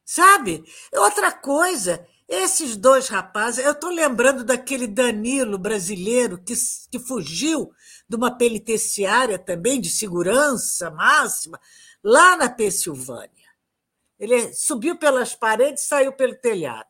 [0.05, 0.63] Sabe?
[0.93, 6.53] Outra coisa, esses dois rapazes, eu estou lembrando daquele Danilo brasileiro que,
[6.89, 7.69] que fugiu
[8.07, 11.59] de uma penitenciária também de segurança máxima,
[12.01, 13.29] lá na Pensilvânia.
[14.17, 16.87] Ele subiu pelas paredes e saiu pelo telhado.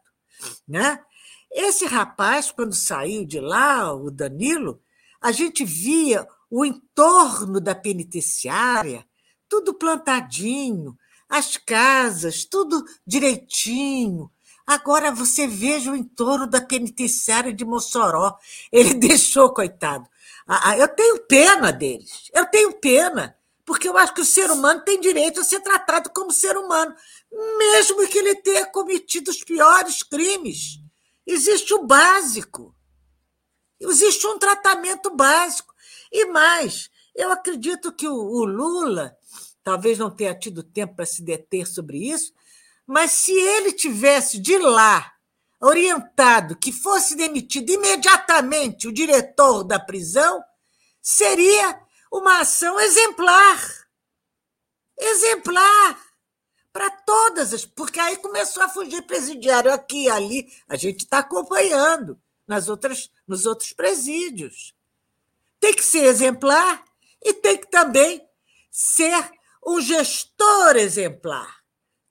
[0.68, 1.04] Né?
[1.52, 4.80] Esse rapaz, quando saiu de lá, o Danilo,
[5.20, 9.08] a gente via o entorno da penitenciária,
[9.50, 10.96] tudo plantadinho,
[11.28, 14.30] as casas, tudo direitinho,
[14.72, 18.38] Agora você veja o entorno da penitenciária de Mossoró.
[18.72, 20.08] Ele deixou, coitado.
[20.78, 22.32] Eu tenho pena deles.
[22.34, 23.36] Eu tenho pena.
[23.66, 26.96] Porque eu acho que o ser humano tem direito a ser tratado como ser humano,
[27.58, 30.80] mesmo que ele tenha cometido os piores crimes.
[31.28, 32.74] Existe o básico.
[33.78, 35.74] Existe um tratamento básico.
[36.10, 39.18] E mais, eu acredito que o Lula,
[39.66, 42.34] talvez não tenha tido tempo para se deter sobre isso,
[42.92, 45.14] mas se ele tivesse de lá
[45.62, 50.44] orientado que fosse demitido imediatamente o diretor da prisão,
[51.02, 51.82] seria
[52.12, 53.88] uma ação exemplar.
[55.00, 56.12] Exemplar.
[56.74, 57.64] para todas as.
[57.64, 60.54] Porque aí começou a fugir presidiário aqui e ali.
[60.68, 64.76] A gente está acompanhando nas outras, nos outros presídios.
[65.62, 66.84] Tem que ser exemplar
[67.24, 68.22] e tem que também
[68.70, 69.32] ser
[69.66, 71.61] um gestor exemplar.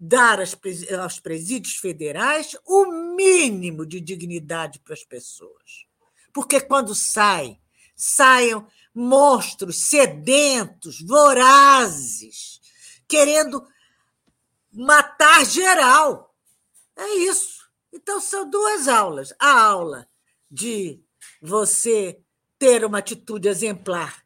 [0.03, 5.87] Dar aos presídios federais o mínimo de dignidade para as pessoas.
[6.33, 7.61] Porque quando saem,
[7.95, 12.61] saiam monstros sedentos, vorazes,
[13.07, 13.63] querendo
[14.73, 16.35] matar geral.
[16.97, 17.61] É isso.
[17.93, 19.35] Então, são duas aulas.
[19.39, 20.09] A aula
[20.51, 21.01] de
[21.43, 22.21] você
[22.59, 24.25] ter uma atitude exemplar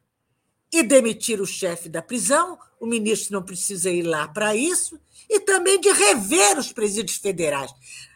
[0.71, 4.99] e demitir o chefe da prisão, o ministro não precisa ir lá para isso,
[5.29, 7.71] e também de rever os presídios federais.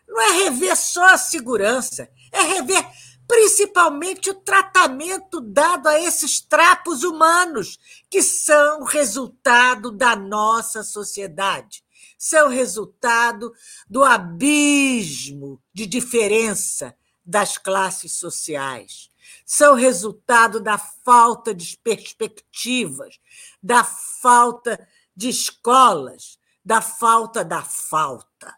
[0.07, 2.85] Não é rever só a segurança, é rever
[3.27, 7.77] principalmente o tratamento dado a esses trapos humanos,
[8.09, 11.83] que são resultado da nossa sociedade
[12.19, 13.53] são resultado
[13.89, 16.93] do abismo de diferença
[17.25, 19.09] das classes sociais,
[19.45, 23.19] são resultado da falta de perspectivas,
[23.63, 28.53] da falta de escolas, da falta da falta.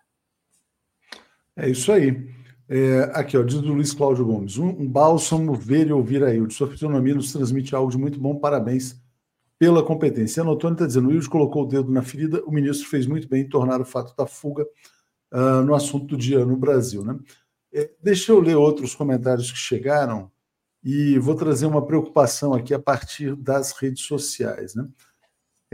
[1.56, 2.30] É isso aí.
[2.68, 4.58] É, aqui, ó, diz o Luiz Cláudio Gomes.
[4.58, 8.20] Um, um bálsamo ver e ouvir a De Sua fisionomia nos transmite algo de muito
[8.20, 8.38] bom.
[8.38, 9.02] Parabéns
[9.60, 10.42] pela competência.
[10.42, 13.30] A Antônio está dizendo, o Wilson colocou o dedo na ferida, o ministro fez muito
[13.30, 14.66] bem em tornar o fato da fuga
[15.32, 17.04] uh, no assunto do dia no Brasil.
[17.04, 17.20] Né?
[17.72, 20.32] É, deixa eu ler outros comentários que chegaram
[20.84, 24.74] e vou trazer uma preocupação aqui a partir das redes sociais.
[24.74, 24.88] Né?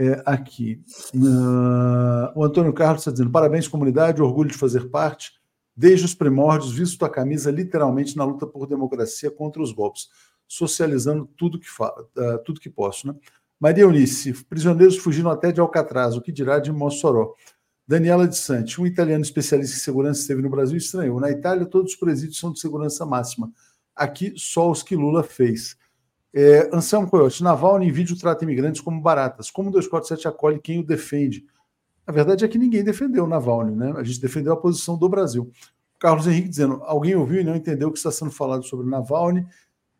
[0.00, 0.80] É, aqui,
[1.12, 5.32] uh, o Antônio Carlos está dizendo, parabéns comunidade, orgulho de fazer parte,
[5.74, 10.08] desde os primórdios, visto a camisa literalmente na luta por democracia contra os golpes,
[10.46, 13.08] socializando tudo que, fala, uh, tudo que posso.
[13.08, 13.14] Né?
[13.58, 17.34] Maria Eunice, prisioneiros fugiram até de Alcatraz, o que dirá de Mossoró.
[17.86, 21.18] Daniela de Santi, um italiano especialista em segurança esteve no Brasil estranhou.
[21.18, 23.50] Na Itália, todos os presídios são de segurança máxima.
[23.96, 25.76] Aqui, só os que Lula fez.
[26.34, 29.50] É, Anselmo Coyote, Navalny em vídeo trata imigrantes como baratas.
[29.50, 31.44] Como o 247 acolhe quem o defende?
[32.06, 33.92] A verdade é que ninguém defendeu o Navalny, né?
[33.96, 35.50] A gente defendeu a posição do Brasil.
[35.98, 38.88] Carlos Henrique dizendo, alguém ouviu e não entendeu o que está sendo falado sobre o
[38.88, 39.46] Navalny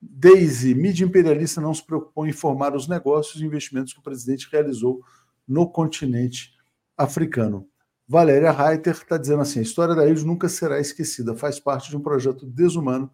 [0.01, 4.49] Daisy, mídia imperialista não se preocupou em informar os negócios e investimentos que o presidente
[4.51, 5.03] realizou
[5.47, 6.55] no continente
[6.97, 7.67] africano.
[8.07, 11.97] Valéria Reiter está dizendo assim: a história da ilha nunca será esquecida, faz parte de
[11.97, 13.11] um projeto desumano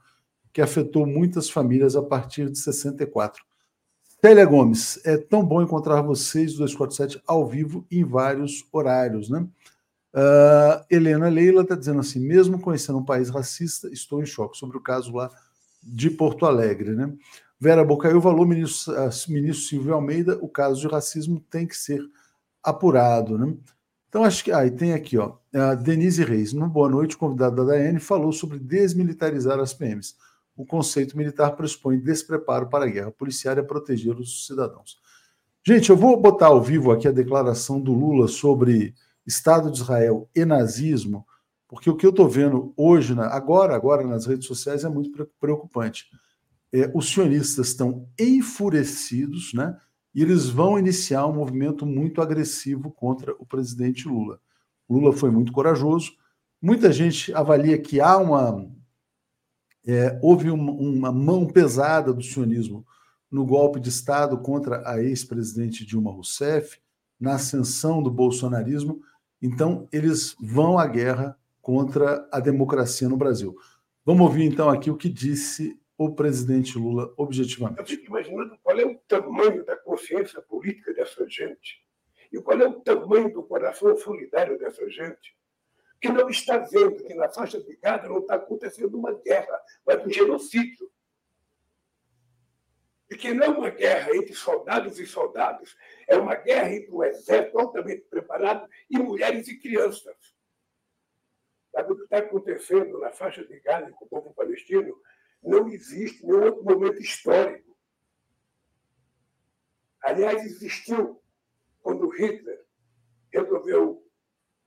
[0.55, 3.45] que afetou muitas famílias a partir de 64.
[4.25, 9.47] Célia Gomes, é tão bom encontrar vocês do 247 ao vivo em vários horários, né?
[10.15, 14.77] Uh, Helena Leila está dizendo assim: mesmo conhecendo um país racista, estou em choque sobre
[14.77, 15.29] o caso lá
[15.83, 16.95] de Porto Alegre.
[16.95, 17.13] Né?
[17.59, 18.95] Vera Bocaiúva falou, ministro,
[19.29, 22.01] ministro Silvio Almeida, o caso de racismo tem que ser
[22.63, 23.37] apurado.
[23.37, 23.55] Né?
[24.09, 24.53] Então, acho que.
[24.53, 25.33] Ah, e tem aqui, ó.
[25.83, 30.15] Denise Reis, no Boa Noite, convidada da Daiane, falou sobre desmilitarizar as PMs.
[30.57, 34.97] O conceito militar pressupõe despreparo para a guerra policial e proteger os cidadãos.
[35.67, 38.95] Gente, eu vou botar ao vivo aqui a declaração do Lula sobre
[39.27, 41.27] Estado de Israel e nazismo,
[41.67, 46.07] porque o que eu estou vendo hoje, agora, agora nas redes sociais, é muito preocupante.
[46.73, 49.77] É, os sionistas estão enfurecidos, né?
[50.15, 54.39] E eles vão iniciar um movimento muito agressivo contra o presidente Lula.
[54.89, 56.13] Lula foi muito corajoso.
[56.61, 58.71] Muita gente avalia que há uma
[59.87, 62.87] é, houve uma, uma mão pesada do sionismo
[63.31, 66.79] no golpe de Estado contra a ex-presidente Dilma Rousseff,
[67.19, 69.03] na ascensão do bolsonarismo.
[69.43, 73.57] Então, eles vão à guerra contra a democracia no Brasil.
[74.05, 77.81] Vamos ouvir então aqui o que disse o presidente Lula objetivamente.
[77.81, 81.83] Eu fico imaginando qual é o tamanho da consciência política dessa gente
[82.33, 85.35] e qual é o tamanho do coração solidário dessa gente
[86.05, 90.05] que não está vendo que na faixa de Gaza não está acontecendo uma guerra, mas
[90.05, 90.93] um genocídio.
[93.11, 95.75] E que não é uma guerra entre soldados e soldados,
[96.07, 100.15] é uma guerra entre um exército altamente preparado e mulheres e crianças.
[101.73, 104.95] Sabe o que está acontecendo na faixa de Gaza com o povo palestino?
[105.43, 107.75] Não existe nenhum outro momento histórico.
[110.03, 111.23] Aliás, existiu
[111.81, 112.63] quando Hitler
[113.33, 114.07] resolveu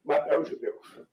[0.04, 1.07] matar os judeus.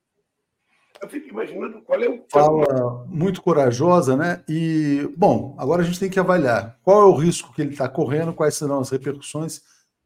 [1.01, 2.25] Eu fico imaginando qual é o.
[2.31, 4.43] Fala muito corajosa, né?
[4.49, 7.89] E, bom, agora a gente tem que avaliar qual é o risco que ele está
[7.89, 9.63] correndo, quais serão as repercussões,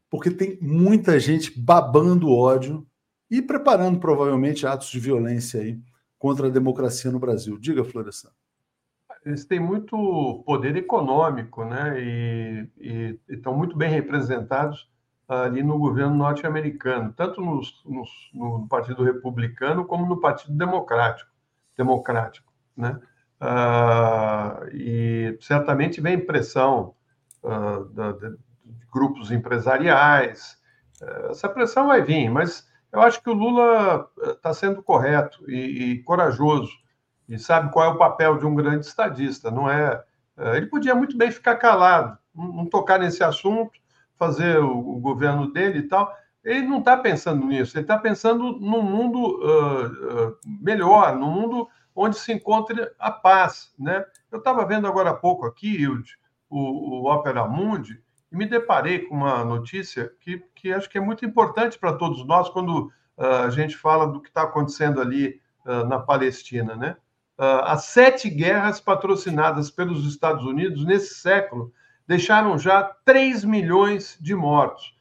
[0.09, 2.85] porque tem muita gente babando ódio
[3.29, 5.79] e preparando provavelmente atos de violência aí
[6.17, 7.57] contra a democracia no Brasil.
[7.57, 8.29] Diga, Florestan.
[9.25, 11.93] Eles têm muito poder econômico, né?
[11.99, 14.89] E, e, estão muito bem representados
[15.29, 21.29] ali no governo norte-americano, tanto nos, nos, no Partido Republicano como no Partido Democrático,
[21.77, 22.49] democrático
[22.79, 22.99] né?
[23.41, 26.95] Uh, e certamente vem pressão
[27.43, 28.37] uh, da, de,
[28.91, 30.57] grupos empresariais.
[31.01, 35.91] Uh, essa pressão vai vir, mas eu acho que o Lula está sendo correto e,
[35.91, 36.71] e, corajoso
[37.27, 39.51] e sabe qual é o papel de um grande estadista.
[39.51, 40.03] Não é?
[40.55, 43.73] ele podia muito bem ficar calado, não tocar nesse assunto,
[44.19, 46.13] fazer o, o governo dele e tal.
[46.43, 51.67] Ele não está pensando nisso, ele está pensando num mundo uh, uh, melhor, num mundo
[51.95, 53.73] onde se encontre a paz.
[53.79, 54.05] Né?
[54.31, 56.17] Eu estava vendo agora há pouco aqui, Hilde,
[56.49, 58.01] o, o Opera Mundi,
[58.31, 62.25] e me deparei com uma notícia que, que acho que é muito importante para todos
[62.25, 65.41] nós quando uh, a gente fala do que está acontecendo ali
[65.87, 66.75] na Palestina.
[66.75, 66.95] Né?
[67.37, 71.71] as sete guerras patrocinadas pelos Estados Unidos nesse século
[72.09, 74.97] deixaram já 3 milhões de mortos.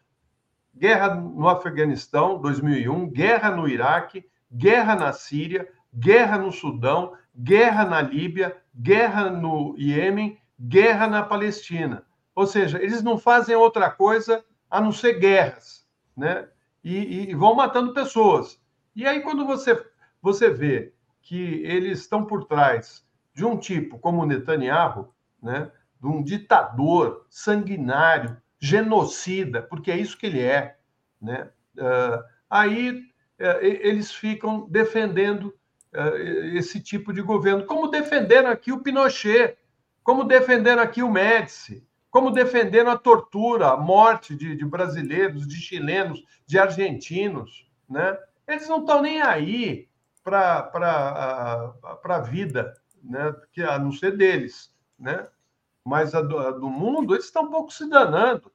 [0.76, 8.02] Guerra no Afeganistão, 2001, guerra no Iraque, guerra na Síria, guerra no Sudão, guerra na
[8.02, 12.04] Líbia, guerra no Iêmen, guerra na Palestina.
[12.34, 16.46] Ou seja, eles não fazem outra coisa a não ser guerras, né?
[16.84, 18.60] E, e vão matando pessoas.
[18.94, 19.82] E aí, quando você,
[20.20, 23.02] você vê que eles estão por trás
[23.34, 25.08] de um tipo como Netanyahu,
[25.42, 25.72] né?
[26.00, 30.76] De um ditador sanguinário, genocida, porque é isso que ele é.
[31.20, 31.48] Né?
[31.76, 32.90] Uh, aí
[33.40, 35.54] uh, eles ficam defendendo
[35.94, 36.16] uh,
[36.56, 39.56] esse tipo de governo, como defenderam aqui o Pinochet,
[40.02, 45.56] como defenderam aqui o Médici, como defenderam a tortura, a morte de, de brasileiros, de
[45.56, 47.70] chilenos, de argentinos.
[47.88, 48.16] Né?
[48.46, 49.88] Eles não estão nem aí
[50.24, 50.70] para
[52.04, 53.34] a vida, né?
[53.52, 54.72] que, a não ser deles.
[54.98, 55.26] Né?
[55.88, 58.52] Mas a do, a do mundo, eles estão um pouco se danando.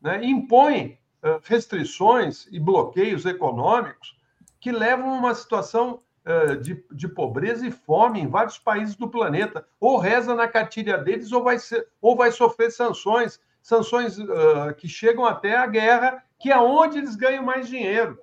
[0.00, 0.24] Né?
[0.24, 4.16] Impõem uh, restrições e bloqueios econômicos
[4.60, 9.10] que levam a uma situação uh, de, de pobreza e fome em vários países do
[9.10, 9.66] planeta.
[9.80, 14.88] Ou reza na cartilha deles, ou vai, ser, ou vai sofrer sanções, sanções uh, que
[14.88, 18.20] chegam até a guerra, que é onde eles ganham mais dinheiro,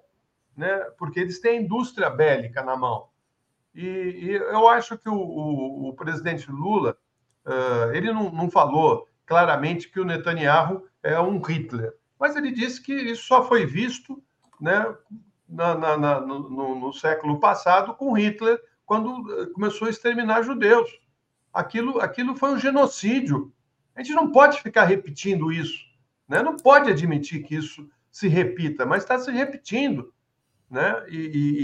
[0.55, 0.77] né?
[0.97, 3.09] porque eles têm indústria bélica na mão.
[3.75, 6.97] E, e eu acho que o, o, o presidente Lula
[7.49, 12.79] Uh, ele não, não, falou claramente que o Netanyahu é um Hitler, mas ele disse
[12.79, 14.21] que isso só foi visto
[14.61, 14.85] né,
[15.47, 20.89] na, na, na, no, no, século passado com Hitler, quando começou a exterminar judeus.
[21.51, 23.51] Aquilo, aquilo foi um genocídio.
[23.95, 25.83] A gente não pode ficar repetindo isso,
[26.27, 26.43] né?
[26.43, 30.13] não pode admitir que isso se repita, mas está se repetindo.
[30.69, 31.03] Né?
[31.07, 31.17] E,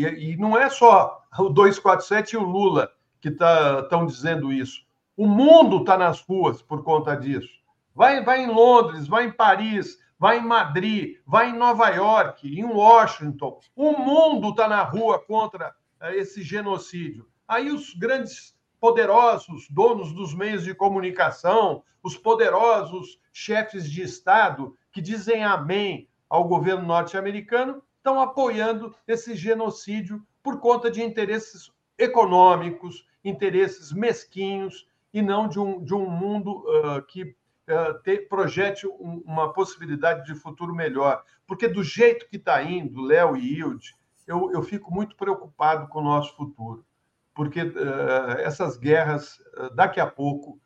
[0.03, 2.91] e, e, não é só o 247 e o Lula
[3.21, 4.83] que estão tá, dizendo isso.
[5.17, 7.61] O mundo está nas ruas por conta disso.
[7.93, 12.65] Vai, vai em Londres, vai em Paris, vai em Madrid, vai em Nova York, em
[12.65, 13.57] Washington.
[13.73, 17.25] O mundo está na rua contra eh, esse genocídio.
[17.47, 25.01] Aí os grandes poderosos donos dos meios de comunicação, os poderosos chefes de Estado que
[25.01, 33.93] dizem amém ao governo norte-americano, estão apoiando esse genocídio por conta de interesses econômicos, interesses
[33.93, 34.85] mesquinhos
[35.15, 40.25] e não de um, de um mundo uh, que uh, te, projete um, uma possibilidade
[40.25, 41.23] de futuro melhor.
[41.47, 43.95] Porque do jeito que está indo, Léo e Hilde,
[44.27, 46.85] eu, eu fico muito preocupado com o nosso futuro.
[47.33, 49.41] Porque uh, essas guerras,
[49.73, 50.59] daqui a pouco,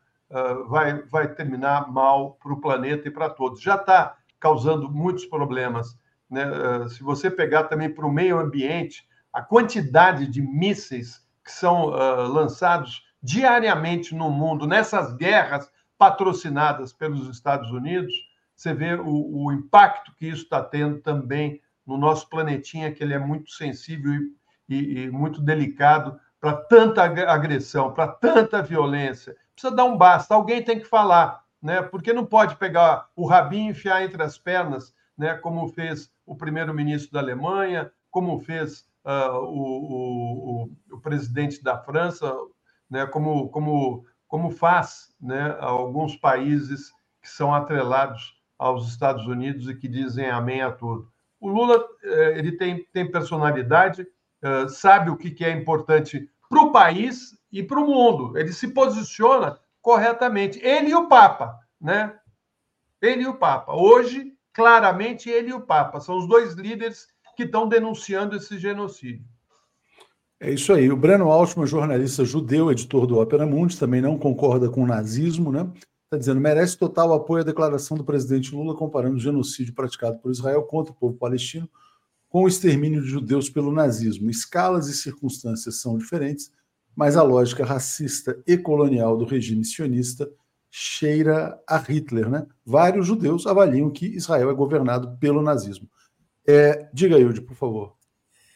[0.68, 3.60] vai, vai terminar mal para o planeta e para todos.
[3.60, 5.96] Já está causando muitos problemas.
[6.28, 6.44] Né?
[6.88, 13.09] se você pegar também para o meio ambiente, a quantidade de mísseis que são lançados
[13.22, 18.12] diariamente no mundo, nessas guerras patrocinadas pelos Estados Unidos,
[18.56, 23.14] você vê o, o impacto que isso está tendo também no nosso planetinha, que ele
[23.14, 24.34] é muito sensível e,
[24.68, 29.36] e, e muito delicado para tanta agressão, para tanta violência.
[29.52, 31.82] Precisa dar um basta, alguém tem que falar, né?
[31.82, 35.34] porque não pode pegar o rabinho e enfiar entre as pernas, né?
[35.34, 42.34] como fez o primeiro-ministro da Alemanha, como fez uh, o, o, o, presidente da França,
[42.90, 46.92] né, como, como, como faz né, alguns países
[47.22, 51.10] que são atrelados aos Estados Unidos e que dizem amém a tudo.
[51.40, 54.06] O Lula eh, ele tem, tem personalidade,
[54.42, 58.36] eh, sabe o que é importante para o país e para o mundo.
[58.36, 60.58] Ele se posiciona corretamente.
[60.62, 62.14] Ele e o Papa, né?
[63.00, 63.74] Ele e o Papa.
[63.74, 69.24] Hoje, claramente, ele e o Papa são os dois líderes que estão denunciando esse genocídio.
[70.40, 70.90] É isso aí.
[70.90, 75.52] O Breno Altman, jornalista judeu, editor do Opera Mundi, também não concorda com o nazismo,
[75.52, 75.70] né?
[76.10, 80.32] está dizendo merece total apoio à declaração do presidente Lula comparando o genocídio praticado por
[80.32, 81.70] Israel contra o povo palestino
[82.28, 84.28] com o extermínio de judeus pelo nazismo.
[84.28, 86.50] Escalas e circunstâncias são diferentes,
[86.96, 90.28] mas a lógica racista e colonial do regime sionista
[90.68, 92.28] cheira a Hitler.
[92.28, 92.46] Né?
[92.64, 95.88] Vários judeus avaliam que Israel é governado pelo nazismo.
[96.46, 97.99] É, diga, Hilde, por favor.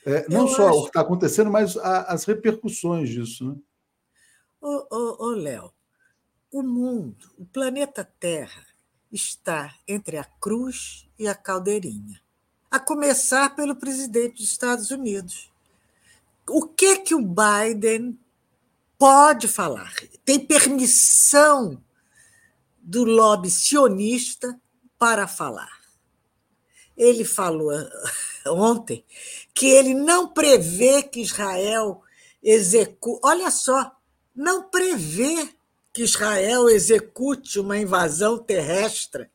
[0.05, 0.79] É, não Eu só acho...
[0.79, 3.49] o que está acontecendo, mas a, as repercussões disso.
[3.49, 3.57] Né?
[4.61, 5.73] Ô, ô, ô Léo,
[6.53, 8.67] o mundo, o planeta Terra,
[9.11, 12.21] está entre a cruz e a caldeirinha.
[12.71, 15.53] A começar pelo presidente dos Estados Unidos.
[16.49, 18.19] O que que o Biden
[18.99, 19.95] pode falar?
[20.25, 21.83] Tem permissão
[22.79, 24.61] do lobby sionista
[24.99, 25.81] para falar.
[26.97, 27.73] Ele falou
[28.47, 29.05] ontem
[29.55, 32.03] que ele não prevê que Israel
[32.43, 33.21] execute.
[33.23, 33.93] Olha só,
[34.35, 35.49] não prevê
[35.93, 39.31] que Israel execute uma invasão terrestre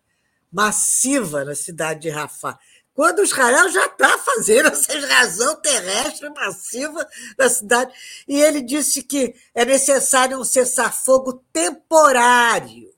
[0.51, 2.59] massiva na cidade de Rafah,
[2.93, 7.93] quando Israel já está fazendo essa invasão terrestre massiva na cidade.
[8.27, 12.93] E ele disse que é necessário um cessar-fogo temporário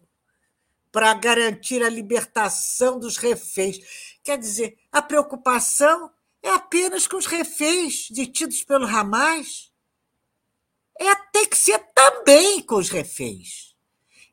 [0.91, 3.77] para garantir a libertação dos reféns.
[4.23, 6.11] Quer dizer, a preocupação
[6.43, 9.71] é apenas com os reféns detidos pelo Hamas
[10.99, 13.75] é ter que ser também com os reféns.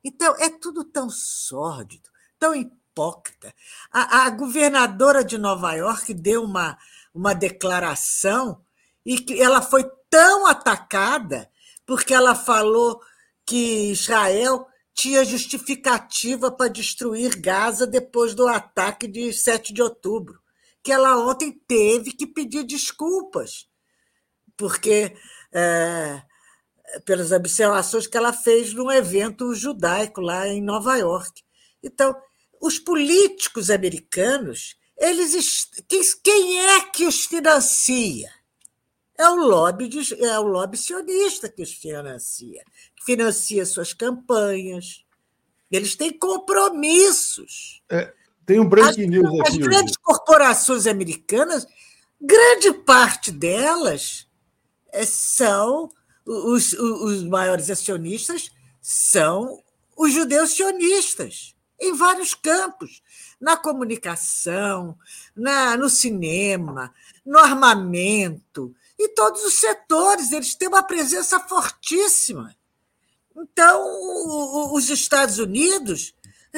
[0.03, 2.09] Então, é tudo tão sórdido,
[2.39, 3.55] tão hipócrita.
[3.91, 6.79] A, a governadora de Nova York deu uma,
[7.15, 8.65] uma declaração
[9.05, 11.51] e que ela foi tão atacada
[11.87, 13.01] porque ela falou
[13.47, 20.39] que Israel tinha justificativa para destruir Gaza depois do ataque de 7 de outubro,
[20.89, 23.69] que ela ontem teve que pedir desculpas,
[24.57, 25.15] porque
[25.53, 26.23] é,
[27.05, 31.43] pelas observações que ela fez num evento judaico lá em Nova York.
[31.83, 32.17] Então,
[32.59, 35.69] os políticos americanos, eles
[36.25, 38.33] quem é que os financia?
[39.19, 42.65] É o lobby de, é o lobby sionista que os financia,
[42.97, 45.05] que financia suas campanhas.
[45.71, 47.83] Eles têm compromissos.
[47.91, 48.15] É,
[48.49, 49.51] tem um breaking as, news aqui.
[49.51, 50.03] As grandes hoje.
[50.03, 51.67] corporações americanas,
[52.19, 54.27] grande parte delas
[54.91, 55.91] é, são
[56.25, 58.51] os, os maiores acionistas
[58.81, 59.63] são
[59.95, 63.03] os judeus sionistas, em vários campos
[63.39, 64.97] na comunicação,
[65.37, 66.93] na, no cinema,
[67.25, 72.57] no armamento, e todos os setores, eles têm uma presença fortíssima.
[73.37, 76.15] Então, os Estados Unidos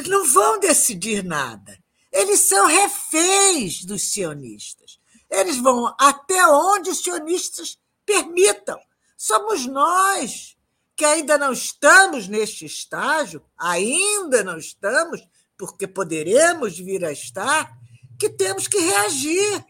[0.06, 1.78] não vão decidir nada.
[2.12, 4.98] Eles são reféns dos sionistas.
[5.30, 8.78] Eles vão até onde os sionistas permitam.
[9.16, 10.56] Somos nós
[10.96, 15.26] que ainda não estamos neste estágio, ainda não estamos,
[15.56, 17.70] porque poderemos vir a estar,
[18.18, 19.64] que temos que reagir.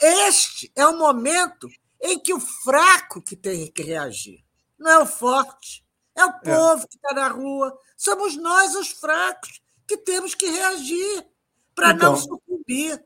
[0.00, 1.68] Este é o momento
[2.00, 4.44] em que o fraco que tem que reagir,
[4.78, 5.83] não é o forte,
[6.16, 6.40] é o é.
[6.42, 6.86] povo é.
[6.86, 7.76] que está na rua.
[7.96, 11.26] Somos nós, os fracos, que temos que reagir
[11.74, 13.02] para então, não sucumbir.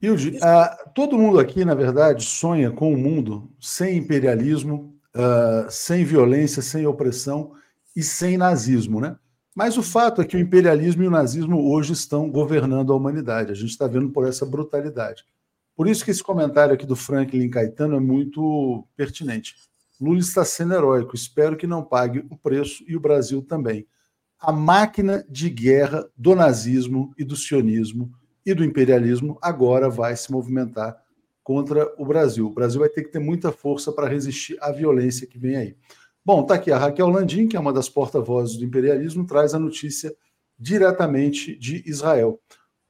[0.00, 6.04] Hilde, uh, todo mundo aqui, na verdade, sonha com um mundo sem imperialismo, uh, sem
[6.04, 7.54] violência, sem opressão
[7.94, 9.16] e sem nazismo, né?
[9.54, 13.52] Mas o fato é que o imperialismo e o nazismo hoje estão governando a humanidade.
[13.52, 15.24] A gente está vendo por essa brutalidade.
[15.74, 19.54] Por isso que esse comentário aqui do Franklin Caetano é muito pertinente.
[20.00, 21.14] Lula está sendo heróico.
[21.14, 23.86] Espero que não pague o preço e o Brasil também.
[24.38, 28.12] A máquina de guerra do nazismo e do sionismo
[28.44, 30.96] e do imperialismo agora vai se movimentar
[31.42, 32.46] contra o Brasil.
[32.46, 35.76] O Brasil vai ter que ter muita força para resistir à violência que vem aí.
[36.24, 39.58] Bom, está aqui a Raquel Landim, que é uma das porta-vozes do imperialismo, traz a
[39.58, 40.14] notícia
[40.58, 42.40] diretamente de Israel.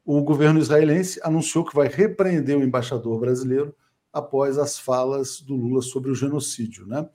[0.04, 3.74] O governo israelense anunciou que vai repreender o embaixador brasileiro
[4.18, 6.86] após as falas do Lula sobre o genocídio.
[6.86, 7.09] Né?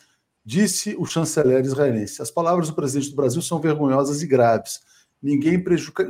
[0.43, 4.81] Disse o chanceler israelense: as palavras do presidente do Brasil são vergonhosas e graves
[5.21, 5.63] ninguém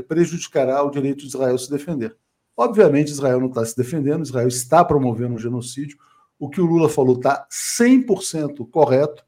[0.07, 2.15] prejudicará o direito de Israel se defender.
[2.55, 5.97] Obviamente, Israel não está se defendendo, Israel está promovendo um genocídio.
[6.39, 7.45] O que o Lula falou está
[7.79, 9.23] 100% correto.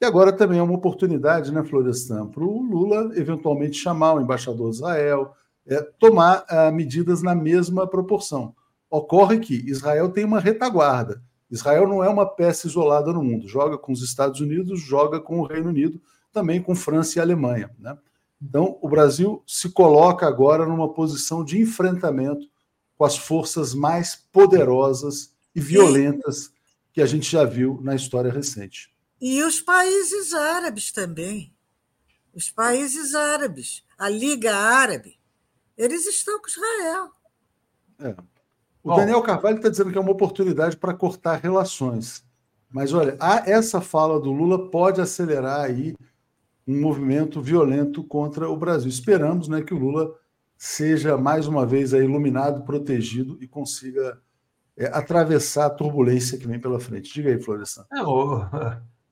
[0.00, 4.70] E agora também é uma oportunidade, né, Florestan, para o Lula eventualmente chamar o embaixador
[4.70, 5.34] de Israel,
[5.66, 8.54] é, tomar ah, medidas na mesma proporção.
[8.90, 11.22] Ocorre que Israel tem uma retaguarda.
[11.50, 13.48] Israel não é uma peça isolada no mundo.
[13.48, 16.00] Joga com os Estados Unidos, joga com o Reino Unido,
[16.32, 17.70] também com França e Alemanha.
[17.78, 17.96] Né?
[18.40, 22.48] Então, o Brasil se coloca agora numa posição de enfrentamento
[22.96, 26.52] com as forças mais poderosas e violentas
[26.92, 28.92] que a gente já viu na história recente.
[29.20, 31.54] E os países árabes também.
[32.32, 35.18] os países árabes, a Liga Árabe,
[35.76, 37.10] eles estão com Israel.
[37.98, 38.14] É.
[38.82, 42.24] O Bom, Daniel Carvalho está dizendo que é uma oportunidade para cortar relações.
[42.70, 43.16] Mas olha,
[43.46, 45.94] essa fala do Lula pode acelerar aí
[46.66, 48.88] um movimento violento contra o Brasil.
[48.88, 50.14] Esperamos né, que o Lula
[50.56, 54.18] seja mais uma vez iluminado, protegido e consiga
[54.76, 57.12] é, atravessar a turbulência que vem pela frente.
[57.12, 57.84] Diga aí, Florestan.
[57.92, 58.44] É, o,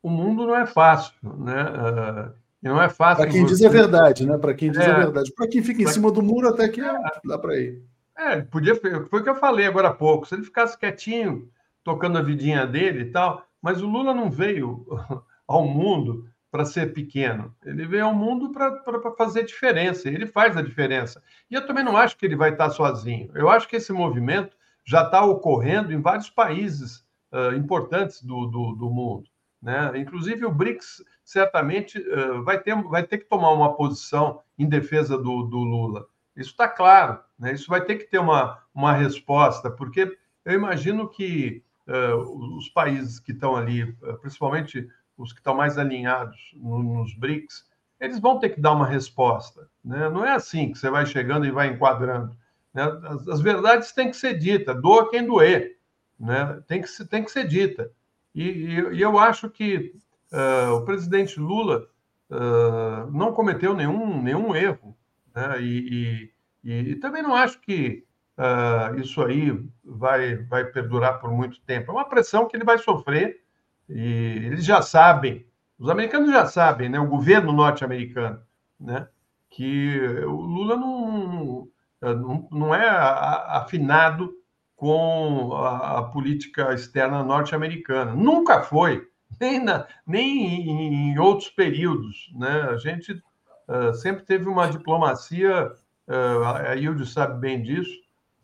[0.02, 1.64] o, mundo não é fácil, né?
[1.64, 2.32] Uh,
[2.62, 3.24] não é fácil.
[3.24, 4.38] Para quem diz a verdade, né?
[4.38, 5.32] Para quem diz é, a verdade.
[5.32, 5.92] Para quem fica em pra...
[5.92, 6.92] cima do muro, até que é,
[7.24, 7.82] dá para ir.
[8.18, 8.74] É, podia.
[8.74, 10.26] Foi o que eu falei agora há pouco.
[10.26, 11.48] Se ele ficasse quietinho,
[11.84, 14.84] tocando a vidinha dele e tal, mas o Lula não veio
[15.46, 17.54] ao mundo para ser pequeno.
[17.64, 20.08] Ele veio ao mundo para fazer diferença.
[20.08, 21.22] Ele faz a diferença.
[21.48, 23.30] E eu também não acho que ele vai estar sozinho.
[23.34, 28.72] Eu acho que esse movimento já está ocorrendo em vários países uh, importantes do, do,
[28.72, 29.28] do, mundo.
[29.60, 29.92] Né?
[29.96, 35.16] Inclusive, o BRICS certamente uh, vai, ter, vai ter que tomar uma posição em defesa
[35.18, 36.06] do, do Lula.
[36.38, 37.18] Isso está claro.
[37.38, 37.52] Né?
[37.52, 43.18] Isso vai ter que ter uma, uma resposta, porque eu imagino que uh, os países
[43.18, 47.66] que estão ali, principalmente os que estão mais alinhados nos BRICS,
[48.00, 49.68] eles vão ter que dar uma resposta.
[49.84, 50.08] Né?
[50.08, 52.36] Não é assim que você vai chegando e vai enquadrando.
[52.72, 52.84] Né?
[53.04, 55.76] As, as, verdades têm que ser ditas, doa quem doer.
[56.18, 56.62] Né?
[56.68, 57.90] Tem, que, tem que ser dita.
[58.32, 59.92] E, e, e eu acho que
[60.32, 61.88] uh, o presidente Lula
[62.30, 64.96] uh, não cometeu nenhum, nenhum erro.
[65.34, 65.62] Né?
[65.62, 66.32] E,
[66.64, 68.04] e, e, também não acho que
[68.36, 71.90] uh, isso aí vai, vai perdurar por muito tempo.
[71.90, 73.42] É uma pressão que ele vai sofrer
[73.88, 75.46] e eles já sabem,
[75.78, 78.40] os americanos já sabem, né, o governo norte-americano,
[78.78, 79.08] né,
[79.48, 81.68] que o Lula não,
[82.02, 84.34] não, não é afinado
[84.78, 88.14] com a, a política externa norte-americana.
[88.14, 89.08] Nunca foi,
[89.40, 92.30] nem, na, nem em, outros períodos.
[92.34, 92.62] Né?
[92.62, 93.20] A gente
[93.68, 95.72] uh, sempre teve uma diplomacia,
[96.08, 98.00] uh, a Hilde sabe bem disso,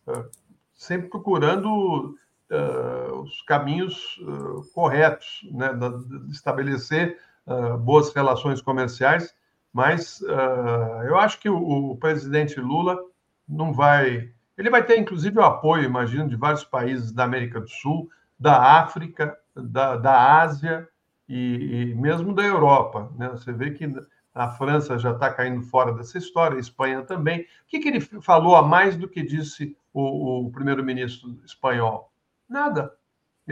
[0.06, 0.24] uh,
[0.74, 2.16] sempre procurando
[3.22, 4.20] os caminhos
[4.74, 7.18] corretos, né, de estabelecer
[7.80, 9.34] boas relações comerciais,
[9.72, 10.20] mas
[11.08, 12.96] eu acho que o, o, presidente Lula
[13.48, 14.30] não vai.
[14.56, 18.78] Ele vai ter, inclusive, o apoio, imagino, de vários países da América do Sul, da
[18.78, 20.86] África, da, da Ásia
[21.28, 23.10] e, e mesmo da Europa.
[23.16, 23.30] Né?
[23.30, 23.84] Você vê que
[24.34, 27.42] a França já está caindo fora dessa história, a Espanha também.
[27.42, 32.10] O que, que ele falou a mais do que disse o, o primeiro-ministro espanhol?
[32.48, 32.92] Nada.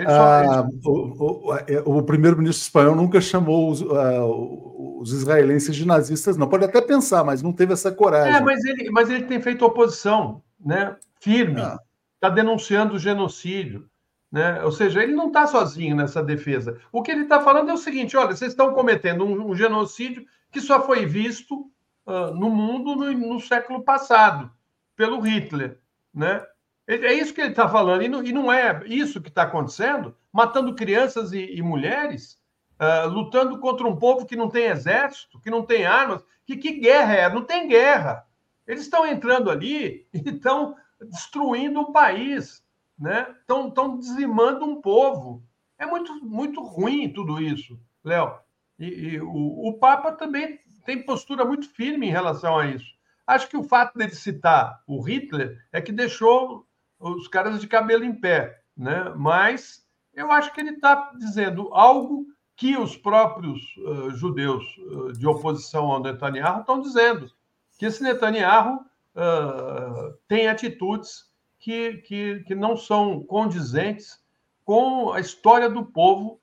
[0.07, 1.53] Ah, o,
[1.87, 6.49] o, o primeiro-ministro espanhol nunca chamou os, uh, os, israelenses de nazistas, não.
[6.49, 8.35] Pode até pensar, mas não teve essa coragem.
[8.35, 10.97] É, mas ele, mas ele tem feito oposição, né?
[11.21, 11.61] Firme.
[11.61, 11.79] Está
[12.23, 12.31] ah.
[12.31, 13.87] denunciando o genocídio.
[14.33, 14.65] Né?
[14.65, 16.81] Ou seja, ele não está sozinho nessa defesa.
[16.91, 20.25] O que ele está falando é o seguinte: olha, vocês estão cometendo um, um genocídio
[20.53, 21.71] que só foi visto
[22.07, 24.53] uh, no mundo no, no século passado,
[24.95, 25.81] pelo Hitler.
[26.15, 26.47] Né?
[26.87, 30.15] É isso que ele está falando, e não, e não, é isso que está acontecendo,
[30.33, 32.39] matando crianças e, e mulheres,
[32.79, 36.23] uh, lutando contra um povo que não tem exército, que não tem armas.
[36.45, 37.33] Que, que guerra é?
[37.33, 38.27] Não tem guerra.
[38.67, 42.63] Eles estão entrando ali e estão destruindo um país,
[42.99, 43.35] né?
[43.41, 45.43] Estão, estão dizimando um povo.
[45.79, 48.39] É muito, muito ruim tudo isso, Léo.
[48.79, 52.93] E, e o, o Papa também tem postura muito firme em relação a isso.
[53.27, 56.67] Acho que o fato dele citar o Hitler é que deixou
[56.99, 59.13] os caras de cabelo em pé, né?
[59.17, 62.27] Mas eu acho que ele está dizendo algo
[62.57, 67.31] que os próprios uh, judeus uh, de oposição ao Netanyahu estão dizendo,
[67.79, 74.21] que esse Netanyahu uh, tem atitudes que, que, que não são condizentes
[74.65, 76.41] com a história do povo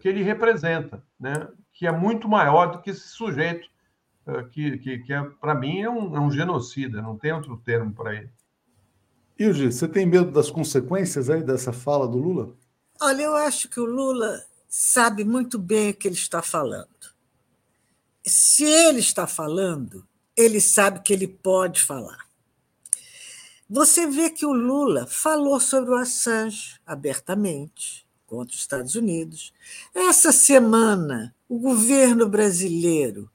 [0.00, 1.48] que ele representa, né?
[1.72, 3.68] Que é muito maior do que esse sujeito,
[4.52, 7.92] que, que, que é, para mim é um, é um genocida, não tem outro termo
[7.92, 8.30] para ele.
[9.38, 12.54] Ilge, você tem medo das consequências aí dessa fala do Lula?
[13.00, 16.88] Olha, eu acho que o Lula sabe muito bem o que ele está falando.
[18.24, 22.26] Se ele está falando, ele sabe que ele pode falar.
[23.68, 29.52] Você vê que o Lula falou sobre o Assange abertamente contra os Estados Unidos.
[29.94, 33.30] Essa semana, o governo brasileiro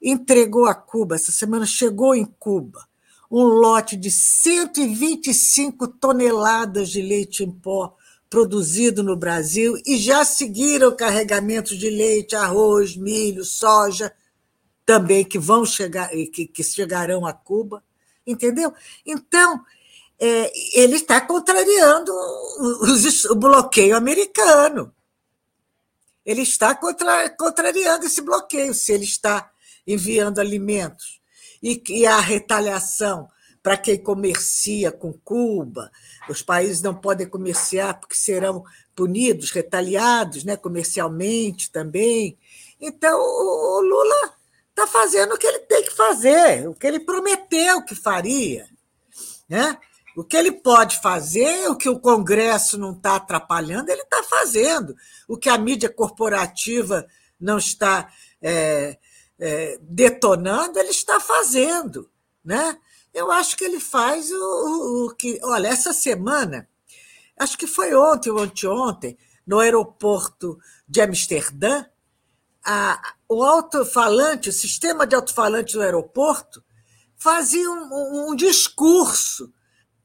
[0.00, 2.88] entregou a Cuba, essa semana chegou em Cuba
[3.30, 7.94] um lote de 125 toneladas de leite em pó
[8.30, 14.10] produzido no Brasil e já seguiram carregamentos de leite, arroz, milho, soja,
[14.86, 17.84] também que vão chegar, que, que chegarão a Cuba,
[18.26, 18.72] entendeu?
[19.04, 19.62] Então,
[20.20, 22.12] é, ele está contrariando
[22.82, 24.94] os, o bloqueio americano.
[26.24, 28.74] Ele está contra, contrariando esse bloqueio.
[28.74, 29.50] Se ele está
[29.86, 31.20] enviando alimentos,
[31.62, 33.28] e, e a retaliação
[33.62, 35.90] para quem comercia com Cuba.
[36.28, 38.64] Os países não podem comerciar porque serão
[38.94, 42.38] punidos, retaliados né, comercialmente também.
[42.80, 44.34] Então, o Lula
[44.70, 48.66] está fazendo o que ele tem que fazer, o que ele prometeu que faria.
[49.48, 49.76] Né?
[50.16, 54.96] O que ele pode fazer, o que o Congresso não está atrapalhando, ele está fazendo.
[55.28, 57.06] O que a mídia corporativa
[57.38, 58.12] não está
[58.42, 58.98] é,
[59.38, 62.10] é, detonando, ele está fazendo.
[62.44, 62.76] Né?
[63.14, 65.38] Eu acho que ele faz o, o, o que.
[65.42, 66.68] Olha, essa semana,
[67.38, 69.16] acho que foi ontem ou anteontem,
[69.46, 71.84] no aeroporto de Amsterdã,
[72.64, 76.62] a, o alto-falante, o sistema de alto-falante do aeroporto,
[77.16, 79.52] fazia um, um discurso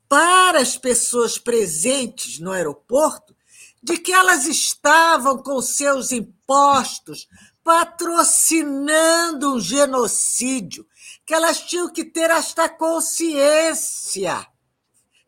[0.07, 3.35] para as pessoas presentes no aeroporto
[3.81, 7.27] de que elas estavam com seus impostos
[7.63, 10.87] patrocinando um genocídio,
[11.25, 14.47] que elas tinham que ter esta consciência.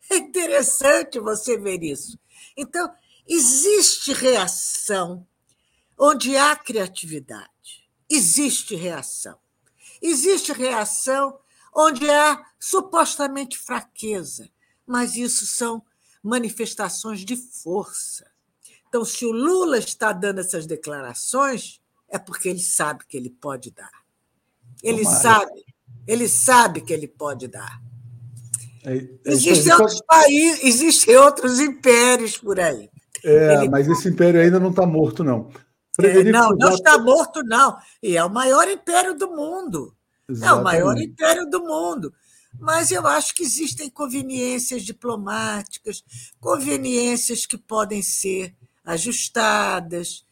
[0.10, 2.18] É interessante você ver isso.
[2.56, 2.92] Então,
[3.28, 5.28] existe reação
[5.98, 7.90] onde há criatividade.
[8.10, 9.38] Existe reação.
[10.02, 11.40] Existe reação
[11.76, 14.50] onde há supostamente fraqueza,
[14.88, 15.84] mas isso são
[16.24, 18.26] manifestações de força.
[18.88, 23.72] Então, se o Lula está dando essas declarações, é porque ele sabe que ele pode
[23.72, 23.92] dar.
[24.82, 25.20] Ele Tomara.
[25.20, 25.66] sabe,
[26.08, 27.82] ele sabe que ele pode dar.
[28.86, 32.90] É, é, existem outros países, existem outros impérios por aí.
[33.24, 33.70] É, ele...
[33.70, 35.52] mas esse império ainda não está morto, não.
[36.02, 37.76] É, não, não está morto, não.
[38.02, 39.94] E é o maior império do mundo.
[40.30, 40.58] Exatamente.
[40.58, 42.14] É o maior império do mundo.
[42.60, 46.04] Mas eu acho que existem conveniências diplomáticas,
[46.40, 50.26] conveniências que podem ser ajustadas.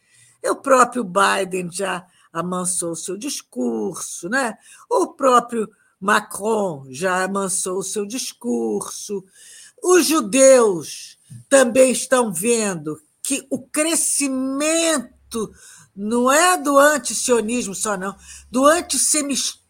[0.43, 4.57] O próprio Biden já amansou seu discurso, né?
[4.89, 5.69] o próprio
[5.99, 9.23] Macron já amansou seu discurso.
[9.81, 11.17] Os judeus
[11.49, 15.53] também estão vendo que o crescimento
[15.95, 18.15] não é do antisionismo só, não,
[18.51, 19.64] do antissemitismo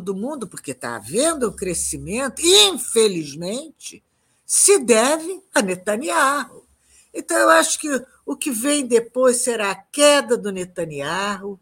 [0.00, 4.02] do mundo, porque está havendo um crescimento, infelizmente,
[4.44, 6.64] se deve a Netanyahu.
[7.12, 7.88] Então, eu acho que
[8.24, 11.58] o que vem depois será a queda do Netanyahu.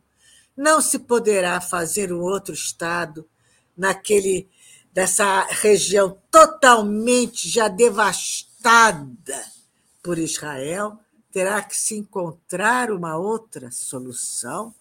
[0.56, 3.26] Não se poderá fazer um outro Estado
[3.76, 4.48] naquele
[4.92, 9.44] dessa região totalmente já devastada
[10.02, 10.98] por Israel.
[11.32, 14.72] Terá que se encontrar uma outra solução,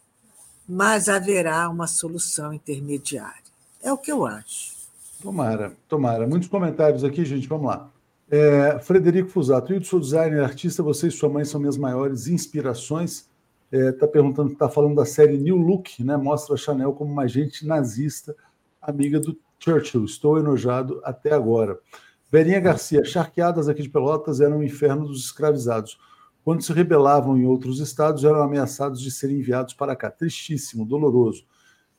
[0.67, 3.43] mas haverá uma solução intermediária.
[3.81, 4.73] É o que eu acho.
[5.21, 6.27] Tomara, tomara.
[6.27, 7.47] Muitos comentários aqui, gente.
[7.47, 7.89] Vamos lá.
[8.29, 13.29] É, Frederico Fusato, eu sou designer, artista, você e sua mãe são minhas maiores inspirações.
[13.71, 16.17] Está é, tá perguntando, está falando da série New Look, né?
[16.17, 18.35] Mostra a Chanel como uma agente nazista,
[18.81, 20.05] amiga do Churchill.
[20.05, 21.79] Estou enojado até agora.
[22.31, 25.99] Verinha Garcia, charqueadas aqui de Pelotas eram o inferno dos escravizados.
[26.43, 30.11] Quando se rebelavam em outros estados, eram ameaçados de serem enviados para cá.
[30.11, 31.45] Tristíssimo, doloroso.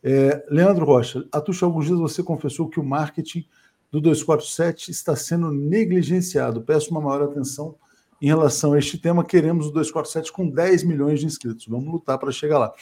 [0.02, 3.46] É, Leandro Rocha, Atucha, alguns dias você confessou que o marketing
[3.90, 6.60] do 247 está sendo negligenciado.
[6.60, 7.74] Peço uma maior atenção
[8.20, 9.24] em relação a este tema.
[9.24, 11.66] Queremos o 247 com 10 milhões de inscritos.
[11.66, 12.72] Vamos lutar para chegar lá.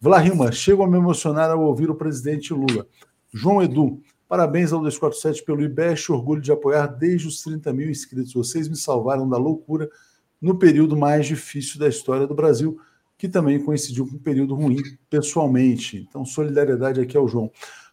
[0.00, 2.86] Vlahima, chego a me emocionar ao ouvir o presidente Lula.
[3.32, 8.32] João Edu, parabéns ao 247 pelo IBEST, orgulho de apoiar desde os 30 mil inscritos.
[8.32, 9.90] Vocês me salvaram da loucura
[10.40, 12.78] no período mais difícil da história do Brasil,
[13.16, 16.06] que também coincidiu com um período ruim pessoalmente.
[16.08, 17.50] Então, solidariedade aqui ao João.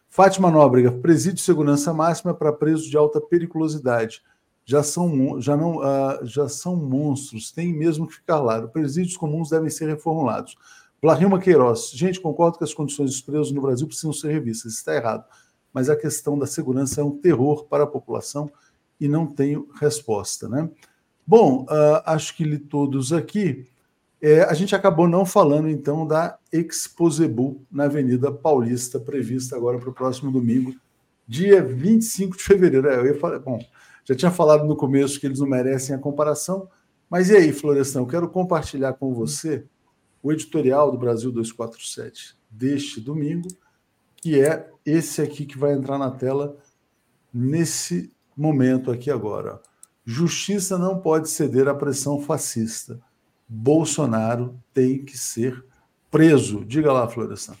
[0.08, 4.22] Fátima Nóbrega, presídio de segurança máxima para presos de alta periculosidade.
[4.64, 8.66] Já são, já, não, uh, já são monstros, tem mesmo que ficar lá.
[8.66, 10.56] Presídios comuns devem ser reformulados.
[11.02, 14.94] Vlarilma Queiroz, gente, concordo que as condições dos presos no Brasil precisam ser revistas, está
[14.94, 15.24] errado.
[15.72, 18.50] Mas a questão da segurança é um terror para a população
[18.98, 20.48] e não tenho resposta.
[20.48, 20.70] Né?
[21.26, 23.66] Bom, uh, acho que li todos aqui.
[24.22, 29.90] É, a gente acabou não falando, então, da Exposebu na Avenida Paulista, prevista agora para
[29.90, 30.74] o próximo domingo,
[31.26, 32.88] dia 25 de fevereiro.
[32.88, 33.58] É, eu ia falar, bom,
[34.04, 36.68] já tinha falado no começo que eles não merecem a comparação,
[37.10, 39.64] mas e aí, Florestan, eu quero compartilhar com você
[40.22, 43.48] o editorial do Brasil 247 deste domingo,
[44.16, 46.56] que é esse aqui que vai entrar na tela
[47.32, 49.60] nesse momento aqui agora.
[50.06, 53.00] Justiça não pode ceder à pressão fascista.
[53.48, 55.64] Bolsonaro tem que ser
[56.10, 56.64] preso.
[56.64, 57.54] Diga lá, Florestan.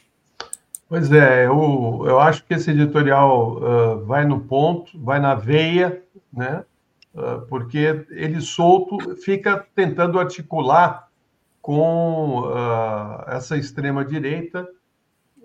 [0.88, 6.00] Pois é, eu, eu acho que esse editorial uh, vai no ponto, vai na veia,
[6.32, 6.64] né?
[7.12, 11.08] Uh, porque ele solto fica tentando articular
[11.60, 14.68] com uh, essa extrema-direita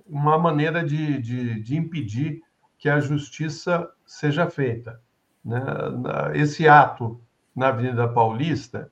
[0.05, 2.43] uma maneira de, de, de impedir
[2.77, 5.01] que a justiça seja feita.
[5.43, 5.59] Né?
[6.35, 7.19] Esse ato
[7.55, 8.91] na Avenida Paulista,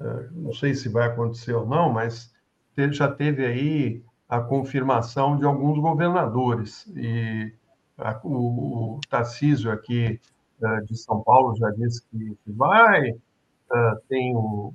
[0.00, 2.32] eh, não sei se vai acontecer ou não, mas
[2.92, 6.86] já teve aí a confirmação de alguns governadores.
[6.96, 7.52] E
[8.22, 10.20] o, Tarcísio aqui
[10.62, 14.72] eh, de São Paulo já disse que vai, eh, tem o.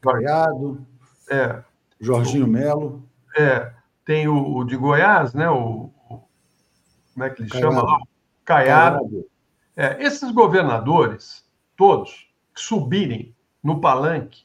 [0.00, 0.86] Caiado,
[1.30, 1.62] é,
[1.98, 3.02] Jorginho Melo.
[3.36, 3.72] É,
[4.04, 5.48] tem o, o, de Goiás, né?
[5.48, 6.20] O, o,
[7.14, 7.74] como é que ele Caiado.
[7.74, 7.98] chama lá?
[8.44, 8.98] Caiado.
[8.98, 9.33] Caiado.
[9.76, 11.44] É, esses governadores,
[11.76, 14.44] todos, que subirem no palanque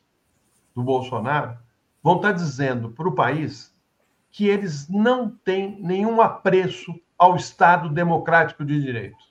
[0.75, 1.57] do Bolsonaro,
[2.01, 3.75] vão estar dizendo para o país
[4.31, 9.29] que eles não têm nenhum apreço ao Estado democrático de direito.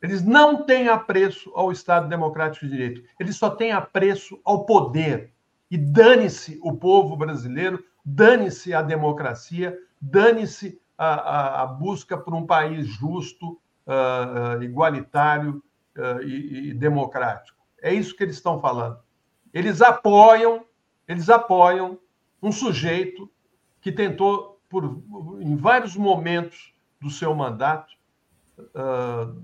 [0.00, 3.02] Eles não têm apreço ao Estado democrático de direito.
[3.18, 5.32] Eles só têm apreço ao poder.
[5.70, 12.46] E dane-se o povo brasileiro, dane-se a democracia, dane-se a, a, a, busca por um
[12.46, 15.62] país justo, uh, igualitário
[15.96, 17.58] uh, e, e democrático.
[17.82, 18.98] É isso que eles estão falando.
[19.52, 20.64] Eles apoiam,
[21.06, 21.98] eles apoiam
[22.42, 23.30] um sujeito
[23.80, 25.02] que tentou, por,
[25.40, 27.92] em vários momentos do seu mandato,
[28.58, 29.42] uh,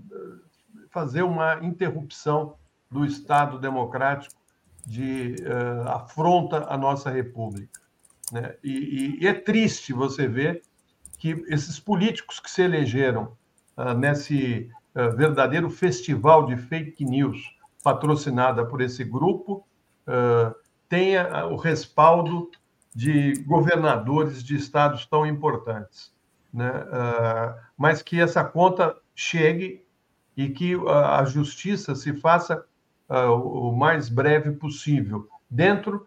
[0.91, 2.57] fazer uma interrupção
[2.91, 4.41] do Estado democrático
[4.87, 7.81] de uh, afronta à nossa República.
[8.33, 8.55] Né?
[8.63, 10.63] E, e, é triste você ver
[11.19, 13.37] que esses políticos que se elegeram
[13.77, 14.71] uh, nesse
[15.17, 19.67] verdadeiro festival de fake news patrocinada por esse grupo
[20.89, 22.49] tenha o respaldo
[22.95, 26.15] de governadores de estados tão importantes,
[26.53, 26.71] né?
[27.77, 29.85] Mas que essa conta chegue
[30.37, 32.65] e que a justiça se faça
[33.09, 36.07] o mais breve possível, dentro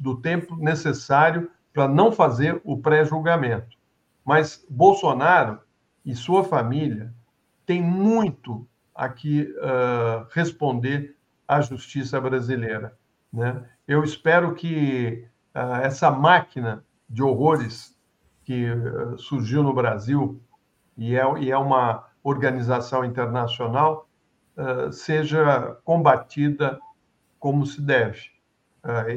[0.00, 3.76] do tempo necessário para não fazer o pré-julgamento.
[4.24, 5.60] Mas Bolsonaro
[6.06, 7.12] e sua família
[7.66, 11.16] têm muito a que uh, responder
[11.46, 12.96] à justiça brasileira.
[13.32, 13.68] Né?
[13.86, 17.94] Eu espero que uh, essa máquina de horrores
[18.44, 20.40] que uh, surgiu no Brasil
[20.96, 24.08] e é, e é uma organização internacional
[24.90, 26.80] seja combatida
[27.38, 28.30] como se deve.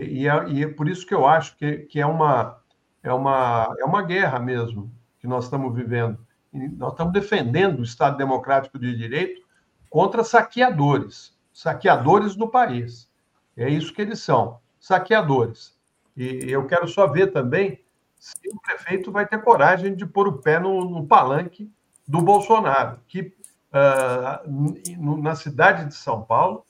[0.02, 2.60] E é, e, é, por isso que eu acho que, que é, uma,
[3.04, 6.20] é, uma, é uma guerra mesmo que nós estamos vivendo.
[6.52, 9.42] Nós estamos defendendo o Estado Democrático de Direito
[9.90, 13.10] contra saqueadores, saqueadores do país.
[13.56, 15.78] É isso que eles são, saqueadores.
[16.16, 17.80] E eu quero só ver também
[18.18, 21.72] se o prefeito vai ter coragem de pôr o pé no, no palanque
[22.08, 23.34] do Bolsonaro, que
[23.72, 26.66] uh, na cidade de São Paulo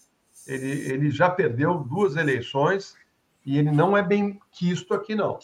[0.46, 2.96] ele, ele já perdeu duas eleições
[3.46, 5.40] e ele não é bem quisto aqui, não.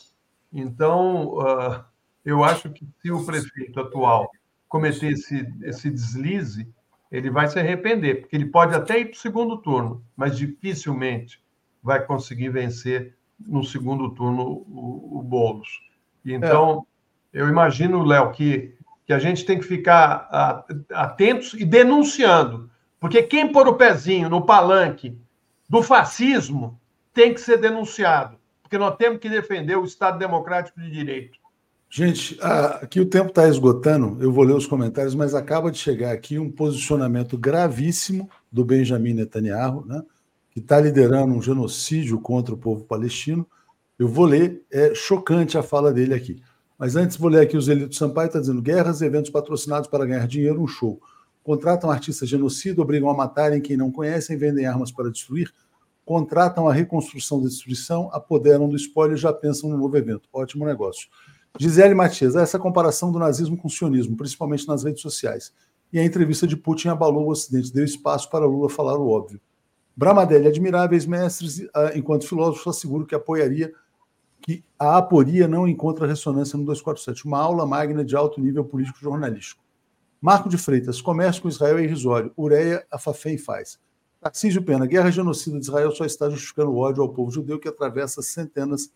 [0.51, 1.83] Então, uh,
[2.26, 4.30] eu acho que se o prefeito atual
[4.68, 6.68] cometer esse, esse deslize,
[7.11, 11.41] ele vai se arrepender, porque ele pode até ir para o segundo turno, mas dificilmente
[11.81, 15.81] vai conseguir vencer no segundo turno o, o Boulos.
[16.26, 16.85] Então,
[17.31, 17.41] é.
[17.41, 18.76] eu imagino, Léo, que,
[19.06, 22.69] que a gente tem que ficar atentos e denunciando,
[22.99, 25.18] porque quem pôr o pezinho no palanque
[25.69, 26.80] do fascismo
[27.14, 31.38] tem que ser denunciado, porque nós temos que defender o Estado Democrático de Direito.
[31.89, 36.11] Gente, aqui o tempo está esgotando, eu vou ler os comentários, mas acaba de chegar
[36.11, 40.03] aqui um posicionamento gravíssimo do Benjamin Netanyahu, né?
[40.51, 43.47] que está liderando um genocídio contra o povo palestino.
[43.97, 46.41] Eu vou ler, é chocante a fala dele aqui.
[46.77, 50.05] Mas antes vou ler aqui o Zelito Sampaio, está dizendo: guerras e eventos patrocinados para
[50.05, 50.99] ganhar dinheiro, um show.
[51.43, 55.53] Contratam artistas genocida, obrigam a matarem quem não conhecem, vendem armas para destruir,
[56.03, 60.27] contratam a reconstrução da destruição, apoderam do espólio e já pensam no novo evento.
[60.33, 61.07] Ótimo negócio.
[61.57, 65.53] Gisele Matias, essa comparação do nazismo com o sionismo, principalmente nas redes sociais.
[65.91, 69.40] E a entrevista de Putin abalou o Ocidente, deu espaço para Lula falar o óbvio.
[69.95, 73.72] Bramadelli, admiráveis mestres, ah, enquanto filósofo, asseguro que apoiaria
[74.41, 78.99] que a aporia não encontra ressonância no 247, uma aula magna de alto nível político
[78.99, 79.64] jornalístico.
[80.22, 82.32] Marco de Freitas, comércio com Israel é irrisório.
[82.38, 83.80] Ureia, a Fafem faz.
[84.19, 87.68] Tarcísio Pena, guerra genocida de Israel só está justificando o ódio ao povo judeu que
[87.68, 88.91] atravessa centenas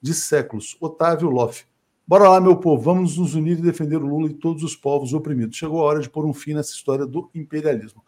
[0.00, 0.76] de séculos.
[0.80, 1.66] Otávio Loff.
[2.06, 5.14] Bora lá, meu povo, vamos nos unir e defender o Lula e todos os povos
[5.14, 5.56] oprimidos.
[5.56, 8.02] Chegou a hora de pôr um fim nessa história do imperialismo.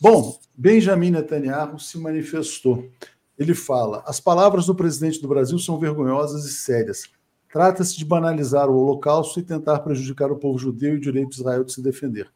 [0.00, 2.90] Bom, Benjamin Netanyahu se manifestou.
[3.38, 7.04] Ele fala: as palavras do presidente do Brasil são vergonhosas e sérias.
[7.52, 11.36] Trata-se de banalizar o Holocausto e tentar prejudicar o povo judeu e o direito de
[11.36, 12.28] Israel de se defender.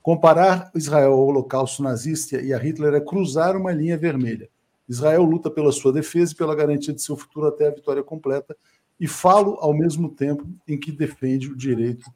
[0.00, 4.48] Comparar Israel ao Holocausto nazista e a Hitler é cruzar uma linha vermelha.
[4.88, 8.56] Israel luta pela sua defesa e pela garantia de seu futuro até a vitória completa,
[9.02, 12.08] e falo ao mesmo tempo em que defende o direito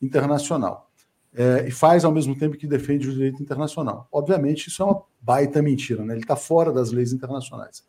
[0.00, 0.90] internacional.
[1.34, 4.08] É, e faz ao mesmo tempo que defende o direito internacional.
[4.10, 6.14] Obviamente, isso é uma baita mentira, né?
[6.14, 7.84] ele está fora das leis internacionais.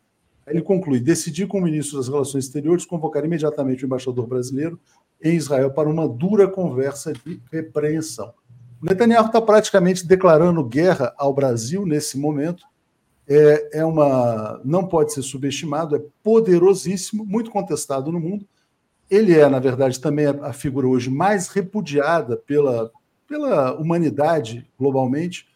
[0.46, 4.78] Ele conclui: decidi com o ministro das Relações Exteriores convocar imediatamente o embaixador brasileiro
[5.22, 8.34] em Israel para uma dura conversa de repreensão.
[8.82, 12.64] O Netanyahu está praticamente declarando guerra ao Brasil nesse momento.
[13.34, 18.46] É, é uma, não pode ser subestimado, é poderosíssimo, muito contestado no mundo.
[19.10, 22.92] Ele é, na verdade, também a figura hoje mais repudiada pela,
[23.26, 25.48] pela humanidade globalmente,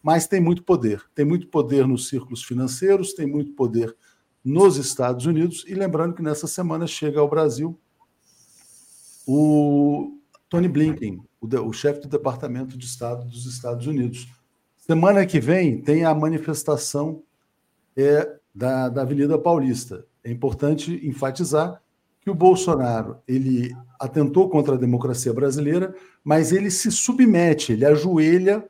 [0.00, 1.02] mas tem muito poder.
[1.12, 3.96] Tem muito poder nos círculos financeiros, tem muito poder
[4.44, 5.64] nos Estados Unidos.
[5.66, 7.76] E lembrando que nessa semana chega ao Brasil
[9.26, 14.28] o Tony Blinken, o, o chefe do Departamento de Estado dos Estados Unidos.
[14.86, 17.22] Semana que vem tem a manifestação
[17.96, 20.04] é, da, da Avenida Paulista.
[20.22, 21.80] É importante enfatizar
[22.20, 28.62] que o Bolsonaro ele atentou contra a democracia brasileira, mas ele se submete, ele ajoelha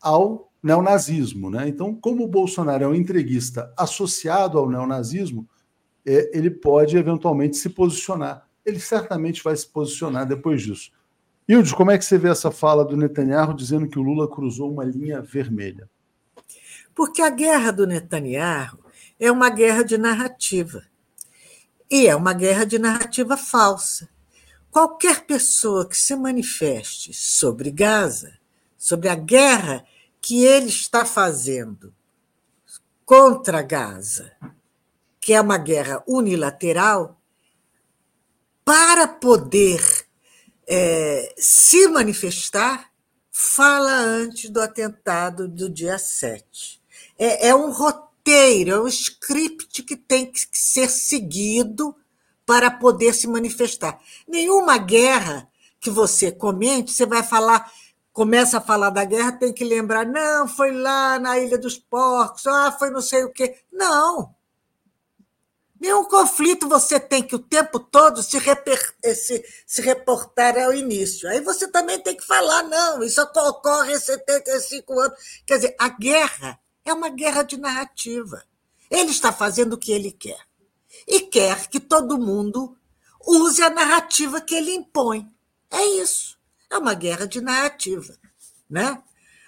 [0.00, 1.50] ao neonazismo.
[1.50, 1.68] Né?
[1.68, 5.46] Então, como o Bolsonaro é um entreguista associado ao neonazismo,
[6.06, 8.48] é, ele pode eventualmente se posicionar.
[8.64, 10.90] Ele certamente vai se posicionar depois disso.
[11.48, 14.70] Hildes, como é que você vê essa fala do Netanyahu dizendo que o Lula cruzou
[14.70, 15.88] uma linha vermelha?
[16.94, 18.78] Porque a guerra do Netanyahu
[19.18, 20.84] é uma guerra de narrativa.
[21.90, 24.10] E é uma guerra de narrativa falsa.
[24.70, 28.38] Qualquer pessoa que se manifeste sobre Gaza,
[28.76, 29.86] sobre a guerra
[30.20, 31.94] que ele está fazendo
[33.06, 34.32] contra Gaza,
[35.18, 37.18] que é uma guerra unilateral,
[38.66, 40.07] para poder
[40.68, 42.90] é, se manifestar,
[43.32, 46.80] fala antes do atentado do dia 7.
[47.18, 51.96] É, é um roteiro, é um script que tem que ser seguido
[52.44, 53.98] para poder se manifestar.
[54.26, 55.48] Nenhuma guerra
[55.80, 57.72] que você comente, você vai falar
[58.18, 62.44] começa a falar da guerra, tem que lembrar, não, foi lá na Ilha dos Porcos,
[62.48, 63.54] ah, foi não sei o quê.
[63.72, 64.34] Não.
[65.80, 70.74] Nenhum conflito você tem que o tempo todo se, reper, eh, se, se reportar ao
[70.74, 71.28] início.
[71.28, 75.18] Aí você também tem que falar, não, isso ocorre há 75 anos.
[75.46, 78.42] Quer dizer, a guerra é uma guerra de narrativa.
[78.90, 80.40] Ele está fazendo o que ele quer.
[81.06, 82.76] E quer que todo mundo
[83.24, 85.28] use a narrativa que ele impõe.
[85.70, 86.38] É isso.
[86.70, 88.16] É uma guerra de narrativa.
[88.68, 89.00] Né?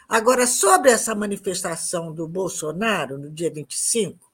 [0.08, 4.29] Agora, sobre essa manifestação do Bolsonaro no dia 25,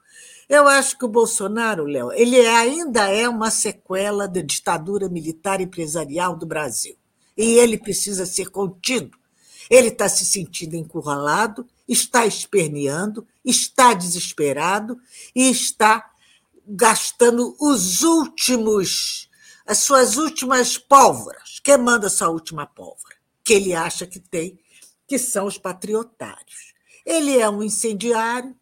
[0.49, 6.37] eu acho que o Bolsonaro, Léo, ele ainda é uma sequela da ditadura militar empresarial
[6.37, 6.97] do Brasil.
[7.37, 9.19] E ele precisa ser contido.
[9.69, 14.97] Ele está se sentindo encurralado, está esperneando, está desesperado
[15.35, 16.09] e está
[16.67, 19.29] gastando os últimos,
[19.67, 21.61] as suas últimas pólvoras.
[21.63, 23.17] Quem manda essa última pólvora?
[23.43, 24.59] Que ele acha que tem,
[25.09, 26.75] que são os patriotários.
[27.05, 28.55] Ele é um incendiário,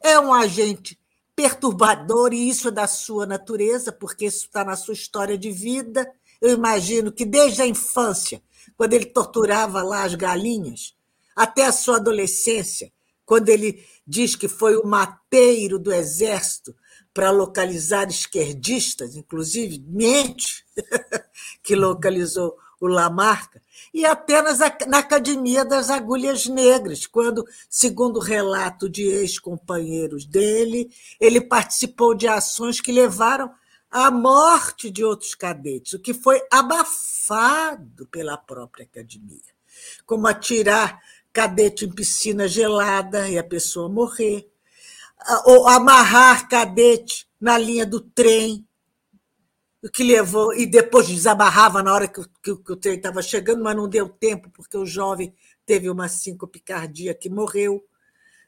[0.00, 0.97] é um agente
[1.38, 6.12] perturbador, e isso é da sua natureza, porque isso está na sua história de vida.
[6.40, 8.42] Eu imagino que desde a infância,
[8.76, 10.96] quando ele torturava lá as galinhas,
[11.36, 12.92] até a sua adolescência,
[13.24, 16.74] quando ele diz que foi o mateiro do exército
[17.14, 20.66] para localizar esquerdistas, inclusive mente,
[21.62, 23.62] que localizou o Lamarca,
[23.98, 30.88] e apenas na Academia das Agulhas Negras, quando, segundo relato de ex-companheiros dele,
[31.18, 33.50] ele participou de ações que levaram
[33.90, 39.40] à morte de outros cadetes, o que foi abafado pela própria academia,
[40.06, 41.00] como atirar
[41.32, 44.48] cadete em piscina gelada e a pessoa morrer,
[45.44, 48.64] ou amarrar cadete na linha do trem
[49.92, 53.76] que levou, e depois desabarrava na hora que, que, que o trem estava chegando, mas
[53.76, 55.32] não deu tempo, porque o jovem
[55.64, 57.84] teve uma síncope cardíaca que morreu.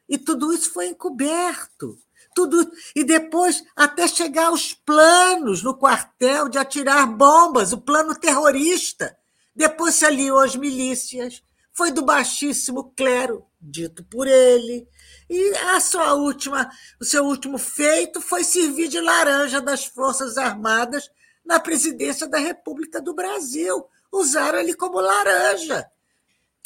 [0.08, 1.96] E tudo isso foi encoberto.
[2.34, 9.16] Tudo, e depois, até chegar aos planos no quartel de atirar bombas, o plano terrorista.
[9.54, 11.42] Depois se aliou às milícias,
[11.72, 14.88] foi do baixíssimo clero, dito por ele.
[15.28, 16.68] E a sua última,
[17.00, 21.08] o seu último feito foi servir de laranja das Forças Armadas
[21.50, 23.84] na presidência da República do Brasil.
[24.12, 25.84] Usaram ele como laranja.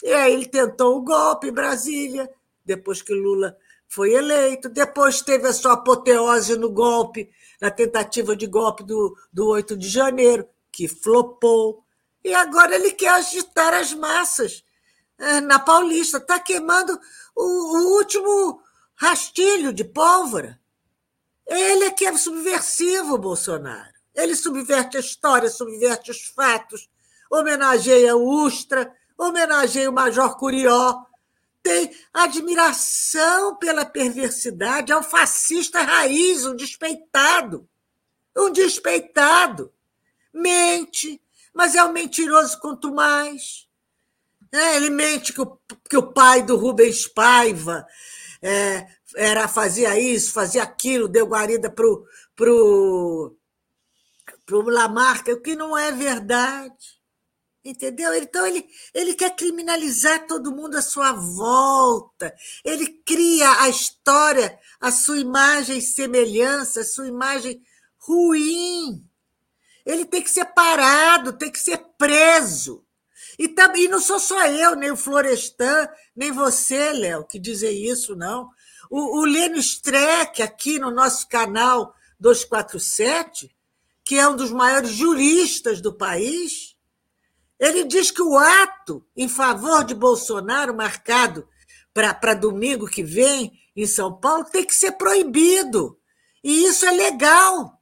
[0.03, 2.31] E aí ele tentou o golpe em Brasília,
[2.63, 3.57] depois que Lula
[3.89, 4.69] foi eleito.
[4.69, 7.31] Depois teve a sua apoteose no golpe,
[7.63, 11.83] na tentativa de golpe do, do 8 de janeiro, que flopou.
[12.23, 14.63] E agora ele quer agitar as massas
[15.19, 16.19] é, na Paulista.
[16.19, 16.93] Está queimando
[17.35, 18.61] o, o último
[18.95, 20.61] rastilho de pólvora.
[21.47, 23.94] Ele é que é subversivo, Bolsonaro.
[24.15, 26.89] Ele subverte a história, subverte os fatos,
[27.31, 31.05] homenageia o Ustra, homenageia o Major Curió,
[31.63, 37.67] tem admiração pela perversidade, é um fascista raiz, um despeitado.
[38.37, 39.73] Um despeitado.
[40.33, 41.21] Mente,
[41.55, 43.67] mas é um mentiroso quanto mais.
[44.53, 45.59] É, ele mente que o,
[45.89, 47.87] que o pai do Rubens Paiva
[48.43, 48.87] é,
[49.17, 53.35] era, fazia isso, fazia aquilo, deu guarida para o pro,
[54.47, 56.95] pro Lamarca, o que não é verdade.
[57.65, 58.13] Entendeu?
[58.15, 62.35] Então, ele, ele quer criminalizar todo mundo à sua volta.
[62.63, 67.63] Ele cria a história, a sua imagem semelhança, a sua imagem
[67.97, 69.03] ruim.
[69.87, 72.85] Ele tem que ser parado, tem que ser preso.
[73.39, 78.15] E, também, não sou só eu, nem o Florestan, nem você, Léo, que dizem isso,
[78.15, 78.51] não.
[78.91, 83.55] O, o Lênio Streck, aqui no nosso canal 247,
[84.05, 86.77] que é um dos maiores juristas do país,
[87.59, 91.49] ele diz que o ato em favor de Bolsonaro, marcado
[91.93, 95.99] para domingo que vem em São Paulo, tem que ser proibido.
[96.43, 97.81] E isso é legal.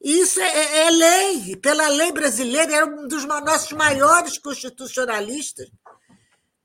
[0.00, 1.56] Isso é, é, é lei.
[1.56, 5.70] Pela lei brasileira, era um dos nossos maiores constitucionalistas.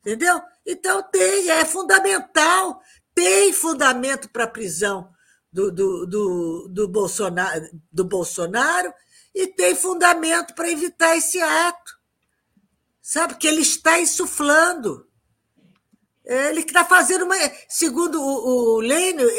[0.01, 0.41] Entendeu?
[0.65, 2.81] Então, tem, é fundamental.
[3.13, 5.14] Tem fundamento para prisão
[5.55, 8.93] do, do, do, do, Bolsonaro, do Bolsonaro
[9.33, 11.95] e tem fundamento para evitar esse ato
[13.05, 13.35] sabe?
[13.35, 15.07] Que ele está insuflando.
[16.25, 17.35] Ele está fazendo uma.
[17.69, 19.29] Segundo o, o Lênio,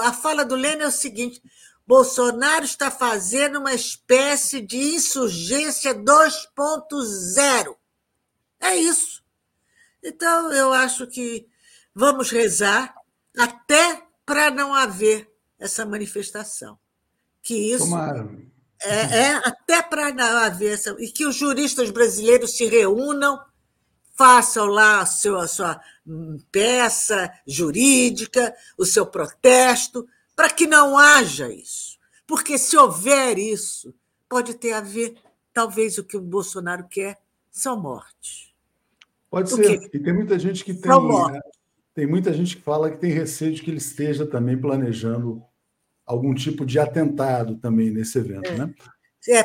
[0.00, 1.42] a, a fala do Lênio é o seguinte:
[1.86, 7.76] Bolsonaro está fazendo uma espécie de insurgência 2.0.
[8.60, 9.22] É isso.
[10.02, 11.46] Então, eu acho que
[11.94, 12.94] vamos rezar
[13.36, 16.78] até para não haver essa manifestação.
[17.42, 18.28] Que isso Tomara.
[18.82, 20.08] É, é até para
[20.44, 20.94] haver essa.
[20.98, 23.40] E que os juristas brasileiros se reúnam,
[24.14, 25.80] façam lá a sua, a sua
[26.50, 31.98] peça jurídica, o seu protesto, para que não haja isso.
[32.26, 33.94] Porque se houver isso,
[34.28, 35.16] pode ter a ver,
[35.52, 37.18] talvez, o que o Bolsonaro quer
[37.50, 38.52] são mortes.
[39.30, 39.88] Pode ser.
[39.92, 40.90] E tem muita gente que tem.
[40.90, 41.40] Né,
[41.96, 45.42] tem muita gente que fala que tem receio de que ele esteja também planejando
[46.04, 48.58] algum tipo de atentado também nesse evento, é.
[48.58, 48.74] né?
[49.28, 49.42] É,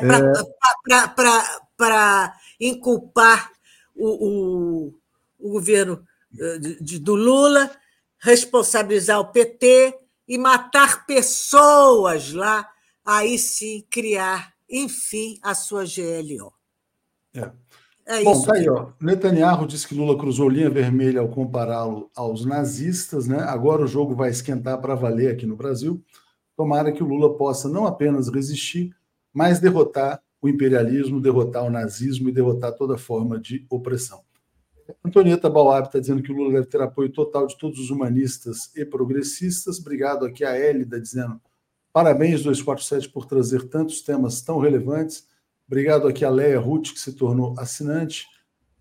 [1.76, 2.66] para é...
[2.66, 3.50] inculpar
[3.96, 4.94] o, o,
[5.38, 6.06] o governo
[6.38, 7.74] eh, de, do Lula,
[8.20, 9.98] responsabilizar o PT
[10.28, 12.70] e matar pessoas lá,
[13.02, 16.52] aí sim criar, enfim, a sua GLO.
[17.34, 17.50] É.
[18.06, 18.88] É Bom, tá aí, ó.
[19.00, 23.38] Netanyahu disse que Lula cruzou linha vermelha ao compará-lo aos nazistas, né?
[23.42, 26.02] Agora o jogo vai esquentar para valer aqui no Brasil.
[26.56, 28.94] Tomara que o Lula possa não apenas resistir,
[29.32, 34.20] mas derrotar o imperialismo, derrotar o nazismo e derrotar toda forma de opressão.
[35.04, 38.70] Antonieta Bauab está dizendo que o Lula deve ter apoio total de todos os humanistas
[38.74, 39.78] e progressistas.
[39.78, 41.40] Obrigado aqui a Hélida dizendo
[41.92, 45.26] parabéns 247 por trazer tantos temas tão relevantes.
[45.66, 48.26] Obrigado aqui a Leia Ruth, que se tornou assinante.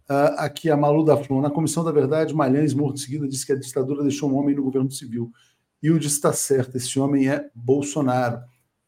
[0.10, 1.42] Uh, aqui a Malu da Flor.
[1.42, 4.56] Na Comissão da Verdade, Malhães, morto de seguida, disse que a ditadura deixou um homem
[4.56, 5.32] no governo civil.
[5.82, 8.42] E o diz está certo, esse homem é Bolsonaro.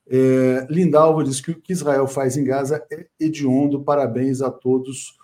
[0.07, 3.83] É, Lindalva diz que o que Israel faz em Gaza é hediondo.
[3.83, 5.17] Parabéns a todos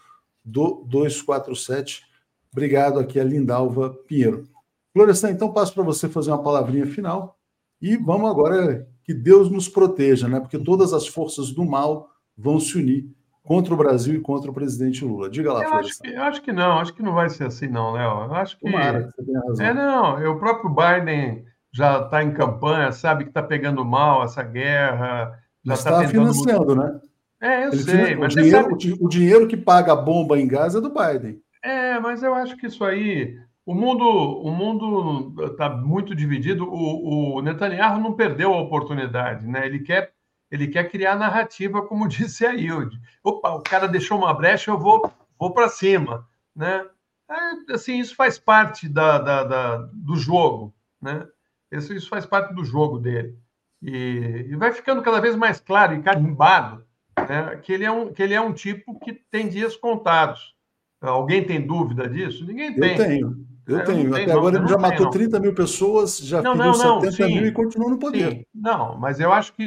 [0.43, 2.03] do 247.
[2.51, 4.47] Obrigado aqui a Lindalva Pinheiro.
[4.93, 7.37] Florestan, então passo para você fazer uma palavrinha final
[7.81, 10.39] e vamos agora que Deus nos proteja, né?
[10.39, 12.09] Porque todas as forças do mal
[12.39, 13.05] vão se unir
[13.43, 15.29] contra o Brasil e contra o presidente Lula.
[15.29, 17.67] Diga lá, eu acho, que, eu acho que não, acho que não vai ser assim,
[17.67, 18.25] não, Léo.
[18.25, 18.65] Eu acho que.
[18.65, 19.65] Tomara, você tem razão.
[19.65, 21.43] É, não, o próprio Biden
[21.73, 25.37] já está em campanha, sabe que está pegando mal essa guerra.
[25.65, 26.99] Já está tá financiando, né?
[27.41, 28.15] É, eu Ele sei.
[28.15, 28.97] mas o, dinheiro, sabe...
[28.99, 31.39] o dinheiro que paga a bomba em Gaza é do Biden.
[31.63, 33.37] É, mas eu acho que isso aí.
[33.65, 36.65] O mundo o mundo está muito dividido.
[36.65, 39.65] O, o, Netanyahu não perdeu a oportunidade, né?
[39.65, 40.11] Ele quer
[40.51, 42.99] ele quer criar narrativa, como disse a Hilde.
[43.23, 46.85] Opa, o cara deixou uma brecha, eu vou vou para cima, né?
[47.29, 51.25] É, assim, isso faz parte da, da, da, do jogo, né?
[51.71, 53.37] Isso, isso faz parte do jogo dele.
[53.81, 56.83] E, e vai ficando cada vez mais claro e carimbado
[57.17, 60.55] né, que, ele é um, que ele é um tipo que tem dias contados.
[60.99, 62.45] Alguém tem dúvida disso?
[62.45, 62.91] Ninguém tem.
[62.91, 63.47] Eu tenho.
[63.69, 64.15] Eu é, tenho.
[64.15, 65.11] Até agora ele já matou não.
[65.11, 68.31] 30 mil pessoas, já não, feriu não, 70 sim, mil e continua no poder.
[68.31, 68.45] Sim.
[68.53, 69.63] Não, mas eu acho que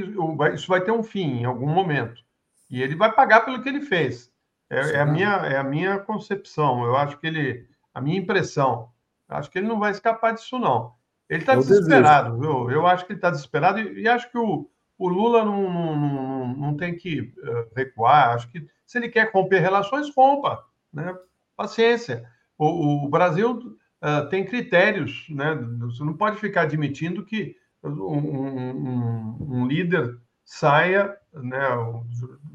[0.54, 2.20] isso vai ter um fim em algum momento.
[2.68, 4.32] E ele vai pagar pelo que ele fez.
[4.68, 6.84] É, é a, minha, é a minha concepção.
[6.84, 7.66] Eu acho que ele.
[7.94, 8.88] A minha impressão.
[9.28, 10.94] Acho que ele não vai escapar disso, não.
[11.28, 12.70] Ele está desesperado, viu?
[12.70, 14.68] Eu acho que ele está desesperado e, e, acho que o,
[14.98, 18.34] o Lula não, não, não, tem que uh, recuar.
[18.34, 20.62] Acho que se ele quer romper relações, rompa.
[20.92, 21.14] Né?
[21.56, 22.28] Paciência.
[22.58, 25.26] O, o Brasil uh, tem critérios.
[25.30, 25.54] Né?
[25.80, 31.60] Você não pode ficar admitindo que um, um, um líder saia né,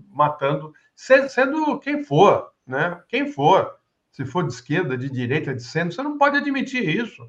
[0.09, 3.01] matando, sendo quem for, né?
[3.07, 3.75] quem for.
[4.11, 7.27] Se for de esquerda, de direita, de centro, você não pode admitir isso.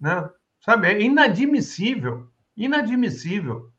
[0.00, 0.28] Né?
[0.60, 0.86] Sabe?
[0.88, 2.28] É inadmissível.
[2.56, 3.70] Inadmissível.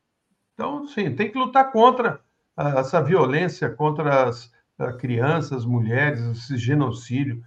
[0.53, 2.21] Então, sim, tem que lutar contra
[2.55, 4.51] essa violência contra as
[4.99, 7.43] crianças, mulheres, esse genocídio.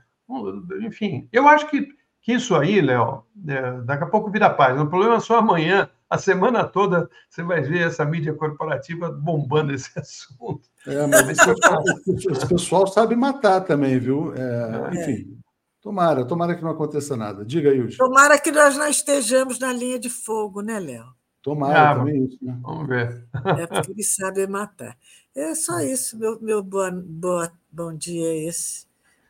[0.83, 1.89] Enfim, eu acho que,
[2.27, 4.81] que isso aí, Léo, é, daqui a pouco vira paz.
[4.81, 9.73] O problema é só amanhã, a semana toda, você vai ver essa mídia corporativa bombando
[9.73, 10.69] esse assunto.
[10.89, 14.35] É, mas esse pessoal, esse pessoal sabe matar também, viu?
[14.35, 15.01] É, é.
[15.01, 15.39] enfim,
[15.81, 17.45] tomara, tomara que não aconteça nada.
[17.45, 17.97] Diga, Yuri.
[17.97, 21.07] Tomara que nós não estejamos na linha de fogo, né, Léo?
[21.43, 22.59] Tomara ah, também isso, né?
[22.61, 23.25] Vamos ver.
[23.57, 24.99] É porque ele sabe matar.
[25.33, 28.85] É só isso, meu, meu boa, boa, bom dia é esse.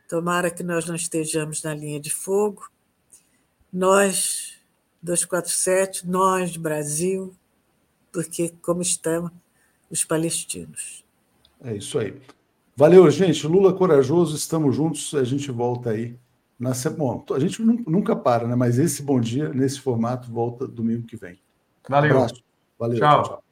[0.08, 2.62] Tomara que nós não estejamos na linha de fogo.
[3.76, 4.54] Nós,
[5.02, 7.34] 247, nós, Brasil,
[8.10, 9.30] porque como estão
[9.90, 11.04] os palestinos.
[11.62, 12.18] É isso aí.
[12.74, 13.46] Valeu, gente.
[13.46, 15.14] Lula corajoso, estamos juntos.
[15.14, 16.16] A gente volta aí
[16.58, 16.96] na semana.
[16.96, 18.54] Bom, a gente nunca para, né?
[18.54, 21.38] Mas esse bom dia, nesse formato, volta domingo que vem.
[21.86, 22.18] Valeu.
[22.18, 22.26] Um
[22.78, 22.98] Valeu.
[22.98, 23.22] tchau.
[23.24, 23.45] tchau.